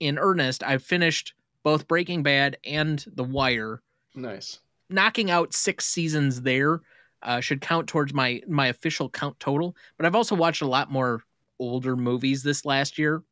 in 0.00 0.18
earnest, 0.18 0.62
I've 0.64 0.82
finished 0.82 1.34
both 1.62 1.86
Breaking 1.86 2.22
Bad 2.22 2.56
and 2.64 3.04
The 3.14 3.24
Wire. 3.24 3.82
nice. 4.14 4.58
Knocking 4.90 5.30
out 5.30 5.54
six 5.54 5.86
seasons 5.86 6.42
there 6.42 6.80
uh, 7.22 7.40
should 7.40 7.62
count 7.62 7.86
towards 7.88 8.12
my 8.12 8.42
my 8.46 8.66
official 8.66 9.08
count 9.08 9.38
total. 9.40 9.74
But 9.96 10.04
I've 10.06 10.14
also 10.14 10.34
watched 10.34 10.60
a 10.60 10.66
lot 10.66 10.90
more 10.90 11.22
older 11.62 11.96
movies 11.96 12.42
this 12.42 12.64
last 12.64 12.98
year, 12.98 13.22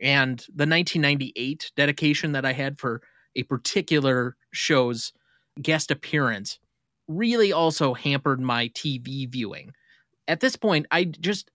and 0.00 0.38
the 0.54 0.66
1998 0.66 1.72
dedication 1.76 2.32
that 2.32 2.44
I 2.44 2.52
had 2.52 2.78
for 2.78 3.02
a 3.36 3.42
particular 3.44 4.36
show's 4.52 5.12
guest 5.60 5.90
appearance 5.90 6.58
really 7.08 7.52
also 7.52 7.94
hampered 7.94 8.40
my 8.40 8.68
TV 8.68 9.28
viewing. 9.28 9.72
At 10.28 10.40
this 10.40 10.56
point, 10.56 10.86
I 10.90 11.04
just, 11.04 11.50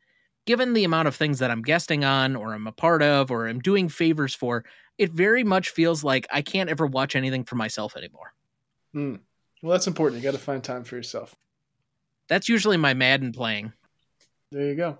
given 0.45 0.73
the 0.73 0.83
amount 0.83 1.07
of 1.07 1.15
things 1.15 1.39
that 1.39 1.51
I'm 1.51 1.61
guesting 1.61 2.03
on, 2.03 2.35
or 2.35 2.53
I'm 2.53 2.67
a 2.67 2.71
part 2.71 3.01
of, 3.01 3.31
or 3.31 3.47
I'm 3.47 3.59
doing 3.59 3.89
favors 3.89 4.35
for, 4.35 4.65
it 4.97 5.11
very 5.11 5.43
much 5.43 5.69
feels 5.69 6.03
like 6.03 6.27
I 6.31 6.41
can't 6.41 6.69
ever 6.69 6.85
watch 6.85 7.15
anything 7.15 7.43
for 7.43 7.55
myself 7.55 7.95
anymore. 7.95 8.33
Hmm. 8.93 9.15
Well, 9.63 9.71
that's 9.71 9.87
important. 9.87 10.21
You 10.21 10.27
got 10.27 10.37
to 10.37 10.43
find 10.43 10.63
time 10.63 10.83
for 10.83 10.95
yourself. 10.95 11.35
That's 12.27 12.49
usually 12.49 12.77
my 12.77 12.93
Madden 12.93 13.31
playing. 13.31 13.73
There 14.51 14.65
you 14.65 14.75
go. 14.75 14.99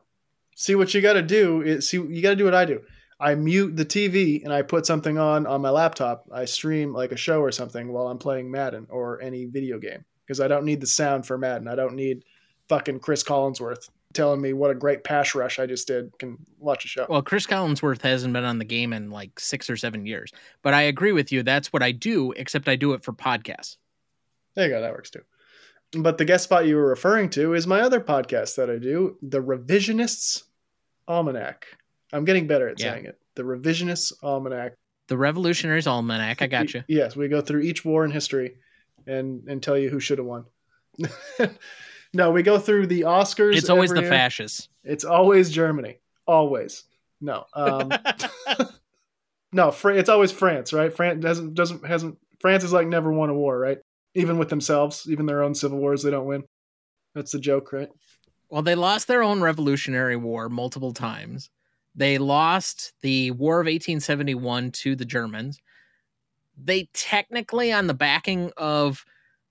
See 0.59 0.73
what 0.73 0.91
you 0.91 1.01
got 1.01 1.13
to 1.13 1.21
do. 1.21 1.61
Is, 1.61 1.87
see, 1.87 1.97
you 1.97 2.19
got 2.19 2.31
to 2.31 2.35
do 2.35 2.45
what 2.45 2.55
I 2.55 2.65
do. 2.65 2.81
I 3.19 3.35
mute 3.35 3.77
the 3.77 3.85
TV 3.85 4.43
and 4.43 4.51
I 4.51 4.63
put 4.63 4.87
something 4.87 5.19
on 5.19 5.45
on 5.45 5.61
my 5.61 5.69
laptop. 5.69 6.25
I 6.31 6.45
stream 6.45 6.93
like 6.93 7.11
a 7.11 7.17
show 7.17 7.41
or 7.41 7.51
something 7.51 7.93
while 7.93 8.07
I'm 8.07 8.17
playing 8.17 8.49
Madden 8.49 8.87
or 8.89 9.21
any 9.21 9.45
video 9.45 9.77
game 9.77 10.03
because 10.25 10.41
I 10.41 10.47
don't 10.47 10.65
need 10.65 10.81
the 10.81 10.87
sound 10.87 11.27
for 11.27 11.37
Madden. 11.37 11.67
I 11.67 11.75
don't 11.75 11.93
need 11.93 12.25
fucking 12.69 13.01
Chris 13.01 13.23
Collinsworth 13.23 13.89
telling 14.13 14.41
me 14.41 14.53
what 14.53 14.71
a 14.71 14.75
great 14.75 15.03
pass 15.03 15.35
rush 15.35 15.59
I 15.59 15.67
just 15.67 15.85
did. 15.85 16.11
Can 16.17 16.39
watch 16.57 16.85
a 16.85 16.87
show. 16.87 17.05
Well, 17.07 17.21
Chris 17.21 17.45
Collinsworth 17.45 18.01
hasn't 18.01 18.33
been 18.33 18.43
on 18.43 18.57
the 18.57 18.65
game 18.65 18.93
in 18.93 19.11
like 19.11 19.39
six 19.39 19.69
or 19.69 19.77
seven 19.77 20.07
years, 20.07 20.31
but 20.63 20.73
I 20.73 20.83
agree 20.83 21.11
with 21.11 21.31
you. 21.31 21.43
That's 21.43 21.71
what 21.71 21.83
I 21.83 21.91
do, 21.91 22.31
except 22.31 22.67
I 22.67 22.75
do 22.75 22.93
it 22.93 23.03
for 23.03 23.13
podcasts. 23.13 23.77
There 24.55 24.65
you 24.65 24.73
go. 24.73 24.81
That 24.81 24.93
works 24.93 25.11
too. 25.11 25.21
But 25.91 26.17
the 26.17 26.25
guest 26.25 26.45
spot 26.45 26.65
you 26.65 26.75
were 26.75 26.89
referring 26.89 27.29
to 27.31 27.53
is 27.53 27.65
my 27.65 27.79
other 27.79 28.01
podcast 28.01 28.55
that 28.55 28.69
I 28.69 28.77
do, 28.77 29.17
The 29.21 29.41
Revisionists 29.41 30.43
Almanac. 31.07 31.65
I'm 32.13 32.25
getting 32.25 32.47
better 32.47 32.67
at 32.69 32.79
Yeah. 32.79 32.93
saying 32.93 33.05
it. 33.05 33.19
The 33.35 33.43
Revisionist 33.43 34.13
Almanac. 34.23 34.73
The 35.07 35.17
Revolutionaries 35.17 35.87
Almanac. 35.87 36.41
I 36.41 36.47
got 36.47 36.73
you. 36.73 36.83
Yes, 36.87 37.15
we 37.15 37.27
go 37.27 37.41
through 37.41 37.61
each 37.61 37.85
war 37.85 38.03
in 38.03 38.11
history 38.11 38.55
and 39.05 39.47
and 39.47 39.61
tell 39.63 39.77
you 39.77 39.89
who 39.89 39.99
should 39.99 40.17
have 40.17 40.27
won. 40.27 40.45
no, 42.13 42.31
we 42.31 42.43
go 42.43 42.59
through 42.59 42.87
the 42.87 43.01
Oscars. 43.01 43.55
It's 43.55 43.69
always 43.69 43.91
the 43.91 44.01
year. 44.01 44.09
fascists. 44.09 44.69
It's 44.83 45.05
always 45.05 45.51
Germany. 45.51 45.99
Always. 46.25 46.83
No. 47.21 47.45
Um, 47.53 47.91
no, 49.53 49.73
it's 49.85 50.09
always 50.09 50.31
France, 50.31 50.73
right? 50.73 50.93
France 50.93 51.21
doesn't 51.21 51.53
doesn't 51.53 51.85
hasn't 51.85 52.17
France 52.39 52.63
is 52.63 52.73
like 52.73 52.87
never 52.87 53.11
won 53.11 53.29
a 53.29 53.33
war, 53.33 53.57
right? 53.57 53.79
Even 54.13 54.37
with 54.37 54.49
themselves, 54.49 55.07
even 55.09 55.25
their 55.25 55.43
own 55.43 55.53
civil 55.55 55.77
wars, 55.77 56.03
they 56.03 56.11
don't 56.11 56.25
win. 56.25 56.43
That's 57.15 57.31
the 57.31 57.39
joke, 57.39 57.71
right? 57.71 57.89
Well, 58.49 58.61
they 58.61 58.75
lost 58.75 59.07
their 59.07 59.23
own 59.23 59.41
Revolutionary 59.41 60.15
War 60.15 60.49
multiple 60.49 60.93
times. 60.93 61.49
They 61.95 62.17
lost 62.17 62.93
the 63.01 63.31
War 63.31 63.59
of 63.59 63.67
1871 63.67 64.71
to 64.71 64.95
the 64.95 65.05
Germans. 65.05 65.59
They 66.57 66.89
technically, 66.93 67.71
on 67.71 67.87
the 67.87 67.93
backing 67.93 68.51
of 68.57 69.05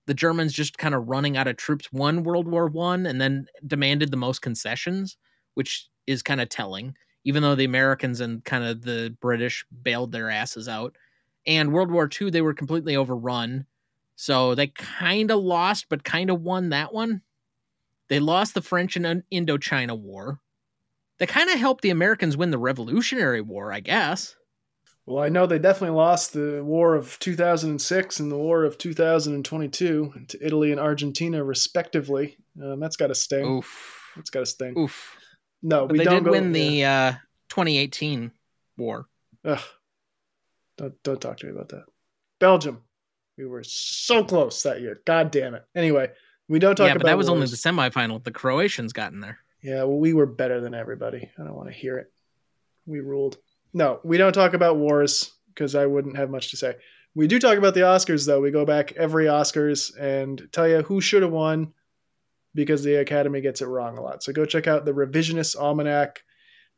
the 0.06 0.14
Germans 0.14 0.52
just 0.52 0.78
kind 0.78 0.94
of 0.94 1.08
running 1.08 1.36
out 1.36 1.48
of 1.48 1.56
troops, 1.56 1.92
won 1.92 2.22
World 2.24 2.48
War 2.48 2.66
One 2.68 3.06
and 3.06 3.20
then 3.20 3.46
demanded 3.66 4.10
the 4.10 4.16
most 4.16 4.40
concessions, 4.42 5.16
which 5.54 5.88
is 6.06 6.22
kind 6.22 6.40
of 6.40 6.48
telling, 6.48 6.96
even 7.24 7.42
though 7.42 7.54
the 7.54 7.64
Americans 7.64 8.20
and 8.20 8.44
kind 8.44 8.64
of 8.64 8.82
the 8.82 9.16
British 9.20 9.64
bailed 9.82 10.12
their 10.12 10.30
asses 10.30 10.68
out. 10.68 10.96
And 11.46 11.72
World 11.72 11.90
War 11.90 12.08
Two, 12.08 12.30
they 12.30 12.42
were 12.42 12.54
completely 12.54 12.96
overrun. 12.96 13.66
So 14.16 14.54
they 14.54 14.68
kind 14.68 15.30
of 15.30 15.42
lost, 15.42 15.86
but 15.88 16.04
kind 16.04 16.30
of 16.30 16.42
won 16.42 16.70
that 16.70 16.92
one. 16.94 17.22
They 18.08 18.20
lost 18.20 18.54
the 18.54 18.62
French 18.62 18.96
and 18.96 19.22
Indochina 19.32 19.98
War. 19.98 20.40
They 21.18 21.26
kind 21.26 21.50
of 21.50 21.58
helped 21.58 21.82
the 21.82 21.90
Americans 21.90 22.36
win 22.36 22.50
the 22.50 22.58
Revolutionary 22.58 23.40
War, 23.40 23.72
I 23.72 23.80
guess. 23.80 24.36
Well, 25.06 25.22
I 25.22 25.28
know 25.28 25.46
they 25.46 25.58
definitely 25.58 25.96
lost 25.96 26.32
the 26.32 26.62
War 26.64 26.94
of 26.94 27.16
2006 27.20 28.20
and 28.20 28.30
the 28.30 28.36
War 28.36 28.64
of 28.64 28.76
2022 28.76 30.12
to 30.28 30.44
Italy 30.44 30.72
and 30.72 30.80
Argentina, 30.80 31.42
respectively. 31.42 32.36
Um, 32.62 32.80
that's 32.80 32.96
got 32.96 33.06
to 33.08 33.14
sting. 33.14 33.46
Oof. 33.46 34.02
That's 34.16 34.30
got 34.30 34.40
to 34.40 34.46
sting. 34.46 34.76
Oof. 34.76 35.16
No, 35.62 35.86
But 35.86 35.92
we 35.92 35.98
they 35.98 36.04
don't 36.04 36.14
did 36.16 36.24
go, 36.24 36.30
win 36.32 36.52
the 36.52 36.84
uh, 36.84 37.12
2018 37.50 38.32
war. 38.76 39.06
Ugh. 39.44 39.60
Don't 40.76 41.02
don't 41.02 41.20
talk 41.20 41.38
to 41.38 41.46
me 41.46 41.52
about 41.52 41.70
that. 41.70 41.84
Belgium. 42.40 42.82
We 43.38 43.46
were 43.46 43.62
so 43.64 44.24
close 44.24 44.62
that 44.62 44.80
year. 44.80 45.00
God 45.06 45.30
damn 45.30 45.54
it. 45.54 45.64
Anyway, 45.74 46.10
we 46.48 46.58
don't 46.58 46.76
talk 46.76 46.86
yeah, 46.86 46.92
about 46.92 47.02
but 47.02 47.06
that 47.06 47.18
was 47.18 47.28
only 47.28 47.46
the 47.46 47.56
semifinal. 47.56 48.22
The 48.22 48.30
Croatians 48.30 48.92
got 48.92 49.12
in 49.12 49.20
there. 49.20 49.38
Yeah, 49.62 49.82
well, 49.84 49.98
we 49.98 50.14
were 50.14 50.26
better 50.26 50.60
than 50.60 50.74
everybody. 50.74 51.28
I 51.38 51.42
don't 51.42 51.54
want 51.54 51.68
to 51.68 51.74
hear 51.74 51.98
it. 51.98 52.12
we 52.86 53.00
ruled. 53.00 53.38
No, 53.72 54.00
we 54.04 54.16
don't 54.16 54.32
talk 54.32 54.54
about 54.54 54.76
wars 54.76 55.32
because 55.48 55.74
I 55.74 55.86
wouldn't 55.86 56.16
have 56.16 56.30
much 56.30 56.50
to 56.50 56.56
say. 56.56 56.76
We 57.14 57.26
do 57.26 57.38
talk 57.38 57.58
about 57.58 57.74
the 57.74 57.80
Oscars 57.80 58.26
though. 58.26 58.40
We 58.40 58.50
go 58.50 58.64
back 58.64 58.92
every 58.92 59.24
Oscars 59.24 59.96
and 59.98 60.48
tell 60.52 60.68
you 60.68 60.82
who 60.82 61.00
should 61.00 61.22
have 61.22 61.32
won 61.32 61.72
because 62.54 62.82
the 62.82 62.96
Academy 62.96 63.40
gets 63.40 63.60
it 63.60 63.66
wrong 63.66 63.98
a 63.98 64.02
lot. 64.02 64.22
So 64.22 64.32
go 64.32 64.44
check 64.44 64.66
out 64.66 64.84
the 64.84 64.92
Revisionist 64.92 65.56
Almanac 65.56 66.22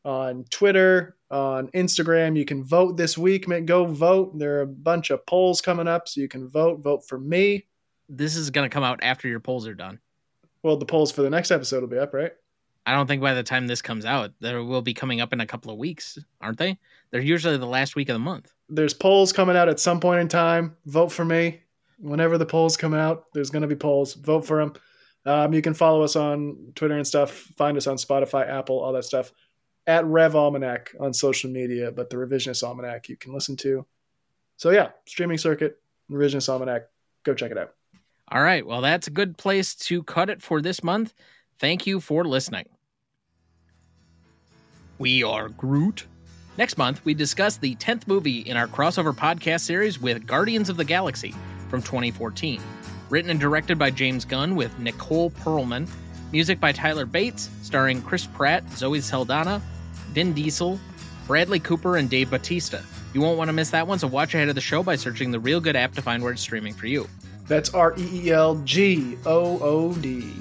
on 0.04 0.44
Twitter, 0.50 1.16
on 1.30 1.68
Instagram. 1.68 2.36
You 2.36 2.44
can 2.44 2.64
vote 2.64 2.96
this 2.96 3.18
week. 3.18 3.46
Go 3.66 3.84
vote. 3.86 4.38
There 4.38 4.58
are 4.58 4.62
a 4.62 4.66
bunch 4.66 5.10
of 5.10 5.26
polls 5.26 5.60
coming 5.60 5.88
up, 5.88 6.08
so 6.08 6.20
you 6.20 6.28
can 6.28 6.48
vote. 6.48 6.80
Vote 6.80 7.06
for 7.06 7.18
me. 7.18 7.66
This 8.08 8.36
is 8.36 8.50
going 8.50 8.68
to 8.68 8.72
come 8.72 8.84
out 8.84 9.00
after 9.02 9.28
your 9.28 9.40
polls 9.40 9.66
are 9.66 9.74
done. 9.74 10.00
Well, 10.62 10.76
the 10.76 10.86
polls 10.86 11.12
for 11.12 11.22
the 11.22 11.30
next 11.30 11.50
episode 11.50 11.80
will 11.80 11.88
be 11.88 11.98
up, 11.98 12.14
right? 12.14 12.32
I 12.86 12.94
don't 12.94 13.06
think 13.06 13.20
by 13.20 13.34
the 13.34 13.42
time 13.42 13.66
this 13.66 13.82
comes 13.82 14.06
out, 14.06 14.32
they 14.40 14.54
will 14.54 14.80
be 14.80 14.94
coming 14.94 15.20
up 15.20 15.34
in 15.34 15.40
a 15.40 15.46
couple 15.46 15.70
of 15.70 15.76
weeks, 15.76 16.18
aren't 16.40 16.58
they? 16.58 16.78
They're 17.10 17.20
usually 17.20 17.58
the 17.58 17.66
last 17.66 17.96
week 17.96 18.08
of 18.08 18.14
the 18.14 18.18
month. 18.18 18.52
There's 18.70 18.94
polls 18.94 19.32
coming 19.32 19.56
out 19.56 19.68
at 19.68 19.78
some 19.78 20.00
point 20.00 20.20
in 20.20 20.28
time. 20.28 20.74
Vote 20.86 21.12
for 21.12 21.24
me. 21.24 21.60
Whenever 21.98 22.38
the 22.38 22.46
polls 22.46 22.76
come 22.76 22.94
out, 22.94 23.26
there's 23.34 23.50
going 23.50 23.62
to 23.62 23.68
be 23.68 23.76
polls. 23.76 24.14
Vote 24.14 24.46
for 24.46 24.58
them. 24.58 24.72
Um, 25.26 25.52
you 25.52 25.60
can 25.60 25.74
follow 25.74 26.02
us 26.02 26.16
on 26.16 26.72
Twitter 26.74 26.96
and 26.96 27.06
stuff. 27.06 27.30
Find 27.58 27.76
us 27.76 27.86
on 27.86 27.96
Spotify, 27.96 28.48
Apple, 28.48 28.78
all 28.78 28.94
that 28.94 29.04
stuff. 29.04 29.32
At 29.86 30.06
Rev 30.06 30.34
Almanac 30.34 30.94
on 30.98 31.12
social 31.12 31.50
media, 31.50 31.92
but 31.92 32.08
the 32.08 32.16
Revisionist 32.16 32.62
Almanac 32.62 33.08
you 33.08 33.16
can 33.16 33.34
listen 33.34 33.56
to. 33.58 33.84
So 34.56 34.70
yeah, 34.70 34.90
streaming 35.06 35.38
circuit, 35.38 35.78
Revisionist 36.10 36.48
Almanac. 36.48 36.88
Go 37.24 37.34
check 37.34 37.50
it 37.50 37.58
out. 37.58 37.74
All 38.30 38.42
right. 38.42 38.66
Well, 38.66 38.82
that's 38.82 39.06
a 39.06 39.10
good 39.10 39.38
place 39.38 39.74
to 39.74 40.02
cut 40.02 40.28
it 40.28 40.42
for 40.42 40.60
this 40.60 40.82
month. 40.82 41.14
Thank 41.58 41.86
you 41.86 42.00
for 42.00 42.24
listening. 42.24 42.66
We 44.98 45.22
are 45.22 45.48
Groot. 45.48 46.06
Next 46.58 46.76
month, 46.76 47.04
we 47.04 47.14
discuss 47.14 47.56
the 47.56 47.76
10th 47.76 48.08
movie 48.08 48.40
in 48.40 48.56
our 48.56 48.66
crossover 48.66 49.16
podcast 49.16 49.60
series 49.60 50.00
with 50.00 50.26
Guardians 50.26 50.68
of 50.68 50.76
the 50.76 50.84
Galaxy 50.84 51.34
from 51.70 51.82
2014. 51.82 52.60
Written 53.08 53.30
and 53.30 53.40
directed 53.40 53.78
by 53.78 53.90
James 53.90 54.24
Gunn 54.24 54.56
with 54.56 54.76
Nicole 54.78 55.30
Perlman. 55.30 55.88
Music 56.32 56.60
by 56.60 56.72
Tyler 56.72 57.06
Bates, 57.06 57.48
starring 57.62 58.02
Chris 58.02 58.26
Pratt, 58.26 58.68
Zoe 58.72 59.00
Saldana, 59.00 59.62
Vin 60.12 60.34
Diesel, 60.34 60.78
Bradley 61.26 61.60
Cooper, 61.60 61.96
and 61.96 62.10
Dave 62.10 62.30
Batista. 62.30 62.80
You 63.14 63.22
won't 63.22 63.38
want 63.38 63.48
to 63.48 63.54
miss 63.54 63.70
that 63.70 63.86
one, 63.86 63.98
so 63.98 64.08
watch 64.08 64.34
ahead 64.34 64.48
of 64.48 64.54
the 64.54 64.60
show 64.60 64.82
by 64.82 64.96
searching 64.96 65.30
the 65.30 65.38
Reelgood 65.38 65.74
app 65.74 65.94
to 65.94 66.02
find 66.02 66.22
where 66.22 66.32
it's 66.32 66.42
streaming 66.42 66.74
for 66.74 66.86
you. 66.86 67.08
That's 67.48 67.74
R 67.74 67.94
E 67.98 68.26
E 68.26 68.30
L 68.30 68.56
G 68.64 69.16
O 69.26 69.58
O 69.60 69.94
D. 69.94 70.32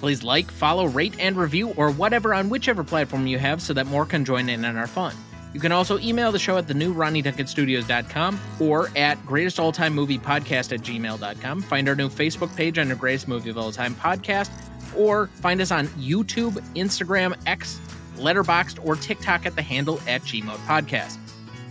Please 0.00 0.24
like, 0.24 0.50
follow, 0.50 0.86
rate, 0.86 1.14
and 1.20 1.36
review, 1.36 1.70
or 1.76 1.92
whatever 1.92 2.34
on 2.34 2.48
whichever 2.48 2.82
platform 2.82 3.26
you 3.26 3.38
have 3.38 3.62
so 3.62 3.72
that 3.72 3.86
more 3.86 4.04
can 4.04 4.24
join 4.24 4.48
in 4.48 4.64
on 4.64 4.76
our 4.76 4.88
fun. 4.88 5.14
You 5.54 5.60
can 5.60 5.70
also 5.70 5.98
email 5.98 6.32
the 6.32 6.38
show 6.38 6.56
at 6.56 6.66
the 6.66 6.74
new 6.74 6.94
RonnieDuncanStudios.com 6.94 8.40
or 8.58 8.90
at 8.96 9.24
Greatest 9.26 9.60
All 9.60 9.70
Time 9.70 9.94
Movie 9.94 10.18
Podcast 10.18 10.72
at 10.72 10.80
gmail.com. 10.80 11.62
Find 11.62 11.88
our 11.88 11.94
new 11.94 12.08
Facebook 12.08 12.54
page 12.56 12.78
under 12.78 12.94
Greatest 12.94 13.28
Movie 13.28 13.50
of 13.50 13.58
All 13.58 13.70
Time 13.70 13.94
Podcast, 13.94 14.50
or 14.96 15.26
find 15.26 15.60
us 15.60 15.70
on 15.70 15.86
YouTube, 15.88 16.54
Instagram, 16.74 17.36
X, 17.46 17.78
Letterboxd, 18.16 18.84
or 18.84 18.96
TikTok 18.96 19.46
at 19.46 19.54
the 19.54 19.62
handle 19.62 20.00
at 20.08 20.22
Gmode 20.22 20.56
Podcast. 20.66 21.18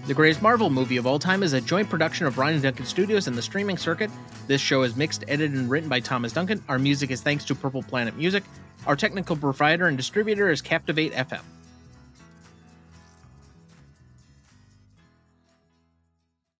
The 0.08 0.16
Greatest 0.16 0.42
Marvel 0.42 0.72
Movie 0.72 0.98
of 0.98 1.06
All 1.06 1.20
Time 1.20 1.44
is 1.44 1.54
a 1.54 1.62
joint 1.62 1.88
production 1.88 2.26
of 2.26 2.40
Ryan 2.40 2.60
Duncan 2.60 2.86
Studios 2.88 3.28
and 3.28 3.38
the 3.38 3.42
streaming 3.42 3.78
circuit. 3.78 4.10
This 4.48 4.60
show 4.60 4.82
is 4.82 4.96
mixed, 4.96 5.24
edited, 5.28 5.54
and 5.56 5.70
written 5.70 5.90
by 5.90 6.00
Thomas 6.00 6.34
Duncan. 6.34 6.62
Our 6.68 6.80
music 6.80 7.12
is 7.12 7.22
thanks 7.22 7.46
to 7.46 7.56
Purple 7.56 7.84
Planet 7.84 8.18
Music. 8.18 8.44
Our 8.88 8.96
technical 8.96 9.36
provider 9.36 9.88
and 9.88 9.96
distributor 9.96 10.50
is 10.50 10.60
Captivate 10.60 11.14
FM. 11.14 11.42